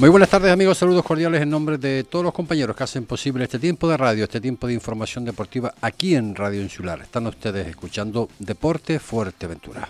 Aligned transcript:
Muy 0.00 0.08
buenas 0.08 0.30
tardes 0.30 0.50
amigos, 0.50 0.78
saludos 0.78 1.04
cordiales 1.04 1.42
en 1.42 1.50
nombre 1.50 1.76
de 1.76 2.04
todos 2.04 2.24
los 2.24 2.32
compañeros 2.32 2.74
que 2.74 2.84
hacen 2.84 3.04
posible 3.04 3.44
este 3.44 3.58
tiempo 3.58 3.86
de 3.86 3.98
radio, 3.98 4.24
este 4.24 4.40
tiempo 4.40 4.66
de 4.66 4.72
información 4.72 5.26
deportiva 5.26 5.74
aquí 5.82 6.14
en 6.14 6.34
Radio 6.34 6.62
Insular. 6.62 7.02
Están 7.02 7.26
ustedes 7.26 7.68
escuchando 7.68 8.30
Deporte 8.38 8.98
Fuerteventura. 8.98 9.86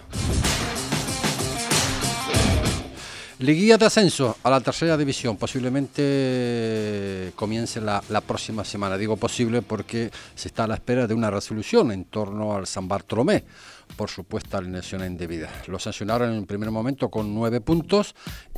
Liguilla 3.38 3.78
de 3.78 3.86
ascenso 3.86 4.36
a 4.42 4.50
la 4.50 4.60
tercera 4.60 4.96
división, 4.96 5.36
posiblemente 5.36 7.32
comience 7.36 7.80
la, 7.80 8.02
la, 8.08 8.20
próxima 8.20 8.64
semana. 8.64 8.98
Digo 8.98 9.16
posible 9.16 9.62
porque 9.62 10.10
se 10.34 10.48
está 10.48 10.64
a 10.64 10.66
la 10.66 10.74
espera 10.74 11.06
de 11.06 11.14
una 11.14 11.30
resolución 11.30 11.92
en 11.92 12.06
torno 12.06 12.56
al 12.56 12.66
San 12.66 12.88
Bartolomé 12.88 13.44
por 13.96 14.10
supuesta 14.10 14.58
alineación 14.58 15.04
indebida. 15.04 15.48
Lo 15.66 15.78
sancionaron 15.78 16.32
en 16.32 16.38
un 16.38 16.46
primer 16.46 16.70
momento 16.70 17.10
con 17.10 17.34
nueve 17.34 17.60
puntos 17.60 18.14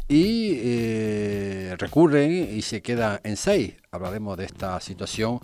y 0.09 0.59
eh, 0.63 1.77
recurren 1.79 2.33
y 2.33 2.63
se 2.63 2.83
queda 2.83 3.21
en 3.25 3.37
seis. 3.37 3.75
Hablaremos 3.91 4.37
de 4.37 4.45
esta 4.45 4.81
situación 4.81 5.41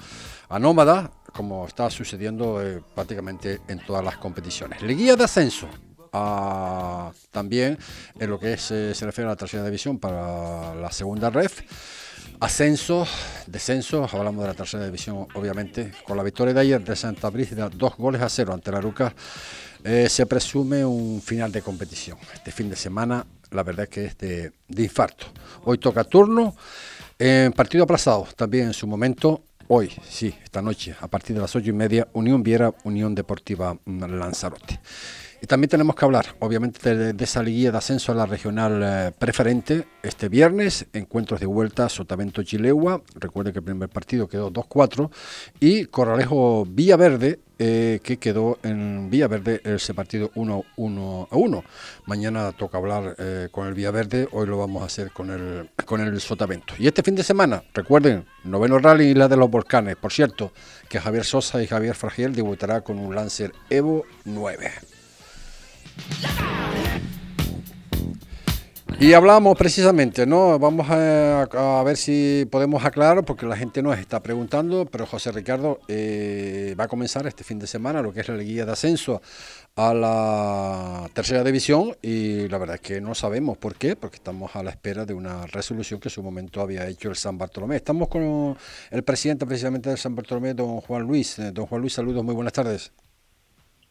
anómada, 0.49 1.11
como 1.33 1.67
está 1.67 1.91
sucediendo 1.91 2.63
eh, 2.63 2.83
prácticamente 2.95 3.61
en 3.69 3.79
todas 3.85 4.05
las 4.05 4.17
competiciones. 4.19 4.83
Liguilla 4.83 5.17
de 5.17 5.25
ascenso 5.25 5.69
también 7.31 7.79
en 8.19 8.31
lo 8.31 8.39
que 8.39 8.55
eh, 8.55 8.57
se 8.57 9.05
refiere 9.05 9.29
a 9.29 9.33
la 9.33 9.37
tercera 9.37 9.65
división 9.65 9.99
para 9.99 10.75
la 10.75 10.91
segunda 10.91 11.31
ref. 11.31 11.63
Ascenso, 12.41 13.07
descenso, 13.47 14.09
hablamos 14.13 14.43
de 14.43 14.49
la 14.49 14.55
tercera 14.55 14.85
división 14.85 15.27
obviamente, 15.35 15.93
con 16.05 16.17
la 16.17 16.23
victoria 16.23 16.55
de 16.55 16.61
ayer 16.61 16.85
de 16.85 16.95
Santa 16.95 17.31
Brígida, 17.31 17.69
dos 17.69 17.97
goles 17.97 18.23
a 18.23 18.29
cero 18.29 18.53
ante 18.55 18.71
la 18.71 18.81
Ruca, 18.81 19.13
eh, 19.85 20.09
se 20.09 20.27
presume 20.27 20.85
un 20.85 21.21
final 21.23 21.53
de 21.53 21.63
competición. 21.63 22.19
Este 22.35 22.51
fin 22.53 22.69
de 22.69 22.77
semana 22.77 23.27
la 23.51 23.63
verdad 23.63 23.85
es 23.85 23.89
que 23.89 24.05
es 24.07 24.19
de, 24.19 24.53
infarto. 24.77 25.27
Hoy 25.65 25.79
toca 25.79 26.05
turno, 26.05 26.55
en 27.19 27.53
partido 27.53 27.85
aplazado 27.85 28.27
también 28.37 28.69
en 28.69 28.75
su 28.75 28.87
momento, 28.87 29.43
hoy, 29.69 29.93
sí, 30.09 30.35
esta 30.45 30.63
noche, 30.63 30.95
a 31.01 31.09
partir 31.09 31.35
de 31.35 31.43
las 31.43 31.55
ocho 31.57 31.71
y 31.71 31.73
media, 31.73 32.09
Unión 32.13 32.43
Viera, 32.43 32.75
Unión 32.85 33.15
Deportiva 33.15 33.77
Lanzarote. 33.87 34.81
Y 35.41 35.47
también 35.47 35.69
tenemos 35.69 35.95
que 35.95 36.05
hablar, 36.05 36.35
obviamente, 36.41 36.95
de, 37.13 37.25
esa 37.25 37.43
liguilla 37.43 37.71
de 37.71 37.79
ascenso 37.79 38.11
a 38.11 38.15
la 38.15 38.27
regional 38.27 38.81
eh, 38.83 39.13
preferente. 39.17 39.87
Este 40.03 40.29
viernes, 40.29 40.87
encuentros 40.93 41.39
de 41.39 41.47
vuelta 41.47 41.89
Sotavento 41.89 42.43
Chilegua. 42.43 43.03
Recuerde 43.15 43.53
que 43.53 43.61
el 43.61 43.65
primer 43.65 43.89
partido 43.89 44.29
quedó 44.29 44.51
2-4. 44.51 45.11
Y 45.61 45.85
Corralejo 45.87 46.67
Villaverde, 46.69 47.39
eh, 47.57 48.01
que 48.03 48.17
quedó 48.17 48.59
en 48.65 49.11
Villaverde 49.11 49.61
ese 49.63 49.95
partido 49.95 50.33
1-1. 50.35 51.63
Mañana 52.07 52.51
toca 52.51 52.79
hablar 52.79 53.15
eh, 53.19 53.49
con 53.53 53.69
el 53.69 53.75
Villaverde. 53.75 54.29
Hoy 54.33 54.49
lo 54.49 54.59
vamos 54.59 54.83
a 54.83 54.87
hacer 54.87 55.13
con 55.13 55.31
el, 55.31 55.71
con 55.85 56.01
el 56.01 56.21
Sotavento. 56.21 56.75
Y 56.81 56.89
este 56.89 57.05
fin 57.05 57.15
de 57.15 57.23
semana, 57.23 57.63
recuerden, 57.75 58.27
noveno 58.43 58.79
rally 58.79 59.11
y 59.11 59.15
la 59.15 59.29
de 59.29 59.37
los 59.37 59.49
volcanes. 59.49 59.95
Por 59.95 60.13
cierto, 60.13 60.53
que 60.89 60.99
Javier 60.99 61.25
Sosa 61.25 61.63
y 61.63 61.69
Javier 61.69 61.95
Fragiel 61.95 62.35
debutará 62.35 62.81
con 62.81 62.99
un 62.99 63.15
Lancer 63.15 63.53
Evo 63.71 64.05
9. 64.25 64.98
Y 69.01 69.13
hablamos 69.13 69.57
precisamente, 69.57 70.27
¿no? 70.27 70.59
Vamos 70.59 70.89
a, 70.91 71.83
ver 71.85 71.97
si 71.97 72.49
podemos 72.51 72.85
aclarar, 72.85 73.25
porque 73.25 73.47
la 73.47 73.57
gente 73.57 73.81
nos 73.81 73.97
está 73.97 74.21
preguntando, 74.21 74.87
pero 74.87 75.07
José 75.07 75.31
Ricardo 75.31 75.79
eh, 75.87 76.75
va 76.79 76.85
a 76.85 76.89
comenzar 76.89 77.25
este 77.29 77.45
fin 77.45 77.61
de 77.61 77.69
semana 77.69 78.03
lo 78.03 78.13
que 78.13 78.23
es 78.23 78.29
la 78.29 78.43
guía 78.43 78.67
de 78.67 78.73
ascenso 78.73 79.23
a 79.77 79.95
la 79.95 81.09
tercera 81.13 81.45
división 81.45 81.97
y 82.03 82.49
la 82.49 82.59
verdad 82.59 82.75
es 82.75 82.81
que 82.81 83.01
no 83.01 83.15
sabemos 83.15 83.57
por 83.57 83.77
qué, 83.77 83.95
porque 83.95 84.17
estamos 84.17 84.57
a 84.57 84.65
la 84.65 84.71
espera 84.71 85.05
de 85.05 85.15
una 85.15 85.47
resolución 85.47 86.01
que 86.01 86.09
en 86.09 86.15
su 86.15 86.23
momento 86.25 86.61
había 86.61 86.85
hecho 86.89 87.09
el 87.09 87.15
San 87.15 87.39
Bartolomé. 87.39 87.77
Estamos 87.77 88.09
con 88.09 88.59
el 88.91 89.03
presidente 89.05 89.47
precisamente 89.47 89.91
del 89.91 89.99
San 89.99 90.17
Bartolomé, 90.17 90.55
don 90.55 90.81
Juan 90.81 91.03
Luis. 91.03 91.39
Eh, 91.39 91.53
don 91.53 91.67
Juan 91.67 91.83
Luis, 91.83 91.93
saludos, 91.93 92.25
muy 92.25 92.35
buenas 92.35 92.53
tardes. 92.53 92.91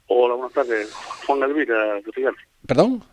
Hola, 0.08 0.36
buenas 0.36 0.54
tardes. 0.54 0.94
Juan 1.26 1.44
Elvira, 1.44 2.02
¿Perdón? 2.66 3.04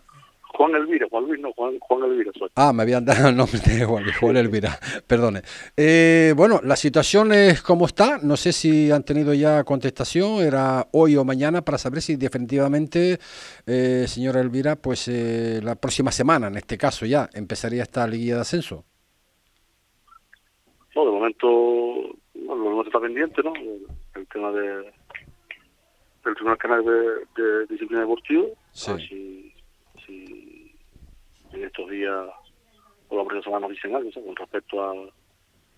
Juan 0.56 0.76
Elvira, 0.76 1.08
Juan 1.10 1.24
Luis, 1.24 1.40
no, 1.40 1.52
Juan, 1.52 1.76
Juan 1.80 2.04
Elvira 2.04 2.30
soy. 2.38 2.48
Ah, 2.54 2.72
me 2.72 2.84
habían 2.84 3.04
dado 3.04 3.28
el 3.28 3.36
nombre 3.36 3.58
de 3.58 3.84
Juan, 3.84 4.04
Juan 4.20 4.36
Elvira, 4.36 4.78
perdone. 5.04 5.42
Eh, 5.76 6.32
bueno, 6.36 6.60
la 6.62 6.76
situación 6.76 7.32
es 7.32 7.60
como 7.62 7.86
está, 7.86 8.18
no 8.22 8.36
sé 8.36 8.52
si 8.52 8.92
han 8.92 9.04
tenido 9.04 9.34
ya 9.34 9.64
contestación, 9.64 10.42
era 10.42 10.86
hoy 10.92 11.16
o 11.16 11.24
mañana 11.24 11.62
para 11.62 11.78
saber 11.78 12.00
si 12.00 12.14
definitivamente, 12.14 13.18
eh, 13.66 14.04
señora 14.06 14.40
Elvira, 14.40 14.76
pues 14.76 15.08
eh, 15.08 15.60
la 15.60 15.74
próxima 15.74 16.12
semana, 16.12 16.46
en 16.46 16.56
este 16.56 16.78
caso 16.78 17.04
ya, 17.04 17.28
empezaría 17.34 17.82
esta 17.82 18.06
liguilla 18.06 18.36
de 18.36 18.40
ascenso. 18.42 18.84
No, 20.94 21.04
de 21.04 21.10
momento, 21.10 21.48
bueno, 22.34 22.62
lo 22.62 22.70
momento 22.70 22.90
está 22.90 23.00
pendiente, 23.00 23.42
¿no? 23.42 23.52
el 24.14 24.28
tema 24.28 24.52
de 24.52 24.92
del 26.24 26.34
Tribunal 26.34 26.58
Canal 26.58 26.84
de, 26.84 27.66
Disciplina 27.68 28.00
Deportiva. 28.00 28.46
Si, 28.72 29.54
si, 30.06 30.74
en 31.52 31.64
estos 31.64 31.90
días 31.90 32.26
o 33.08 33.16
la 33.16 33.24
próxima 33.24 33.42
semana 33.42 33.66
nos 33.66 33.76
dicen 33.76 33.94
algo, 33.94 34.10
con 34.12 34.36
respecto 34.36 34.90
al 34.90 35.12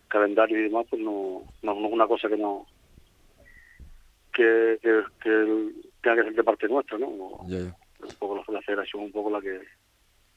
calendario 0.09 0.59
y 0.59 0.63
demás, 0.65 0.87
pues 0.89 1.03
no, 1.03 1.43
no, 1.63 1.73
es 1.73 1.93
una 1.93 2.07
cosa 2.07 2.29
que 2.29 2.37
no 2.37 2.67
que, 4.33 4.79
que, 4.83 5.03
que 5.23 5.73
tenga 6.03 6.17
que 6.17 6.25
ser 6.25 6.35
de 6.35 6.45
parte 6.45 6.69
nuestra, 6.69 6.99
¿no? 6.99 7.09
Un 7.09 7.75
poco 8.19 8.37
la, 8.37 8.45
la 8.53 8.63
federación, 8.63 9.05
un 9.05 9.13
poco 9.13 9.31
la 9.31 9.41
que 9.41 9.61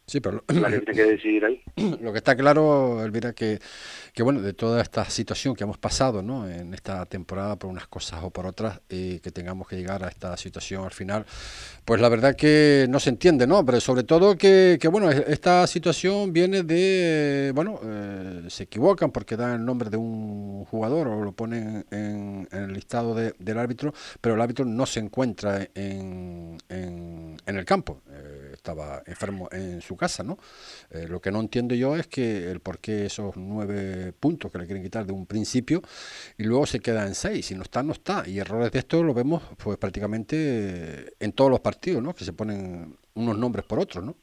Sí, 0.10 0.22
pero 0.22 0.44
lo, 2.02 2.12
que 2.12 2.18
está 2.18 2.36
claro, 2.36 3.06
Elvira, 3.06 3.34
que, 3.34 3.60
que 4.12 4.24
bueno, 4.24 4.42
de 4.42 4.54
toda 4.54 4.82
esta 4.82 5.06
situación 5.06 5.56
que 5.56 5.64
hemos 5.64 5.78
pasado 5.78 6.24
¿no? 6.24 6.50
en 6.50 6.74
esta 6.74 7.06
temporada 7.06 7.58
por 7.58 7.70
unas 7.70 7.88
cosas 7.88 8.24
o 8.24 8.32
por 8.32 8.48
otras, 8.48 8.82
y 8.90 9.20
que 9.20 9.30
tengamos 9.30 9.68
que 9.68 9.76
llegar 9.76 10.04
a 10.04 10.08
esta 10.08 10.36
situación 10.36 10.84
al 10.84 10.92
final, 10.92 11.28
pues 11.86 12.02
la 12.02 12.10
verdad 12.10 12.36
que 12.36 12.88
no 12.90 13.00
se 13.00 13.12
entiende, 13.12 13.46
¿no? 13.46 13.64
Pero 13.64 13.80
sobre 13.80 14.04
todo 14.04 14.36
que, 14.36 14.80
que 14.82 14.88
bueno, 14.88 15.12
esta 15.12 15.68
situación 15.68 16.34
viene 16.34 16.64
de, 16.64 17.52
bueno, 17.54 17.80
eh, 17.84 18.46
se 18.48 18.64
equivocan 18.64 19.12
porque 19.12 19.38
dan 19.38 19.60
el 19.60 19.66
nombre 19.66 19.92
de 19.92 19.98
un 19.98 20.66
jugador 20.66 21.08
o 21.08 21.24
lo 21.24 21.34
ponen 21.34 21.86
en, 21.92 22.48
el 22.52 22.74
listado 22.74 23.14
del 23.14 23.58
árbitro, 23.60 23.94
pero 24.22 24.34
el 24.34 24.42
árbitro 24.42 24.66
no 24.66 24.88
se 24.88 25.00
encuentra 25.02 25.68
en, 25.76 26.58
en, 26.68 27.38
el 27.46 27.66
campo, 27.66 28.02
eh, 28.10 28.52
estaba 28.54 29.04
enfermo 29.06 29.50
en 29.52 29.82
su 29.82 29.99
casa, 30.00 30.24
¿no? 30.24 30.38
Eh, 30.92 31.06
lo 31.08 31.20
que 31.20 31.32
no 31.32 31.40
entiendo 31.40 31.76
yo 31.76 31.96
es 31.96 32.08
que 32.08 32.50
el 32.50 32.60
por 32.60 32.80
qué 32.80 33.06
esos 33.06 33.38
nueve 33.38 34.14
puntos 34.20 34.52
que 34.52 34.58
le 34.58 34.66
quieren 34.66 34.84
quitar 34.84 35.06
de 35.06 35.14
un 35.14 35.28
principio 35.28 35.82
y 36.38 36.44
luego 36.44 36.66
se 36.66 36.80
queda 36.80 37.06
en 37.06 37.14
seis, 37.14 37.46
si 37.46 37.56
no 37.56 37.62
está, 37.62 37.84
no 37.84 37.92
está. 37.92 38.24
Y 38.28 38.40
errores 38.40 38.72
de 38.72 38.80
esto 38.80 39.04
lo 39.04 39.14
vemos 39.14 39.44
pues 39.64 39.78
prácticamente 39.78 41.14
en 41.20 41.32
todos 41.34 41.52
los 41.52 41.60
partidos, 41.60 42.02
¿no? 42.02 42.14
Que 42.14 42.24
se 42.24 42.34
ponen 42.34 42.96
unos 43.14 43.38
nombres 43.38 43.66
por 43.66 43.80
otros, 43.80 44.04
¿no? 44.04 44.16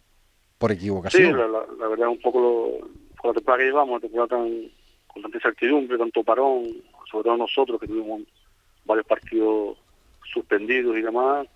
Por 0.58 0.72
equivocación. 0.72 1.32
Sí, 1.32 1.38
la, 1.78 1.88
verdad 1.88 2.08
es 2.08 2.16
un 2.16 2.20
poco 2.22 2.40
lo, 2.40 2.88
con 3.20 3.28
la 3.30 3.34
temporada 3.34 3.58
que 3.58 3.68
llevamos, 3.68 4.00
temporada 4.00 4.28
tan, 4.28 4.70
con 5.06 5.22
tanta 5.22 5.36
incertidumbre, 5.36 5.98
tanto 5.98 6.24
parón, 6.24 6.64
sobre 7.10 7.24
todo 7.24 7.36
nosotros 7.36 7.78
que 7.80 7.86
tuvimos 7.86 8.22
varios 8.84 9.06
partidos 9.06 9.76
suspendidos 10.32 10.96
y 10.96 11.02
demás, 11.02 11.46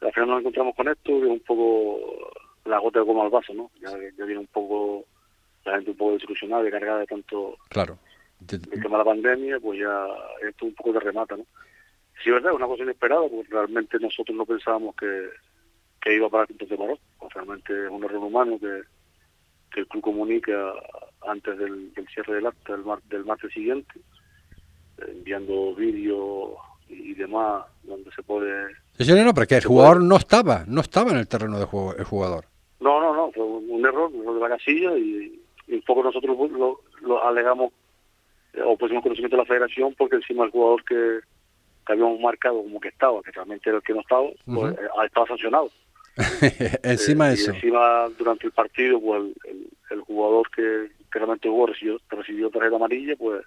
al 0.00 0.12
final 0.12 0.30
nos 0.30 0.40
encontramos 0.40 0.74
con 0.74 0.88
esto, 0.88 1.12
que 1.12 1.26
es 1.26 1.30
un 1.30 1.40
poco 1.40 2.21
la 2.72 2.80
gota 2.80 3.00
de 3.00 3.06
como 3.06 3.22
al 3.22 3.30
vaso, 3.30 3.52
¿no? 3.52 3.70
Ya, 3.80 3.90
ya 3.90 4.24
viene 4.24 4.40
un 4.40 4.46
poco, 4.46 5.04
la 5.64 5.74
gente 5.74 5.90
un 5.90 5.96
poco 5.96 6.14
desilusionada, 6.14 6.70
cargada 6.70 7.00
de 7.00 7.06
tanto... 7.06 7.56
Claro. 7.68 7.98
El 8.50 8.60
tema 8.60 8.98
de 8.98 9.04
la 9.04 9.04
pandemia, 9.04 9.60
pues 9.60 9.78
ya 9.78 10.06
esto 10.48 10.66
un 10.66 10.74
poco 10.74 10.92
de 10.92 11.00
remata, 11.00 11.36
¿no? 11.36 11.44
Sí, 12.22 12.30
es 12.30 12.34
verdad, 12.34 12.50
es 12.52 12.56
una 12.56 12.66
cosa 12.66 12.82
inesperada, 12.82 13.28
porque 13.28 13.46
realmente 13.50 13.98
nosotros 14.00 14.36
no 14.36 14.44
pensábamos 14.44 14.96
que, 14.96 15.28
que 16.00 16.14
iba 16.14 16.26
a 16.26 16.30
parar 16.30 16.48
entonces 16.50 16.76
paró. 16.76 16.98
Pues 17.18 17.32
realmente 17.34 17.84
es 17.84 17.90
un 17.90 18.02
error 18.02 18.24
humano 18.24 18.58
que, 18.58 18.82
que 19.72 19.80
el 19.80 19.86
club 19.86 20.02
comunica 20.02 20.72
antes 21.26 21.56
del, 21.58 21.92
cierre 22.12 22.34
del 22.34 22.46
acta 22.46 22.76
del, 22.76 22.84
del 23.08 23.24
martes 23.24 23.52
siguiente, 23.52 24.00
enviando 25.06 25.74
vídeos 25.74 26.54
y 26.88 27.14
demás 27.14 27.64
donde 27.84 28.10
se 28.12 28.22
puede... 28.22 28.74
Sí, 28.98 29.12
no, 29.12 29.34
porque 29.34 29.56
el 29.56 29.64
jugador 29.64 30.02
no 30.02 30.16
estaba, 30.16 30.64
no 30.66 30.80
estaba 30.80 31.12
en 31.12 31.18
el 31.18 31.28
terreno 31.28 31.58
de 31.58 31.64
juego 31.64 31.94
el 31.94 32.04
jugador. 32.04 32.51
No, 32.82 33.00
no, 33.00 33.14
no, 33.14 33.32
fue 33.32 33.44
un 33.44 33.86
error, 33.86 34.10
un 34.12 34.22
error 34.22 34.34
de 34.34 34.40
la 34.40 34.56
casilla 34.56 34.96
y, 34.98 35.40
un 35.68 35.82
poco 35.82 36.02
nosotros 36.02 36.36
lo, 37.00 37.24
alegamos 37.24 37.72
eh, 38.52 38.60
o 38.62 38.76
pusimos 38.76 39.02
conocimiento 39.02 39.36
de 39.36 39.42
la 39.42 39.48
federación 39.48 39.94
porque 39.96 40.16
encima 40.16 40.44
el 40.44 40.50
jugador 40.50 40.84
que, 40.84 41.20
habíamos 41.86 42.20
marcado 42.20 42.62
como 42.62 42.80
que 42.80 42.88
estaba, 42.88 43.22
que 43.22 43.30
realmente 43.30 43.68
era 43.70 43.78
el 43.78 43.84
que 43.84 43.94
no 43.94 44.00
estaba, 44.00 44.28
pues 44.44 44.74
eh, 44.74 44.88
estaba 45.04 45.26
sancionado. 45.26 45.70
encima 46.82 47.28
de 47.28 47.30
eh, 47.30 47.34
eso. 47.34 47.52
Y 47.52 47.54
encima 47.54 48.08
durante 48.18 48.46
el 48.46 48.52
partido, 48.52 49.00
pues 49.00 49.22
el, 49.90 50.00
jugador 50.00 50.50
que, 50.50 50.90
realmente 51.10 51.48
jugó 51.48 51.66
recibió, 51.66 52.00
recibió 52.08 52.50
tarjeta 52.50 52.76
amarilla, 52.76 53.14
pues 53.16 53.44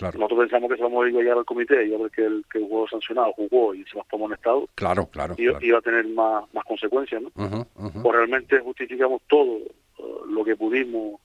nosotros 0.00 0.38
pensamos 0.40 0.70
que 0.70 0.76
se 0.76 0.82
vamos 0.82 1.04
a 1.04 1.08
ir 1.08 1.30
al 1.30 1.44
comité 1.44 1.86
y 1.86 1.94
a 1.94 1.98
ver 1.98 2.10
que 2.10 2.24
el, 2.24 2.44
que 2.50 2.58
el 2.58 2.64
jugador 2.64 2.90
sancionado 2.90 3.32
jugó 3.32 3.74
y 3.74 3.84
se 3.84 3.96
las 3.96 4.06
tomó 4.08 4.26
en 4.26 4.34
estado. 4.34 4.68
Claro, 4.74 5.06
claro. 5.06 5.34
Y 5.38 5.44
iba 5.66 5.78
a 5.78 5.82
tener 5.82 6.06
más, 6.08 6.44
más 6.54 6.64
consecuencias, 6.64 7.22
¿no? 7.22 7.30
Pues 7.74 8.16
realmente 8.16 8.60
justificamos 8.60 9.22
todo 9.28 9.58
uh, 9.98 10.24
lo 10.26 10.44
que 10.44 10.56
pudimos 10.56 11.20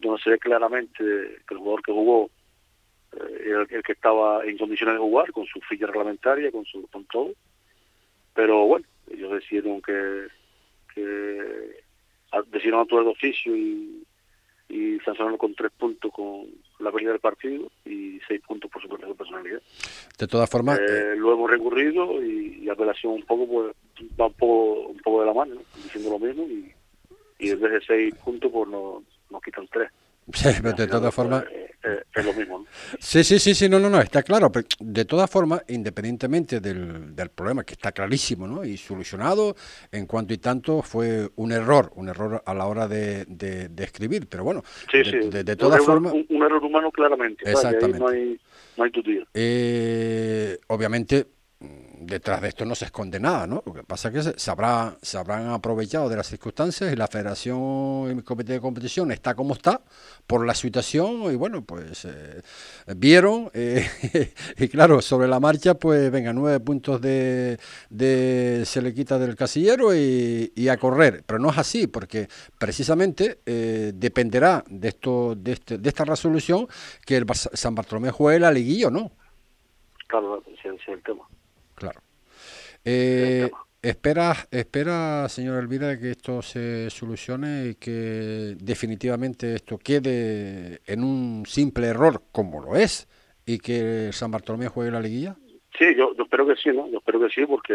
donde 0.00 0.22
se 0.22 0.30
ve 0.30 0.38
claramente 0.38 1.02
que 1.02 1.54
el 1.54 1.58
jugador 1.58 1.82
que 1.82 1.92
jugó 1.92 2.30
eh, 3.12 3.66
el, 3.70 3.82
que 3.82 3.92
estaba 3.92 4.44
en 4.44 4.58
condiciones 4.58 4.96
de 4.96 5.00
jugar, 5.00 5.32
con 5.32 5.46
su 5.46 5.60
ficha 5.60 5.86
reglamentaria, 5.86 6.50
con 6.50 6.64
su 6.64 6.86
con 6.88 7.04
todo. 7.06 7.32
Pero 8.34 8.66
bueno, 8.66 8.86
ellos 9.10 9.32
decidieron 9.32 9.80
que, 9.80 10.26
que 10.94 11.82
decidieron 12.48 12.80
actuar 12.80 13.04
de 13.04 13.10
oficio 13.10 13.56
y, 13.56 14.04
y 14.74 14.98
sancionaron 15.04 15.38
con 15.38 15.54
tres 15.54 15.70
puntos 15.78 16.10
con 16.12 16.46
la 16.80 16.90
pérdida 16.90 17.12
del 17.12 17.20
partido 17.20 17.70
y 17.84 18.18
seis 18.26 18.40
puntos 18.44 18.68
por 18.68 18.82
su 18.82 18.88
propia 18.88 19.14
personalidad. 19.14 19.62
De 20.18 20.26
todas 20.26 20.50
formas... 20.50 20.80
Eh, 20.80 20.82
eh, 20.88 21.16
lo 21.16 21.32
hemos 21.32 21.48
recurrido 21.48 22.20
y, 22.20 22.68
apelación 22.68 23.12
un 23.12 23.22
poco 23.22 23.46
pues 23.46 23.76
va 24.20 24.26
un 24.26 24.32
poco, 24.32 24.88
un 24.88 24.98
poco 24.98 25.20
de 25.20 25.26
la 25.26 25.34
mano, 25.34 25.60
diciendo 25.76 26.10
lo 26.10 26.18
mismo 26.18 26.42
y, 26.44 26.72
y 27.38 27.50
en 27.50 27.60
vez 27.60 27.72
de 27.72 27.80
seis 27.82 28.14
puntos 28.16 28.50
pues 28.50 28.68
nos, 28.68 29.04
nos 29.30 29.42
quitan 29.42 29.68
tres. 29.70 29.92
Sí, 30.32 30.48
pero 30.62 30.74
de 30.74 30.86
todas 30.86 31.14
formas... 31.14 31.44
Eh, 31.44 31.64
eh, 31.86 32.02
es 32.14 32.24
lo 32.24 32.32
mismo. 32.32 32.66
Sí, 32.98 33.22
sí, 33.22 33.38
sí, 33.38 33.54
sí, 33.54 33.68
no, 33.68 33.78
no, 33.78 33.90
no, 33.90 34.00
está 34.00 34.22
claro. 34.22 34.50
Pero 34.50 34.66
de 34.80 35.04
todas 35.04 35.30
formas, 35.30 35.62
independientemente 35.68 36.60
del, 36.60 37.14
del 37.14 37.28
problema, 37.28 37.62
que 37.62 37.74
está 37.74 37.92
clarísimo 37.92 38.46
¿no? 38.46 38.64
y 38.64 38.78
solucionado, 38.78 39.54
en 39.92 40.06
cuanto 40.06 40.32
y 40.32 40.38
tanto 40.38 40.80
fue 40.80 41.28
un 41.36 41.52
error, 41.52 41.92
un 41.96 42.08
error 42.08 42.42
a 42.46 42.54
la 42.54 42.66
hora 42.66 42.88
de, 42.88 43.26
de, 43.26 43.84
escribir. 43.84 44.26
Pero 44.28 44.44
bueno, 44.44 44.62
de, 44.92 45.44
de, 45.44 45.56
todas 45.56 45.84
formas... 45.84 46.14
Un, 46.14 46.42
error 46.42 46.64
humano 46.64 46.90
claramente. 46.90 47.48
Exactamente. 47.48 47.98
no 47.98 48.08
hay, 48.08 48.40
no 48.78 48.84
hay 48.84 48.92
eh, 49.34 50.58
obviamente 50.68 51.26
detrás 52.00 52.40
de 52.40 52.48
esto 52.48 52.64
no 52.64 52.74
se 52.74 52.86
esconde 52.86 53.20
nada, 53.20 53.46
¿no? 53.46 53.62
Lo 53.64 53.72
que 53.72 53.82
pasa 53.82 54.08
es 54.08 54.14
que 54.14 54.38
se, 54.38 54.50
habrá, 54.50 54.96
se 55.02 55.18
habrán 55.18 55.48
aprovechado 55.50 56.08
de 56.08 56.16
las 56.16 56.26
circunstancias 56.26 56.92
y 56.92 56.96
la 56.96 57.06
federación 57.06 58.06
y 58.08 58.10
el 58.10 58.24
comité 58.24 58.54
de 58.54 58.60
competición 58.60 59.12
está 59.12 59.34
como 59.34 59.54
está 59.54 59.80
por 60.26 60.46
la 60.46 60.54
situación 60.54 61.32
y 61.32 61.36
bueno, 61.36 61.62
pues 61.62 62.04
eh, 62.04 62.42
vieron 62.96 63.50
eh, 63.54 63.86
y 64.58 64.68
claro, 64.68 65.00
sobre 65.00 65.28
la 65.28 65.40
marcha 65.40 65.74
pues 65.74 66.10
venga, 66.10 66.32
nueve 66.32 66.60
puntos 66.60 67.00
de, 67.00 67.58
se 68.64 68.82
le 68.82 68.94
quita 68.94 69.18
del 69.18 69.36
casillero 69.36 69.94
y, 69.94 70.68
a 70.68 70.78
correr, 70.78 71.22
pero 71.26 71.38
no 71.38 71.50
es 71.50 71.58
así 71.58 71.86
porque 71.86 72.26
precisamente 72.58 73.40
eh, 73.44 73.92
dependerá 73.94 74.64
de 74.68 74.88
esto 74.88 75.34
de, 75.36 75.52
este, 75.52 75.78
de 75.78 75.88
esta 75.88 76.04
resolución 76.04 76.66
que 77.04 77.16
el 77.16 77.26
San 77.34 77.74
Bartolomé 77.74 78.10
juegue 78.10 78.40
la 78.40 78.50
liguilla 78.50 78.88
o 78.88 78.90
no. 78.90 79.12
Claro, 80.06 80.42
ese 80.46 80.74
es 80.74 80.88
el 80.88 81.02
tema. 81.02 81.24
Eh, 82.84 83.50
¿Espera, 83.82 84.32
espera, 84.50 85.28
señora 85.28 85.60
Elvira, 85.60 85.98
que 85.98 86.12
esto 86.12 86.40
se 86.40 86.88
solucione 86.88 87.68
y 87.68 87.74
que 87.74 88.56
definitivamente 88.58 89.56
esto 89.56 89.76
quede 89.76 90.80
en 90.86 91.04
un 91.04 91.44
simple 91.44 91.88
error, 91.88 92.22
como 92.32 92.62
lo 92.62 92.76
es, 92.76 93.06
y 93.44 93.58
que 93.58 94.10
San 94.12 94.30
Bartolomé 94.30 94.68
juegue 94.68 94.90
la 94.90 95.00
liguilla? 95.00 95.36
Sí, 95.78 95.94
yo, 95.96 96.14
espero 96.18 96.46
que 96.46 96.56
sí, 96.56 96.70
¿no? 96.70 96.88
Yo 96.88 96.98
espero 96.98 97.20
que 97.20 97.28
sí, 97.28 97.44
porque 97.44 97.74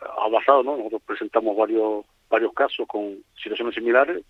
ha 0.00 0.30
pasado, 0.30 0.62
¿no? 0.62 0.76
Nosotros 0.76 1.02
presentamos 1.04 1.56
varios 1.56 2.04
varios 2.30 2.52
casos 2.54 2.86
con 2.86 3.18
situaciones 3.42 3.74
similares, 3.74 4.24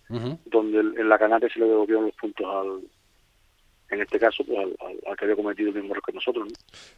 donde 0.47 0.81
en 0.81 1.09
la 1.09 1.19
Canaria 1.19 1.51
se 1.53 1.61
le 1.61 1.67
devolvieron 1.67 2.07
los 2.07 2.15
puntos 2.15 2.47
al, 2.47 2.81
en 3.91 4.03
este 4.03 4.19
caso, 4.19 4.45
pues, 4.45 4.59
al, 4.59 5.17
que 5.17 5.25
había 5.25 5.37
cometido 5.37 5.69
el 5.71 5.75
mismo 5.75 5.91
error 5.91 6.03
que 6.05 6.13
nosotros. 6.13 6.49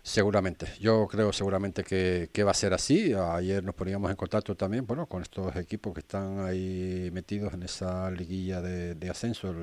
Seguramente, 0.03 0.67
yo 0.79 1.07
creo 1.09 1.33
seguramente 1.33 1.83
que, 1.85 2.45
va 2.45 2.51
a 2.51 2.55
ser 2.55 2.75
así. 2.75 3.13
Ayer 3.15 3.63
nos 3.65 3.75
poníamos 3.75 4.11
en 4.11 4.17
contacto 4.17 4.55
también 4.55 4.87
bueno, 4.87 5.07
con 5.07 5.23
estos 5.23 5.55
equipos 5.57 5.95
que 5.95 6.01
están 6.01 6.41
ahí 6.41 7.11
metidos 7.13 7.55
en 7.55 7.63
esa 7.63 8.11
liguilla 8.11 8.61
de, 8.61 9.11
ascenso 9.11 9.55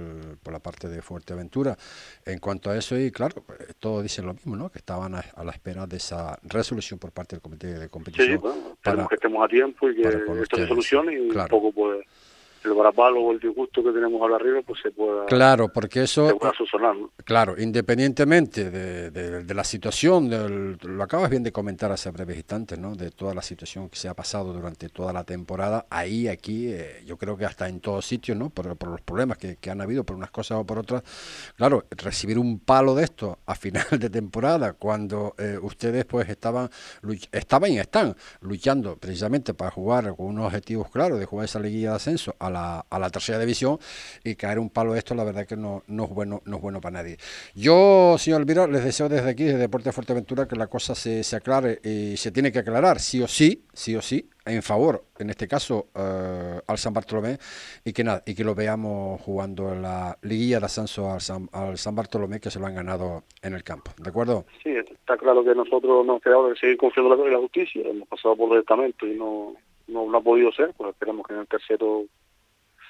por 0.43 0.53
la 0.53 0.59
parte 0.59 0.87
de 0.87 1.01
Fuerteventura. 1.01 1.77
En 2.25 2.39
cuanto 2.39 2.69
a 2.69 2.77
eso, 2.77 2.97
y 2.97 3.11
claro, 3.11 3.43
pues, 3.45 3.75
todos 3.79 4.03
dicen 4.03 4.25
lo 4.25 4.33
mismo, 4.33 4.55
¿no? 4.55 4.69
que 4.69 4.79
estaban 4.79 5.15
a, 5.15 5.23
la 5.43 5.51
espera 5.51 5.87
de 5.87 5.97
esa 5.97 6.37
resolución 6.43 6.99
por 6.99 7.11
parte 7.11 7.35
del 7.35 7.41
comité 7.41 7.67
de 7.79 7.89
competición. 7.89 8.27
Sí, 8.27 8.35
bueno, 8.35 8.77
para, 8.83 9.07
que 9.07 9.15
estemos 9.15 9.43
a 9.43 9.47
tiempo 9.47 9.89
y 9.89 9.95
que 9.95 10.07
esto 10.07 10.57
se 10.57 10.67
solucione 10.67 11.13
y 11.13 11.29
un 11.29 11.47
poco 11.47 11.71
pues 11.71 12.05
el 12.63 12.73
varapalo 12.73 13.21
o 13.21 13.31
el 13.31 13.39
disgusto 13.39 13.83
que 13.83 13.91
tenemos 13.91 14.21
ahora 14.21 14.35
arriba 14.35 14.61
pues 14.65 14.81
se 14.81 14.91
pueda 14.91 15.25
claro 15.25 15.69
porque 15.73 16.03
eso 16.03 16.27
¿no? 16.29 17.11
claro 17.23 17.55
independientemente 17.57 18.69
de, 18.69 19.11
de, 19.11 19.53
la 19.53 19.63
situación 19.63 20.29
del, 20.29 20.77
lo 20.81 21.03
acabas 21.03 21.29
bien 21.29 21.43
de 21.43 21.51
comentar 21.51 21.91
hace 21.91 22.11
breves 22.11 22.37
instantes 22.37 22.77
no 22.77 22.95
de 22.95 23.11
toda 23.11 23.33
la 23.33 23.41
situación 23.41 23.89
que 23.89 23.95
se 23.95 24.07
ha 24.07 24.13
pasado 24.13 24.53
durante 24.53 24.89
toda 24.89 25.13
la 25.13 25.23
temporada 25.23 25.85
ahí 25.89 26.27
aquí 26.27 26.67
eh, 26.71 27.03
yo 27.05 27.17
creo 27.17 27.37
que 27.37 27.45
hasta 27.45 27.67
en 27.67 27.79
todos 27.79 28.05
sitios 28.05 28.37
no 28.37 28.49
por, 28.49 28.75
por 28.77 28.89
los 28.89 29.01
problemas 29.01 29.37
que, 29.37 29.57
que, 29.57 29.69
han 29.69 29.81
habido 29.81 30.03
por 30.03 30.15
unas 30.15 30.31
cosas 30.31 30.57
o 30.59 30.65
por 30.65 30.79
otras 30.79 31.03
claro 31.55 31.85
recibir 31.91 32.37
un 32.37 32.59
palo 32.59 32.95
de 32.95 33.03
esto 33.03 33.39
a 33.45 33.55
final 33.55 33.85
de 33.91 34.09
temporada 34.09 34.73
cuando 34.73 35.35
eh, 35.37 35.57
ustedes 35.61 36.05
pues 36.05 36.29
estaban 36.29 36.69
estaban 37.31 37.71
y 37.71 37.79
están 37.79 38.15
luchando 38.41 38.97
precisamente 38.97 39.53
para 39.53 39.71
jugar 39.71 40.15
con 40.15 40.27
unos 40.27 40.47
objetivos 40.47 40.89
claros 40.89 41.19
de 41.19 41.25
jugar 41.25 41.45
esa 41.45 41.59
liguilla 41.59 41.91
de 41.91 41.95
ascenso 41.95 42.35
a 42.39 42.48
la, 42.49 42.85
a 42.89 42.99
la 42.99 43.09
tercera 43.09 43.39
división 43.39 43.79
y 44.23 44.35
caer 44.35 44.59
un 44.59 44.69
palo 44.69 44.95
esto, 44.95 45.15
la 45.15 45.23
verdad 45.23 45.45
que 45.45 45.55
no, 45.55 45.83
no, 45.87 46.05
es 46.05 46.09
bueno 46.09 46.41
no 46.45 46.57
es 46.57 46.61
bueno 46.61 46.81
para 46.81 47.01
nadie. 47.01 47.17
Yo, 47.55 48.15
señor 48.17 48.41
Elvira, 48.41 48.67
les 48.67 48.83
deseo 48.83 49.09
desde 49.09 49.29
aquí, 49.29 49.43
desde 49.43 49.59
Deporte 49.59 49.91
Fuerteventura, 49.91 50.47
que 50.47 50.55
la 50.55 50.67
cosa 50.67 50.95
se, 50.95 51.23
se 51.23 51.35
aclare 51.35 51.79
y 51.83 52.17
se 52.17 52.31
tiene 52.31 52.51
que 52.51 52.59
aclarar, 52.59 52.99
sí 52.99 53.21
o 53.21 53.27
sí, 53.27 53.65
sí 53.73 53.95
o 53.95 54.01
sí, 54.01 54.29
en 54.45 54.63
favor, 54.63 55.03
en 55.17 55.29
este 55.29 55.47
caso, 55.47 55.87
eh, 55.95 56.59
al 56.65 56.77
San 56.77 56.93
Bartolomé 56.93 57.37
y 57.85 57.93
que 57.93 58.03
nada, 58.03 58.23
y 58.25 58.33
que 58.33 58.43
lo 58.43 58.55
veamos 58.55 59.21
jugando 59.21 59.71
en 59.71 59.81
la 59.81 60.17
liguilla 60.21 60.59
de 60.59 60.65
ascenso 60.65 61.11
al 61.11 61.21
San, 61.21 61.49
al 61.51 61.77
San 61.77 61.95
Bartolomé 61.95 62.39
que 62.39 62.49
se 62.49 62.59
lo 62.59 62.65
han 62.65 62.75
ganado 62.75 63.23
en 63.41 63.53
el 63.53 63.63
campo, 63.63 63.91
¿de 63.97 64.09
acuerdo? 64.09 64.45
Sí, 64.63 64.71
está 64.71 65.17
claro 65.17 65.43
que 65.43 65.53
nosotros 65.53 66.05
nos 66.05 66.21
quedado 66.21 66.49
de 66.49 66.55
seguir 66.55 66.77
confiando 66.77 67.25
en 67.25 67.33
la 67.33 67.39
justicia, 67.39 67.83
hemos 67.87 68.07
pasado 68.07 68.35
por 68.35 68.53
el 68.53 68.61
estamento 68.61 69.05
y 69.05 69.15
no, 69.15 69.53
no, 69.87 70.09
no 70.09 70.17
ha 70.17 70.21
podido 70.21 70.51
ser, 70.51 70.73
pues 70.75 70.91
esperamos 70.91 71.25
que 71.27 71.33
en 71.33 71.39
el 71.41 71.47
tercero 71.47 72.05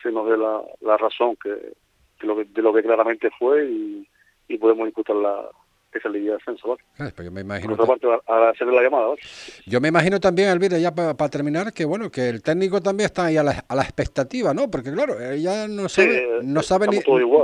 se 0.02 0.12
nos 0.12 0.28
dé 0.30 0.38
la, 0.38 0.62
la 0.82 0.98
razón 0.98 1.36
que, 1.42 1.50
de, 1.50 2.28
lo 2.28 2.36
que, 2.36 2.46
de 2.46 2.62
lo 2.62 2.74
que 2.74 2.84
claramente 2.84 3.30
fue 3.38 3.66
y, 3.66 4.08
y 4.48 4.58
podemos 4.58 4.86
disputar 4.86 5.16
la, 5.16 5.50
esa 5.94 6.10
liguilla 6.10 6.32
de 6.32 6.38
ascenso. 6.38 6.70
¿vale? 6.70 6.82
Ah, 7.00 7.22
me 7.32 7.42
imagino 7.42 7.76
Por 7.76 7.86
otra 7.86 8.10
parte, 8.10 8.32
a, 8.32 8.50
hacerle 8.50 8.76
la 8.76 8.84
llamada. 8.84 9.08
¿vale? 9.08 9.22
Yo 9.66 9.82
me 9.82 9.88
imagino 9.88 10.20
también, 10.20 10.50
Elvira, 10.50 10.78
ya 10.78 10.94
para 10.94 11.30
terminar, 11.30 11.74
que 11.74 11.86
bueno, 11.86 12.10
que 12.10 12.30
el 12.30 12.42
técnico 12.42 12.82
también 12.82 13.06
está 13.06 13.26
ahí 13.26 13.38
a 13.38 13.44
la, 13.44 13.64
a 13.68 13.76
la 13.76 13.84
expectativa, 13.84 14.54
¿no? 14.54 14.70
Porque 14.70 14.92
claro, 14.92 15.16
ya 15.36 15.68
no 15.68 15.90
sabe, 15.90 16.40
no 16.44 16.62
sabe 16.62 16.88
ni, 16.88 16.98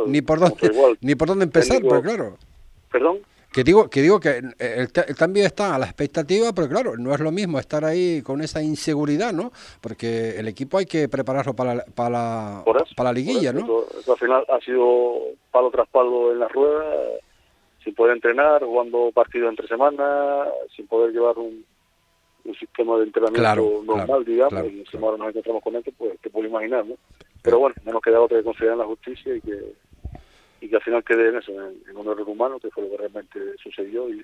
ni, 0.07 0.21
por 0.21 0.39
dónde, 0.39 0.55
ni 1.01 1.15
por 1.15 1.27
dónde 1.27 1.45
empezar, 1.45 1.81
pero 1.81 2.01
claro. 2.01 2.37
¿Perdón? 2.91 3.19
Que 3.55 3.63
digo 3.63 3.89
que 3.89 4.01
digo 4.01 4.19
que 4.19 4.41
él, 4.59 4.91
también 5.17 5.45
está 5.45 5.75
a 5.75 5.79
la 5.79 5.85
expectativa, 5.85 6.51
pero 6.53 6.67
claro, 6.67 6.97
no 6.97 7.13
es 7.13 7.21
lo 7.21 7.31
mismo 7.31 7.57
estar 7.57 7.85
ahí 7.85 8.21
con 8.21 8.41
esa 8.41 8.61
inseguridad, 8.61 9.31
¿no? 9.31 9.53
Porque 9.79 10.37
el 10.37 10.49
equipo 10.49 10.77
hay 10.77 10.85
que 10.85 11.07
prepararlo 11.07 11.53
para, 11.53 11.85
para, 11.95 12.09
la, 12.09 12.65
para 12.97 13.09
la 13.11 13.13
liguilla, 13.13 13.53
¿no? 13.53 13.85
al 14.09 14.17
final 14.17 14.45
ha 14.49 14.59
sido 14.59 15.19
palo 15.51 15.71
tras 15.71 15.87
palo 15.87 16.33
en 16.33 16.39
la 16.39 16.49
rueda, 16.49 16.83
sin 17.81 17.95
poder 17.95 18.17
entrenar, 18.17 18.61
jugando 18.61 19.09
partidos 19.13 19.51
entre 19.51 19.69
semanas, 19.69 20.49
sin 20.75 20.85
poder 20.87 21.13
llevar 21.13 21.37
un, 21.37 21.63
un 22.43 22.55
sistema 22.55 22.97
de 22.97 23.05
entrenamiento 23.05 23.83
normal, 23.85 24.25
digamos, 24.25 24.65
y 24.65 24.83
si 24.91 24.97
ahora 24.97 25.15
nos 25.15 25.29
encontramos 25.29 25.63
con 25.63 25.77
esto, 25.77 25.91
pues 25.97 26.19
te 26.19 26.29
puedo 26.29 26.45
imaginar, 26.45 26.85
¿no? 26.85 26.95
Pero 27.41 27.59
bueno, 27.59 27.75
no 27.85 27.93
nos 27.93 28.01
queda 28.01 28.19
otra 28.19 28.37
que 28.37 28.43
confiar 28.43 28.73
en 28.73 28.79
la 28.79 28.85
justicia 28.85 29.33
y 29.33 29.39
que 29.39 29.75
y 30.61 30.69
que 30.69 30.75
al 30.75 30.81
final 30.81 31.03
quede 31.03 31.29
en 31.29 31.37
eso, 31.37 31.51
en, 31.51 31.97
un 31.97 32.07
error 32.07 32.27
humano, 32.27 32.59
que 32.59 32.69
fue 32.71 32.83
lo 32.83 32.91
que 32.91 32.97
realmente 32.97 33.39
sucedió 33.61 34.09
y 34.09 34.23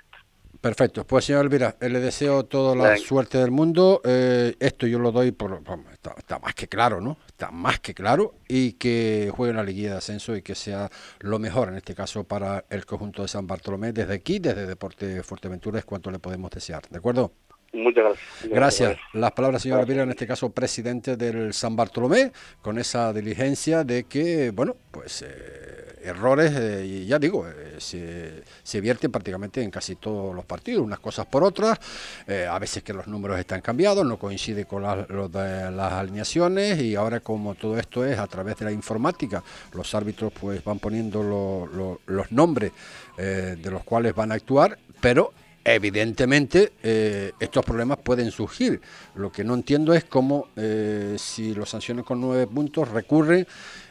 Perfecto, 0.59 1.07
pues 1.07 1.25
señor 1.25 1.45
Elvira, 1.45 1.75
le 1.79 1.99
deseo 1.99 2.43
toda 2.43 2.75
la 2.75 2.95
suerte 2.97 3.39
del 3.39 3.49
mundo. 3.49 3.99
Eh, 4.05 4.53
esto 4.59 4.85
yo 4.85 4.99
lo 4.99 5.11
doy 5.11 5.31
por. 5.31 5.59
está, 5.91 6.37
más 6.37 6.53
que 6.53 6.67
claro, 6.67 7.01
¿no? 7.01 7.17
Está 7.25 7.49
más 7.49 7.79
que 7.79 7.95
claro. 7.95 8.35
Y 8.47 8.73
que 8.73 9.31
juegue 9.35 9.55
la 9.55 9.63
liguilla 9.63 9.91
de 9.91 9.97
ascenso 9.97 10.35
y 10.35 10.43
que 10.43 10.53
sea 10.53 10.87
lo 11.21 11.39
mejor 11.39 11.69
en 11.69 11.77
este 11.77 11.95
caso 11.95 12.25
para 12.25 12.65
el 12.69 12.85
conjunto 12.85 13.23
de 13.23 13.27
San 13.27 13.47
Bartolomé. 13.47 13.91
Desde 13.91 14.13
aquí, 14.13 14.37
desde 14.37 14.67
Deporte 14.67 15.23
Fuerteventura, 15.23 15.79
es 15.79 15.85
cuanto 15.85 16.11
le 16.11 16.19
podemos 16.19 16.51
desear. 16.51 16.83
¿De 16.91 16.99
acuerdo? 16.99 17.31
Muchas 17.73 18.03
gracias. 18.03 18.49
Gracias. 18.49 18.97
Las 19.13 19.31
palabras, 19.31 19.61
señor 19.61 19.79
Elvira, 19.81 20.03
en 20.03 20.09
este 20.09 20.27
caso 20.27 20.49
presidente 20.49 21.15
del 21.15 21.53
San 21.53 21.75
Bartolomé, 21.75 22.31
con 22.61 22.77
esa 22.77 23.13
diligencia 23.13 23.83
de 23.83 24.03
que, 24.03 24.51
bueno, 24.51 24.75
pues. 24.91 25.21
Eh, 25.21 25.81
errores, 26.03 26.53
eh, 26.55 26.85
y 26.85 27.05
ya 27.05 27.19
digo, 27.19 27.47
eh, 27.47 27.75
se, 27.77 28.43
se, 28.63 28.81
vierten 28.81 29.11
prácticamente 29.11 29.61
en 29.61 29.71
casi 29.71 29.95
todos 29.95 30.35
los 30.35 30.45
partidos, 30.45 30.83
unas 30.83 30.99
cosas 30.99 31.25
por 31.25 31.43
otras, 31.43 31.79
eh, 32.27 32.47
a 32.49 32.57
veces 32.59 32.83
que 32.83 32.93
los 32.93 33.07
números 33.07 33.39
están 33.39 33.61
cambiados, 33.61 34.05
no 34.05 34.17
coincide 34.17 34.65
con 34.65 34.83
las, 34.83 35.09
las 35.09 35.93
alineaciones 35.93 36.81
y 36.81 36.95
ahora 36.95 37.19
como 37.19 37.55
todo 37.55 37.77
esto 37.77 38.05
es 38.05 38.17
a 38.17 38.27
través 38.27 38.57
de 38.57 38.65
la 38.65 38.71
informática, 38.71 39.43
los 39.73 39.93
árbitros 39.93 40.31
pues 40.33 40.63
van 40.63 40.79
poniendo 40.79 41.99
los 42.05 42.31
nombres 42.31 42.71
de 43.17 43.71
los 43.71 43.83
cuales 43.83 44.15
van 44.15 44.31
a 44.31 44.35
actuar, 44.35 44.77
pero 44.99 45.33
evidentemente 45.63 46.73
eh, 46.83 47.33
estos 47.39 47.65
problemas 47.65 47.99
pueden 47.99 48.31
surgir. 48.31 48.81
Lo 49.15 49.31
que 49.31 49.43
no 49.43 49.53
entiendo 49.53 49.93
es 49.93 50.05
cómo 50.05 50.47
eh, 50.55 51.15
si 51.17 51.53
los 51.53 51.69
sanciones 51.69 52.05
con 52.05 52.19
nueve 52.19 52.47
puntos 52.47 52.89
recurren 52.89 53.47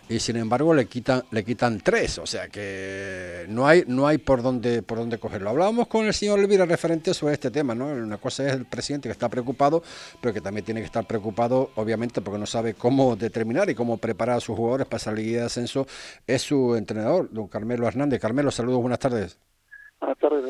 y 0.09 0.19
sin 0.19 0.37
embargo 0.37 0.75
le 0.75 0.87
quitan 0.87 1.23
le 1.31 1.45
quitan 1.45 1.81
tres, 1.81 2.19
o 2.19 2.27
sea 2.27 2.49
que 2.49 3.47
no 3.49 3.69
hay 3.69 3.85
no 3.87 4.09
hay 4.09 4.19
por 4.19 4.43
dónde 4.43 4.83
por 4.83 4.99
dónde 4.99 5.19
cogerlo. 5.19 5.51
Hablábamos 5.51 5.87
con 5.87 6.05
el 6.05 6.13
señor 6.13 6.41
Elvira 6.41 6.67
referente 6.67 7.15
sobre 7.15 7.35
este 7.35 7.53
tema, 7.53 7.77
¿no? 7.77 7.87
Una 7.87 8.19
cosa 8.19 8.45
es 8.49 8.55
el 8.55 8.65
presidente 8.67 9.09
que 9.09 9.13
está 9.13 9.29
preocupado, 9.29 9.85
pero 10.21 10.35
que 10.35 10.41
también 10.41 10.65
tiene 10.65 10.81
que 10.81 10.87
estar 10.87 11.07
preocupado, 11.07 11.71
obviamente, 11.77 12.21
porque 12.23 12.41
no 12.41 12.47
sabe 12.47 12.75
cómo 12.75 13.15
determinar 13.15 13.71
y 13.71 13.77
cómo 13.77 13.99
preparar 13.99 14.39
a 14.39 14.41
sus 14.41 14.57
jugadores 14.57 14.89
para 14.89 14.97
esa 14.97 15.13
liga 15.13 15.41
de 15.41 15.47
ascenso. 15.47 15.87
Es 16.27 16.43
su 16.43 16.75
entrenador, 16.75 17.29
don 17.31 17.47
Carmelo 17.47 17.87
Hernández. 17.87 18.21
Carmelo, 18.21 18.51
saludos, 18.51 18.81
buenas 18.81 18.99
tardes. 18.99 19.39
Buenas 20.01 20.19
tardes, 20.19 20.45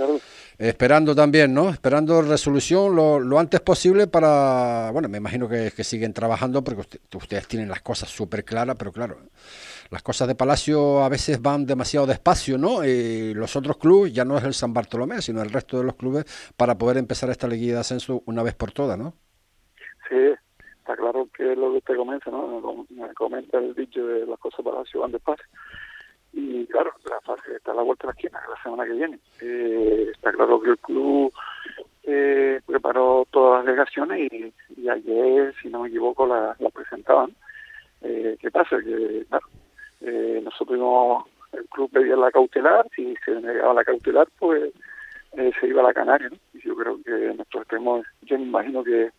Esperando 0.61 1.15
también, 1.15 1.55
¿no? 1.55 1.71
Esperando 1.71 2.21
resolución 2.21 2.95
lo, 2.95 3.39
antes 3.39 3.63
posible 3.63 4.07
para, 4.07 4.91
bueno, 4.93 5.09
me 5.09 5.17
imagino 5.17 5.49
que, 5.49 5.71
siguen 5.71 6.13
trabajando 6.13 6.63
porque 6.63 6.99
ustedes 7.17 7.49
tienen 7.49 7.71
las 7.71 7.81
cosas 7.81 8.11
súper 8.11 8.45
claras, 8.45 8.77
pero 8.79 8.93
claro, 8.93 9.17
las 9.91 10.03
cosas 10.03 10.29
de 10.29 10.35
Palacio 10.35 11.03
a 11.03 11.09
veces 11.09 11.41
van 11.41 11.65
demasiado 11.65 12.07
despacio, 12.07 12.59
¿no? 12.59 12.85
Y 12.85 13.33
los 13.33 13.57
otros 13.57 13.79
clubes, 13.79 14.13
ya 14.13 14.27
no 14.27 14.37
es 14.37 14.45
el 14.45 14.53
San 14.53 14.75
Bartolomé, 14.75 15.23
sino 15.23 15.41
el 15.41 15.49
resto 15.49 15.79
de 15.79 15.85
los 15.85 15.95
clubes, 15.95 16.27
para 16.59 16.77
poder 16.77 16.99
empezar 16.99 17.31
esta 17.31 17.49
liguilla 17.49 17.73
de 17.73 17.81
ascenso 17.81 18.23
una 18.27 18.43
vez 18.43 18.55
por 18.55 18.71
todas, 18.71 18.99
¿no? 18.99 19.15
Sí, 20.11 20.17
está 20.79 20.95
claro 20.95 21.27
que 21.35 21.57
lo 21.57 21.71
que 21.71 21.79
usted 21.79 21.97
comenta, 21.97 22.31
¿no? 22.31 22.87
Me 22.91 23.15
comenta 23.15 23.57
el 23.57 23.75
dicho 23.75 24.07
de 24.07 24.27
las 24.27 24.39
cosas 24.39 24.59
de 24.59 24.71
Palacio 24.71 25.01
van 25.01 25.13
despacio 25.13 25.47
y 26.33 26.67
claro, 26.67 26.93
la 27.09 27.21
fase 27.21 27.57
está 27.57 27.73
a 27.73 27.75
la 27.75 27.83
vuelta 27.83 28.07
de 28.07 28.13
la 28.13 28.19
esquina, 28.19 28.41
la 28.49 28.63
semana 28.63 28.85
que 28.85 28.93
viene. 28.93 29.19
Eh, 29.41 30.09
está 30.13 30.33
claro 30.33 30.61
que 30.61 30.71
el 30.71 30.79
club 30.79 31.33
eh, 32.05 32.61
preparó 32.67 33.27
todas 33.31 33.59
las 33.59 33.67
delegaciones 33.67 34.31
y, 34.33 34.89
ayer, 34.89 35.55
si 35.61 35.69
no 35.69 35.83
me 35.83 35.89
equivoco, 35.89 36.27
la, 36.27 36.57
presentaban. 36.73 37.35
Eh, 38.03 38.37
¿Qué 38.41 38.51
pasa? 38.51 38.79
Que 38.79 39.25
claro, 39.29 39.47
eh, 40.01 40.41
nosotros 40.43 41.25
el 41.53 41.65
club 41.69 41.91
pedía 41.91 42.17
la 42.17 42.31
cautelar, 42.31 42.87
si 42.95 43.15
se 43.25 43.33
negaba 43.33 43.75
la 43.75 43.85
cautelar, 43.85 44.29
pues 44.39 44.73
se 45.33 45.67
iba 45.67 45.81
a 45.83 45.87
la 45.87 45.95
Canaria. 45.95 46.31
Y 46.55 46.61
yo 46.61 46.75
creo 46.77 46.99
que 47.05 47.35
nosotros 47.35 47.67
tenemos, 47.69 48.07
yo 48.23 48.39
me 48.39 48.45
imagino 48.45 48.83
que 48.83 49.11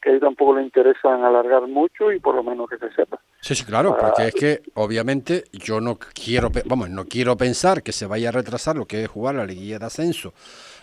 que 0.00 0.10
ahí 0.10 0.20
tampoco 0.20 0.56
le 0.56 0.62
interesan 0.62 1.24
alargar 1.24 1.66
mucho 1.66 2.12
y 2.12 2.20
por 2.20 2.34
lo 2.34 2.42
menos 2.42 2.68
que 2.68 2.78
se 2.78 2.90
sepa. 2.92 3.20
Sí, 3.40 3.54
sí, 3.54 3.64
claro, 3.64 3.96
porque 3.98 4.28
es 4.28 4.34
que 4.34 4.62
obviamente 4.74 5.44
yo 5.52 5.80
no 5.80 5.96
quiero, 5.96 6.50
vamos, 6.66 6.90
no 6.90 7.04
quiero 7.04 7.36
pensar 7.36 7.82
que 7.82 7.92
se 7.92 8.06
vaya 8.06 8.30
a 8.30 8.32
retrasar 8.32 8.76
lo 8.76 8.86
que 8.86 9.04
es 9.04 9.08
jugar 9.08 9.36
la 9.36 9.46
liguilla 9.46 9.78
de 9.78 9.86
ascenso 9.86 10.34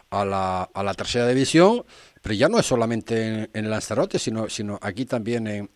a 0.10 0.24
la, 0.24 0.70
a 0.74 0.84
la 0.84 0.94
tercera 0.94 1.28
división, 1.28 1.84
pero 2.22 2.34
ya 2.34 2.48
no 2.48 2.58
es 2.58 2.66
solamente 2.66 3.50
en, 3.54 3.70
Lanzarote, 3.70 4.20
sino, 4.20 4.50
sino 4.50 4.80
aquí 4.82 5.06
también 5.06 5.48
en, 5.48 5.70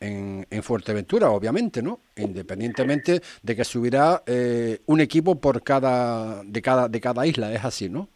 en, 0.49 0.63
Fuerteventura, 0.63 1.29
obviamente, 1.29 1.83
¿no? 1.83 1.99
Independientemente 2.15 3.21
de 3.43 3.55
que 3.55 3.65
subirá 3.65 4.23
eh, 4.25 4.79
un 4.85 5.01
equipo 5.01 5.39
por 5.39 5.61
cada 5.61 6.43
de 6.43 6.61
cada 6.61 6.87
de 6.87 7.01
cada 7.01 7.27
isla, 7.27 7.51
es 7.53 7.63
así, 7.63 7.89
¿no? 7.89 8.07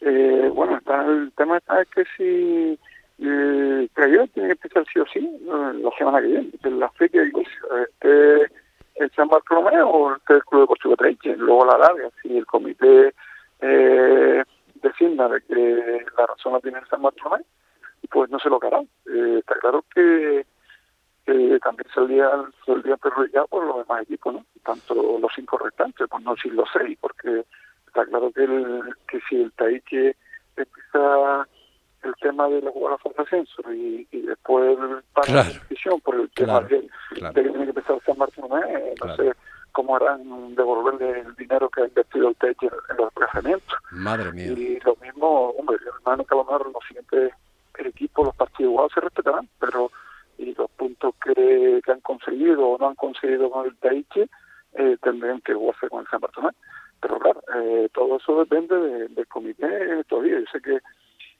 Eh, 0.00 0.50
bueno, 0.54 0.80
el 1.08 1.32
tema 1.36 1.58
está 1.58 1.82
es 1.82 1.88
que 1.90 2.04
si 2.16 2.78
eh, 3.18 3.88
tiene 3.94 4.28
que 4.48 4.52
empezar 4.52 4.84
sí 4.92 5.00
o 5.00 5.06
sí 5.06 5.38
la 5.46 5.90
semana 5.96 6.20
que 6.20 6.26
viene, 6.26 6.50
en 6.62 6.78
la 6.78 6.90
fecha 6.90 7.18
de 7.18 7.32
este, 7.82 8.52
el 8.96 9.10
San 9.12 9.28
Bartolomé 9.28 9.80
o 9.82 10.12
el 10.12 10.20
Club 10.20 10.62
Deportivo 10.62 10.96
Treiche, 10.96 11.36
luego 11.36 11.66
la 11.66 11.78
larga, 11.78 12.10
si 12.22 12.36
el 12.36 12.46
comité 12.46 13.14
eh, 13.60 14.44
designa 14.82 15.28
de 15.28 15.40
que 15.42 16.06
la 16.18 16.26
razón 16.26 16.52
la 16.52 16.60
tiene 16.60 16.78
el 16.78 16.88
San 16.88 17.02
Bartolomé, 17.02 17.42
pues 18.10 18.30
no 18.30 18.38
se 18.38 18.48
lo 18.48 18.58
hará. 18.62 18.80
Eh, 18.80 19.38
está 19.38 19.54
claro 19.60 19.84
que 19.94 20.46
también 21.60 21.88
saldría, 21.92 22.30
saldría 22.64 22.96
perjudicado 22.96 23.48
por 23.48 23.64
los 23.64 23.78
demás 23.78 24.02
equipos, 24.02 24.34
¿no? 24.34 24.46
Tanto 24.64 24.94
los 24.94 25.32
cinco 25.34 25.58
restantes, 25.58 26.06
pues 26.08 26.22
no 26.22 26.34
decir 26.34 26.54
los 26.54 26.68
seis, 26.72 26.96
porque 27.00 27.44
está 27.86 28.04
claro 28.06 28.30
que, 28.30 28.44
el, 28.44 28.94
que 29.08 29.20
si 29.28 29.42
el 29.42 29.52
Taiche 29.52 30.14
empieza 30.56 31.48
el 32.06 32.14
tema 32.20 32.48
de 32.48 32.62
la 32.62 32.70
jugada 32.70 32.96
de 33.04 33.22
ascenso 33.22 33.72
y, 33.72 34.06
y 34.10 34.20
después 34.22 34.78
para 35.12 35.32
la 35.32 35.44
decisión 35.44 36.00
por 36.00 36.14
el 36.16 36.30
tema 36.30 36.60
de, 36.60 36.88
que 37.10 37.20
tiene 37.32 37.64
que 37.64 37.70
empezar 37.70 38.00
San 38.04 38.18
Martín, 38.18 38.44
eh, 38.44 38.94
no 39.04 39.16
sé 39.16 39.32
cómo 39.72 39.96
harán 39.96 40.54
devolverle 40.54 41.20
el 41.20 41.34
dinero 41.36 41.68
que 41.68 41.82
ha 41.82 41.86
invertido 41.86 42.28
el 42.28 42.36
TEC 42.36 42.62
en, 42.62 42.70
los 42.96 43.06
desplazamientos. 43.06 43.78
Madre 43.90 44.32
mía. 44.32 44.46
Y 44.46 44.80
lo 44.80 44.96
mismo, 45.02 45.50
hombre, 45.50 45.76
hermano 45.86 46.24
que 46.24 46.34
a 46.34 46.38
lo 46.38 46.44
mejor 46.44 46.72
los 46.72 46.84
siguientes 46.86 47.32
el 47.78 47.86
equipo, 47.88 48.24
los 48.24 48.34
partidos 48.34 48.72
igual 48.72 48.88
se 48.94 49.00
respetarán, 49.00 49.48
pero 49.60 49.90
y 50.38 50.54
los 50.54 50.70
puntos 50.70 51.14
que, 51.22 51.80
que 51.84 51.92
han 51.92 52.00
conseguido 52.00 52.66
o 52.68 52.78
no 52.78 52.88
han 52.88 52.94
conseguido 52.94 53.50
con 53.50 53.66
el 53.66 53.76
TEC 53.76 54.30
eh, 54.74 54.96
tendrán 55.02 55.40
que 55.40 55.54
jugarse 55.54 55.88
con 55.88 56.00
el 56.00 56.06
San 56.08 56.20
Bartolomé. 56.20 56.52
Pero 57.00 57.18
claro, 57.18 57.42
eh, 57.54 57.88
todo 57.92 58.16
eso 58.16 58.38
depende 58.44 59.08
del 59.08 59.26
comité 59.28 60.04
todavía. 60.08 60.40
Yo 60.40 60.46
sé 60.52 60.60
que 60.60 60.78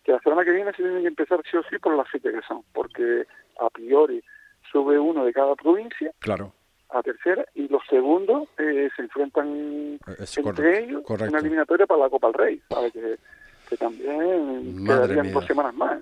que 0.07 0.13
la 0.13 0.21
semana 0.21 0.45
que 0.45 0.53
viene 0.53 0.71
se 0.71 0.77
tienen 0.85 1.03
que 1.03 1.09
empezar 1.09 1.43
sí 1.51 1.57
o 1.57 1.63
sí 1.65 1.79
por 1.79 1.97
las 1.97 2.07
siete 2.09 2.31
que 2.31 2.41
son, 2.47 2.63
porque 2.73 3.27
a 3.59 3.69
priori 3.71 4.23
sube 4.71 5.01
uno 5.01 5.25
de 5.25 5.33
cada 5.33 5.57
provincia 5.57 6.13
claro. 6.21 6.53
a 6.91 7.03
tercera 7.03 7.45
y 7.57 7.67
los 7.67 7.83
segundos 7.91 8.49
eh, 8.57 8.89
se 8.95 9.03
enfrentan 9.03 9.99
entre 10.37 10.85
ellos 10.85 11.03
en 11.09 11.29
una 11.29 11.41
eliminatoria 11.41 11.87
para 11.87 12.03
la 12.03 12.09
Copa 12.09 12.29
del 12.29 12.35
Rey, 12.35 12.63
¿sabes? 12.69 12.93
Que, 12.93 13.17
que 13.69 13.77
también 13.77 14.87
quedarían 14.87 15.33
dos 15.33 15.45
semanas 15.45 15.75
más. 15.75 15.99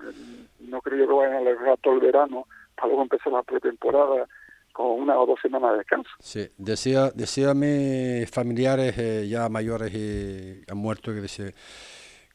No 0.59 0.81
creo 0.81 1.07
que 1.07 1.13
vayan 1.13 1.33
a 1.33 1.37
alargar 1.39 1.77
todo 1.79 1.95
el 1.95 2.01
verano 2.01 2.45
para 2.75 2.89
luego 2.89 3.01
empezar 3.01 3.33
la 3.33 3.41
pretemporada 3.41 4.27
con 4.71 4.87
una 5.01 5.17
o 5.17 5.25
dos 5.25 5.39
semanas 5.41 5.71
de 5.71 5.77
descanso. 5.79 6.11
Sí, 6.19 6.47
decía, 6.57 7.09
decía 7.15 7.55
mis 7.55 8.29
familiares 8.29 8.95
eh, 8.99 9.27
ya 9.27 9.49
mayores 9.49 9.91
y 9.95 10.61
han 10.69 10.77
muerto 10.77 11.11
que 11.11 11.21
dice 11.21 11.55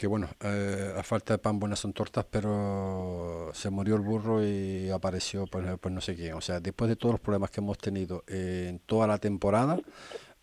que 0.01 0.07
bueno, 0.07 0.31
eh, 0.41 0.95
a 0.97 1.03
falta 1.03 1.35
de 1.35 1.39
pan 1.39 1.59
buenas 1.59 1.79
son 1.79 1.93
tortas, 1.93 2.25
pero 2.31 3.51
se 3.53 3.69
murió 3.69 3.97
el 3.97 4.01
burro 4.01 4.43
y 4.43 4.89
apareció 4.89 5.47
pues, 5.47 5.67
pues 5.79 5.95
no 5.95 6.01
sé 6.01 6.17
quién. 6.17 6.33
O 6.33 6.41
sea, 6.41 6.59
después 6.59 6.89
de 6.89 6.97
todos 6.97 7.13
los 7.13 7.21
problemas 7.21 7.51
que 7.51 7.61
hemos 7.61 7.77
tenido 7.77 8.25
en 8.27 8.79
toda 8.79 9.07
la 9.07 9.19
temporada, 9.19 9.79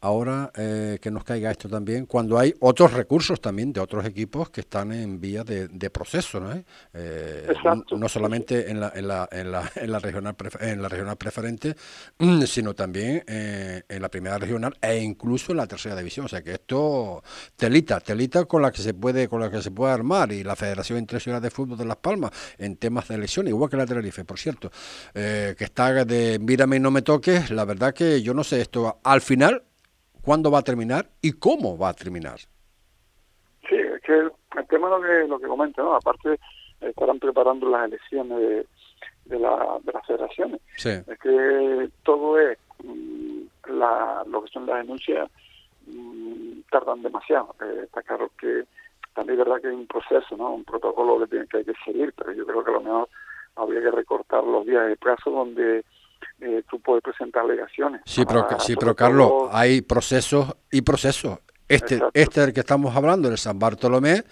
ahora 0.01 0.51
eh, 0.55 0.99
que 1.01 1.09
nos 1.09 1.23
caiga 1.23 1.49
esto 1.49 1.67
también, 1.67 2.05
cuando 2.05 2.37
hay 2.37 2.53
otros 2.59 2.93
recursos 2.93 3.41
también 3.41 3.73
de 3.73 3.79
otros 3.79 4.05
equipos 4.05 4.49
que 4.49 4.61
están 4.61 4.91
en 4.91 5.19
vía 5.19 5.43
de, 5.43 5.89
proceso, 5.89 6.39
¿no? 6.39 6.51
Eh, 6.93 7.47
no 7.91 8.09
solamente 8.09 8.69
en 8.69 8.79
la, 8.79 8.91
en 8.93 9.07
la, 9.07 9.27
en 9.31 9.51
la, 9.51 9.71
en 9.75 9.91
la 9.91 9.99
regional 9.99 10.35
en 10.59 10.81
la 10.81 10.89
regional 10.89 11.17
preferente, 11.17 11.75
sino 12.45 12.73
también 12.75 13.23
eh, 13.25 13.81
en 13.87 14.01
la 14.01 14.09
primera 14.09 14.37
regional 14.37 14.77
e 14.81 14.97
incluso 14.97 15.51
en 15.51 15.57
la 15.57 15.67
tercera 15.67 15.95
división. 15.95 16.25
O 16.25 16.29
sea 16.29 16.43
que 16.43 16.53
esto 16.53 17.23
telita, 17.55 17.99
telita 17.99 18.45
con 18.45 18.61
la 18.61 18.71
que 18.71 18.81
se 18.81 18.93
puede, 18.93 19.27
con 19.27 19.39
la 19.39 19.49
que 19.49 19.61
se 19.61 19.71
puede 19.71 19.93
armar 19.93 20.31
y 20.31 20.43
la 20.43 20.55
Federación 20.55 20.99
Internacional 20.99 21.41
de 21.41 21.49
Fútbol 21.49 21.77
de 21.77 21.85
Las 21.85 21.97
Palmas 21.97 22.31
en 22.57 22.75
temas 22.75 23.07
de 23.07 23.15
elecciones, 23.15 23.51
igual 23.51 23.69
que 23.69 23.77
la 23.77 23.85
Tenerife, 23.85 24.25
por 24.25 24.37
cierto, 24.37 24.69
que 25.13 25.55
está 25.59 26.05
de 26.05 26.37
mírame 26.39 26.75
y 26.75 26.79
no 26.79 26.91
me 26.91 27.01
toques, 27.01 27.49
la 27.49 27.65
verdad 27.65 27.93
que 27.93 28.21
yo 28.21 28.33
no 28.33 28.43
sé 28.43 28.61
esto 28.61 28.99
al 29.03 29.21
final 29.21 29.63
cuándo 30.27 30.51
va 30.51 30.59
a 30.59 30.61
terminar 30.61 31.05
y 31.21 31.31
cómo 31.31 31.77
va 31.77 31.87
a 31.87 31.93
terminar. 31.93 32.37
Sí, 33.69 33.75
es 33.75 34.01
que 34.01 34.11
el, 34.11 34.31
tema 34.67 34.89
lo 34.89 35.01
que, 35.01 35.25
lo 35.25 35.39
que 35.39 35.47
comenta, 35.47 35.81
¿no? 35.81 35.95
aparte 35.95 36.37
estarán 36.81 37.17
preparando 37.17 37.69
las 37.69 37.87
elecciones 37.87 38.37
de, 38.37 38.67
de, 39.23 39.39
la, 39.39 39.77
de 39.85 39.93
las 39.93 40.05
federaciones. 40.05 40.59
Es 40.75 41.19
que 41.19 41.89
todo 42.03 42.37
es, 42.41 42.57
mm, 42.83 43.43
la, 43.69 44.25
lo 44.27 44.43
que 44.43 44.51
son 44.51 44.65
las 44.65 44.79
denuncias, 44.79 45.31
mm, 45.85 46.59
tardan 46.71 47.01
demasiado. 47.03 47.55
Eh, 47.61 47.83
está 47.85 48.01
claro 48.01 48.29
que 48.37 48.65
también 49.15 49.39
es 49.39 49.45
verdad 49.45 49.61
que 49.61 49.69
hay 49.69 49.75
un 49.75 49.87
proceso, 49.87 50.35
¿no? 50.35 50.55
un 50.55 50.65
protocolo 50.65 51.19
que, 51.19 51.27
tiene, 51.27 51.47
que 51.47 51.57
hay 51.59 51.63
que 51.63 51.73
seguir, 51.85 52.13
pero 52.17 52.33
yo 52.33 52.45
creo 52.45 52.65
que 52.65 52.71
a 52.71 52.73
lo 52.73 52.81
mejor 52.81 53.09
habría 53.55 53.79
que 53.79 53.91
recortar 53.91 54.43
los 54.43 54.65
días 54.65 54.87
de 54.87 54.97
plazo 54.97 55.31
donde 55.31 55.85
eh, 56.41 56.63
tú 56.69 56.79
puedes 56.79 57.03
presentar 57.03 57.43
alegaciones. 57.43 58.01
Sí, 58.05 58.23
pero, 58.25 58.47
sí, 58.59 58.75
pero 58.79 58.95
Carlos, 58.95 59.49
hay 59.51 59.81
procesos 59.81 60.55
y 60.71 60.81
procesos. 60.81 61.39
Este, 61.67 61.99
este 62.13 62.41
del 62.41 62.53
que 62.53 62.61
estamos 62.61 62.95
hablando, 62.95 63.27
el 63.29 63.37
San 63.37 63.59
Bartolomé, 63.59 64.23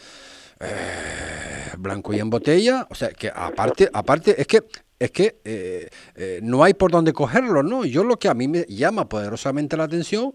eh, 0.59 1.73
blanco 1.77 2.13
y 2.13 2.19
en 2.19 2.29
botella, 2.29 2.87
o 2.89 2.95
sea, 2.95 3.09
que 3.09 3.29
aparte, 3.33 3.89
aparte 3.91 4.39
es 4.39 4.47
que 4.47 4.63
es 4.97 5.11
que 5.11 5.41
eh, 5.43 5.89
eh, 6.15 6.39
no 6.41 6.63
hay 6.63 6.73
por 6.73 6.89
dónde 6.89 7.11
cogerlo, 7.11 7.61
¿no? 7.61 7.83
Yo 7.83 8.05
lo 8.05 8.17
que 8.17 8.29
a 8.29 8.33
mí 8.33 8.47
me 8.47 8.63
llama 8.69 9.09
poderosamente 9.09 9.75
la 9.75 9.83
atención, 9.83 10.33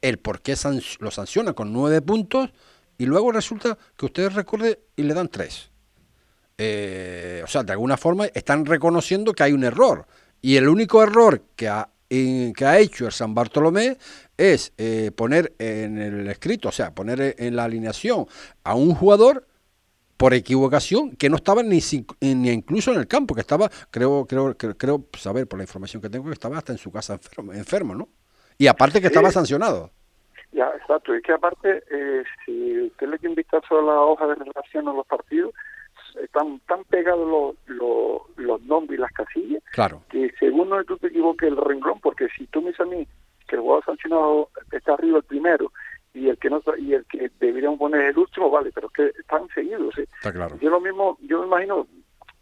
el 0.00 0.18
por 0.18 0.40
qué 0.40 0.54
lo 1.00 1.10
sanciona 1.10 1.52
con 1.52 1.74
nueve 1.74 2.00
puntos 2.00 2.50
y 2.96 3.04
luego 3.04 3.30
resulta 3.30 3.76
que 3.98 4.06
ustedes 4.06 4.32
recuerden 4.32 4.78
y 4.96 5.02
le 5.02 5.12
dan 5.12 5.28
tres. 5.28 5.70
o 6.56 7.46
sea, 7.46 7.62
de 7.62 7.72
alguna 7.72 7.98
forma 7.98 8.24
están 8.26 8.64
reconociendo 8.64 9.34
que 9.34 9.42
hay 9.42 9.52
un 9.52 9.64
error. 9.64 10.06
Y 10.40 10.56
el 10.56 10.68
único 10.68 11.02
error 11.02 11.42
que 11.56 11.68
ha, 11.68 11.88
que 12.08 12.64
ha 12.64 12.78
hecho 12.78 13.06
el 13.06 13.12
San 13.12 13.34
Bartolomé 13.34 13.96
es 14.36 14.72
eh, 14.78 15.10
poner 15.14 15.52
en 15.58 15.98
el 15.98 16.28
escrito, 16.28 16.68
o 16.68 16.72
sea, 16.72 16.94
poner 16.94 17.34
en 17.38 17.56
la 17.56 17.64
alineación 17.64 18.26
a 18.64 18.74
un 18.74 18.94
jugador 18.94 19.46
por 20.16 20.34
equivocación 20.34 21.14
que 21.16 21.30
no 21.30 21.36
estaba 21.36 21.62
ni, 21.62 21.80
ni 22.20 22.50
incluso 22.50 22.92
en 22.92 22.98
el 22.98 23.06
campo, 23.06 23.34
que 23.34 23.40
estaba, 23.40 23.68
creo, 23.90 24.26
creo, 24.26 24.56
creo, 24.56 25.04
saber 25.16 25.46
por 25.46 25.58
la 25.58 25.64
información 25.64 26.02
que 26.02 26.10
tengo, 26.10 26.26
que 26.26 26.32
estaba 26.32 26.58
hasta 26.58 26.72
en 26.72 26.78
su 26.78 26.90
casa 26.90 27.14
enfermo, 27.14 27.52
enfermo 27.52 27.94
¿no? 27.94 28.08
Y 28.58 28.66
aparte 28.66 29.00
que 29.00 29.06
estaba 29.06 29.30
sancionado. 29.30 29.92
Ya, 30.50 30.68
exacto. 30.76 31.14
Y 31.14 31.22
que 31.22 31.32
aparte, 31.32 31.84
eh, 31.90 32.24
si 32.44 32.80
usted 32.86 33.08
le 33.08 33.18
quiere 33.18 33.32
invitar 33.32 33.62
a 33.70 33.74
la 33.74 34.00
hoja 34.00 34.26
de 34.26 34.34
relación 34.34 34.88
a 34.88 34.92
los 34.92 35.06
partidos, 35.06 35.54
están 36.22 36.60
tan 36.60 36.84
pegados 36.84 37.56
los, 37.66 38.28
los, 38.36 38.62
nombres 38.62 38.98
y 38.98 39.00
las 39.00 39.12
casillas 39.12 39.62
claro. 39.72 40.02
que 40.10 40.32
según 40.38 40.70
no 40.70 40.82
tú 40.84 40.96
te 40.98 41.08
equivoques 41.08 41.48
el 41.48 41.56
renglón, 41.56 42.00
porque 42.00 42.28
si 42.36 42.46
tú 42.46 42.60
me 42.60 42.68
dices 42.68 42.86
a 42.86 42.88
mí 42.88 43.06
que 43.46 43.56
el 43.56 43.62
jugador 43.62 43.84
sancionado 43.84 44.50
está 44.72 44.94
arriba 44.94 45.18
el 45.18 45.24
primero 45.24 45.72
y 46.14 46.28
el 46.28 46.38
que 46.38 46.50
no 46.50 46.62
y 46.76 46.94
el 46.94 47.04
que 47.06 47.30
deberíamos 47.38 47.78
poner 47.78 48.02
el 48.02 48.18
último, 48.18 48.50
vale, 48.50 48.70
pero 48.74 48.88
es 48.88 48.92
que 48.92 49.20
están 49.20 49.48
seguidos. 49.54 49.96
Está 49.96 50.32
claro. 50.32 50.58
Yo 50.60 50.70
lo 50.70 50.80
mismo, 50.80 51.18
yo 51.22 51.40
me 51.40 51.46
imagino 51.46 51.86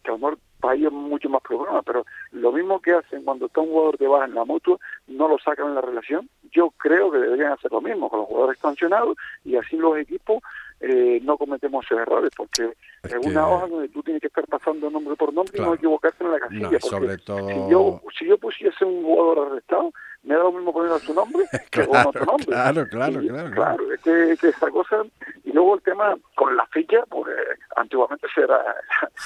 que 0.02 0.10
a 0.10 0.12
lo 0.12 0.18
mejor 0.18 0.38
para 0.60 0.74
ellos 0.74 0.92
mucho 0.92 1.28
más 1.28 1.42
problema, 1.42 1.82
pero 1.82 2.06
lo 2.32 2.52
mismo 2.52 2.80
que 2.80 2.92
hacen 2.92 3.24
cuando 3.24 3.46
está 3.46 3.60
un 3.60 3.68
jugador 3.68 3.98
de 3.98 4.08
baja 4.08 4.24
en 4.24 4.34
la 4.34 4.44
mutua, 4.44 4.78
no 5.06 5.28
lo 5.28 5.38
sacan 5.38 5.68
en 5.68 5.74
la 5.74 5.80
relación. 5.80 6.28
Yo 6.50 6.72
creo 6.78 7.10
que 7.10 7.18
deberían 7.18 7.52
hacer 7.52 7.70
lo 7.70 7.80
mismo 7.80 8.08
con 8.08 8.20
los 8.20 8.28
jugadores 8.28 8.58
sancionados 8.58 9.16
y 9.44 9.56
así 9.56 9.76
los 9.76 9.98
equipos 9.98 10.42
eh, 10.80 11.20
no 11.22 11.38
cometemos 11.38 11.84
esos 11.84 11.98
errores, 11.98 12.30
porque 12.36 12.72
es, 13.02 13.14
una 13.26 13.48
hoja 13.48 13.66
donde 13.66 13.88
tú 13.88 14.02
tienes 14.02 14.20
que 14.20 14.28
estar 14.28 14.46
pasando 14.46 14.90
nombre 14.90 15.16
por 15.16 15.32
nombre 15.32 15.56
y 15.56 15.60
no 15.60 15.74
equivocarse 15.74 16.22
en 16.22 16.32
la 16.32 16.40
casilla. 16.40 16.80
sobre 16.80 17.18
todo... 17.18 17.48
si, 17.48 17.70
yo, 17.70 18.02
si 18.18 18.26
yo 18.26 18.38
pusiese 18.38 18.84
un 18.84 19.02
jugador 19.02 19.50
arrestado, 19.50 19.92
me 20.22 20.34
da 20.34 20.42
lo 20.42 20.52
mismo 20.52 20.72
poner 20.72 20.92
a 20.92 20.98
su 20.98 21.14
nombre 21.14 21.44
que 21.70 21.82
otro 21.82 22.24
nombre. 22.24 22.46
Claro, 22.46 22.86
claro, 22.88 23.20
claro. 23.20 23.50
Claro, 23.52 23.92
es 23.92 24.00
que, 24.02 24.36
que, 24.40 24.48
esa 24.48 24.70
cosa. 24.70 25.02
Y 25.44 25.52
luego 25.52 25.76
el 25.76 25.82
tema 25.82 26.16
con 26.34 26.54
la 26.56 26.66
ficha, 26.66 27.04
pues 27.08 27.34
antiguamente 27.76 28.26
era, 28.36 28.60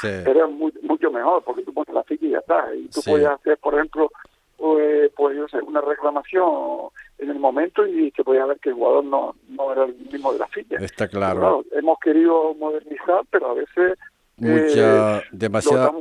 era 0.30 0.47
mucho 0.47 1.11
mejor, 1.11 1.42
porque 1.42 1.62
tú 1.62 1.73
pones 1.73 1.95
la 1.95 2.04
ficha 2.04 2.26
y 2.26 2.30
ya 2.30 2.38
está. 2.38 2.75
Y 2.75 2.88
tú 2.88 3.00
puedes 3.04 3.26
hacer, 3.26 3.59
por 3.59 3.75
ejemplo, 3.75 4.11
pues, 4.57 5.11
pues 5.16 5.37
yo 5.37 5.49
sé, 5.49 5.57
una 5.62 5.80
reclamación 5.80 6.90
en 7.21 7.31
el 7.31 7.39
momento 7.39 7.87
y 7.87 8.11
que 8.12 8.25
podía 8.25 8.47
ver 8.47 8.59
que 8.59 8.71
el 8.71 8.75
jugador 8.75 9.05
no, 9.05 9.35
no 9.49 9.73
era 9.73 9.85
el 9.85 9.95
mismo 9.95 10.33
de 10.33 10.39
la 10.39 10.49
ficha. 10.49 10.77
Está 10.77 11.09
claro. 11.09 11.65
hemos 11.73 11.99
querido 12.00 12.55
modernizar, 12.55 13.23
pero 13.31 13.50
a 13.50 13.55
veces 13.55 13.99
mucha 14.41 15.19
eh, 15.19 15.23
demasiada 15.33 15.93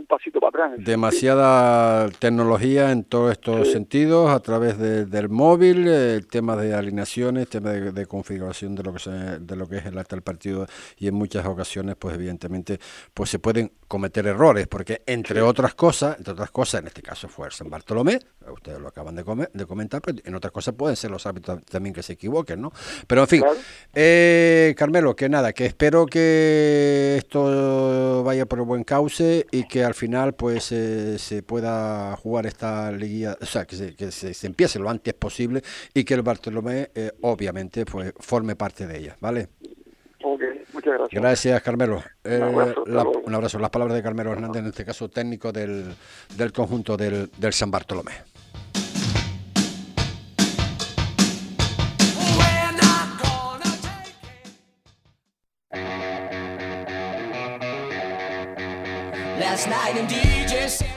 demasiada 0.78 2.10
tecnología 2.20 2.92
en 2.92 3.04
todos 3.04 3.34
estos 3.34 3.72
sentidos 3.72 4.30
a 4.30 4.40
través 4.40 4.78
del 4.78 5.30
móvil 5.30 5.88
el 5.88 6.28
tema 6.28 6.56
de 6.56 6.74
alineaciones 6.74 7.50
tema 7.50 7.72
de, 7.72 8.06
configuración 8.06 8.76
de 8.76 8.84
lo 8.84 8.94
que 8.94 9.10
de 9.10 9.56
lo 9.56 9.68
que 9.68 9.78
es 9.78 9.86
el 9.86 9.98
acta 9.98 10.16
del 10.16 10.24
partido 10.24 10.66
y 10.98 11.08
en 11.08 11.16
muchas 11.16 11.46
ocasiones 11.46 11.96
pues 11.98 12.16
evidentemente 12.16 12.80
pues 13.14 13.30
se 13.30 13.40
pueden 13.40 13.74
cometer 13.88 14.26
errores 14.26 14.68
porque 14.68 15.02
entre 15.06 15.42
otras 15.42 15.76
cosas 15.76 16.18
entre 16.18 16.34
otras 16.34 16.52
cosas 16.52 16.82
en 16.82 16.88
este 16.88 17.02
caso 17.02 17.28
fue 17.28 17.48
el 17.48 17.54
San 17.54 17.70
Bartolomé 17.70 18.20
ustedes 18.52 18.80
lo 18.80 18.88
acaban 18.88 19.16
de, 19.16 19.50
de 19.54 19.66
comentar 19.66 20.02
pero 20.02 20.18
en 20.24 20.36
otras 20.36 20.52
cosas 20.52 20.76
pueden 20.76 20.96
ser 20.96 21.12
los 21.12 21.26
árbitros 21.26 21.64
también 21.66 21.94
que 21.94 22.04
se 22.04 22.14
equivoquen 22.14 22.62
no 22.62 22.72
pero 23.08 23.22
en 23.22 23.28
fin 23.28 23.44
eh, 23.94 24.74
Carmelo 24.78 25.16
que 25.16 25.30
nada 25.30 25.54
que 25.54 25.66
espero 25.66 26.06
que 26.06 27.16
esto 27.18 28.24
vaya 28.24 28.46
por 28.46 28.60
el 28.60 28.66
buen 28.66 28.84
cauce 28.84 29.46
y 29.52 29.68
que 29.68 29.84
al 29.84 29.94
final 29.94 30.34
pues 30.34 30.66
se 30.66 31.44
pueda 31.44 32.16
jugar 32.18 32.46
esta 32.46 32.92
liguilla, 32.92 33.38
o 33.42 33.46
sea, 33.46 33.66
que 33.66 33.76
se, 33.76 33.96
que 33.96 34.12
se, 34.12 34.48
empiece 34.48 34.80
lo 34.80 34.90
antes 34.90 35.14
posible 35.14 35.62
y 35.94 36.04
que 36.04 36.14
el 36.14 36.22
Bartolomé 36.22 36.92
eh, 36.94 37.12
obviamente 37.22 37.86
pues 37.86 38.14
forme 38.20 38.56
parte 38.56 38.88
de 38.88 38.98
ella, 38.98 39.18
¿vale? 39.20 39.50
muchas 40.74 40.94
gracias. 40.94 41.22
Gracias, 41.22 41.62
Carmelo. 41.64 42.04
un, 42.24 43.36
abrazo, 43.36 43.60
Las 43.60 43.70
palabras 43.70 43.96
de 43.96 44.04
Carmelo 44.04 44.32
Hernández, 44.32 44.62
en 44.62 44.68
este 44.68 44.86
caso 44.86 45.10
técnico 45.10 45.52
del, 45.52 45.86
del 46.38 46.52
conjunto 46.52 46.96
del, 46.96 47.30
del 47.38 47.54
San 47.54 47.72
Bartolomé. 47.72 48.12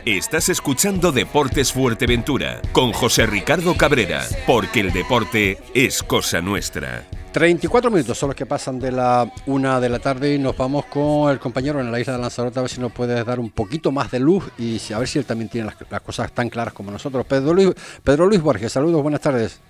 Estás 0.05 0.49
escuchando 0.49 1.11
Deportes 1.11 1.73
Fuerteventura 1.73 2.61
con 2.73 2.93
José 2.93 3.27
Ricardo 3.27 3.75
Cabrera, 3.77 4.23
porque 4.47 4.81
el 4.81 4.93
deporte 4.93 5.59
es 5.75 6.03
cosa 6.03 6.41
nuestra. 6.41 7.05
34 7.33 7.91
minutos 7.91 8.17
son 8.17 8.29
los 8.29 8.37
que 8.37 8.47
pasan 8.47 8.79
de 8.79 8.93
la 8.93 9.27
una 9.47 9.81
de 9.81 9.89
la 9.89 9.99
tarde 9.99 10.35
y 10.35 10.39
nos 10.39 10.57
vamos 10.57 10.85
con 10.87 11.33
el 11.33 11.41
compañero 11.41 11.81
en 11.81 11.91
la 11.91 11.99
isla 11.99 12.13
de 12.13 12.21
Lanzarote 12.21 12.59
a 12.59 12.63
ver 12.63 12.71
si 12.71 12.81
nos 12.81 12.93
puedes 12.93 13.25
dar 13.25 13.41
un 13.41 13.51
poquito 13.51 13.91
más 13.91 14.11
de 14.11 14.21
luz 14.21 14.45
y 14.59 14.79
a 14.93 14.99
ver 14.99 15.09
si 15.09 15.19
él 15.19 15.25
también 15.25 15.49
tiene 15.49 15.71
las, 15.91 16.01
cosas 16.03 16.31
tan 16.33 16.49
claras 16.49 16.73
como 16.73 16.91
nosotros. 16.91 17.27
Pedro 17.27 17.55
Luis, 17.55 17.71
Pedro 18.05 18.27
Luis 18.27 18.43
Borges, 18.43 18.71
saludos, 18.71 19.03
buenas 19.03 19.21
tardes. 19.21 19.61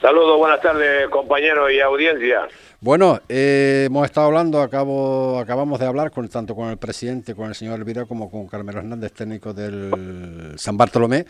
Saludos, 0.00 0.38
buenas 0.38 0.60
tardes 0.60 1.08
compañeros 1.10 1.70
y 1.72 1.80
audiencia. 1.80 2.48
Bueno, 2.82 3.20
eh, 3.28 3.84
hemos 3.86 4.06
estado 4.06 4.26
hablando, 4.26 4.60
acabo, 4.60 5.38
acabamos 5.38 5.78
de 5.78 5.86
hablar 5.86 6.10
con 6.10 6.28
tanto 6.28 6.56
con 6.56 6.68
el 6.68 6.78
presidente, 6.78 7.32
con 7.32 7.48
el 7.48 7.54
señor 7.54 7.78
Elvira, 7.78 8.06
como 8.06 8.28
con 8.28 8.48
Carmelo 8.48 8.80
Hernández, 8.80 9.12
técnico 9.12 9.54
del 9.54 10.54
San 10.56 10.76
Bartolomé. 10.76 11.24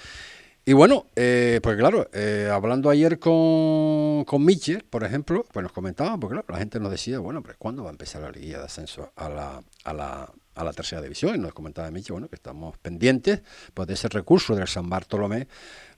Y 0.65 0.73
bueno, 0.73 1.05
eh, 1.15 1.61
pues 1.63 1.77
claro, 1.77 2.09
eh, 2.15 2.49
hablando 2.51 2.89
ayer 2.89 3.19
con, 3.19 4.25
con 4.25 4.43
Miche, 4.43 4.83
por 4.89 5.05
ejemplo, 5.05 5.45
pues 5.53 5.63
nos 5.63 5.73
comentaban, 5.73 6.19
porque 6.19 6.37
claro, 6.37 6.47
la 6.49 6.57
gente 6.57 6.81
nos 6.81 6.91
decía, 6.91 7.19
bueno, 7.19 7.43
pero 7.43 7.57
¿cuándo 7.59 7.83
va 7.83 7.91
a 7.91 7.93
empezar 7.93 8.23
la 8.23 8.31
liguilla 8.31 8.57
de 8.57 8.65
ascenso 8.65 9.13
a 9.15 9.29
la, 9.29 9.63
a 9.85 9.93
la, 9.93 10.33
a 10.55 10.65
la 10.65 10.73
tercera 10.73 11.03
división? 11.03 11.35
Y 11.35 11.39
nos 11.39 11.53
comentaba 11.53 11.91
Miche, 11.91 12.15
bueno, 12.15 12.29
que 12.29 12.37
estamos 12.37 12.79
pendientes 12.79 13.43
pues, 13.75 13.87
de 13.89 13.93
ese 13.93 14.09
recurso 14.09 14.57
del 14.57 14.69
San 14.69 14.89
Bartolomé 14.89 15.49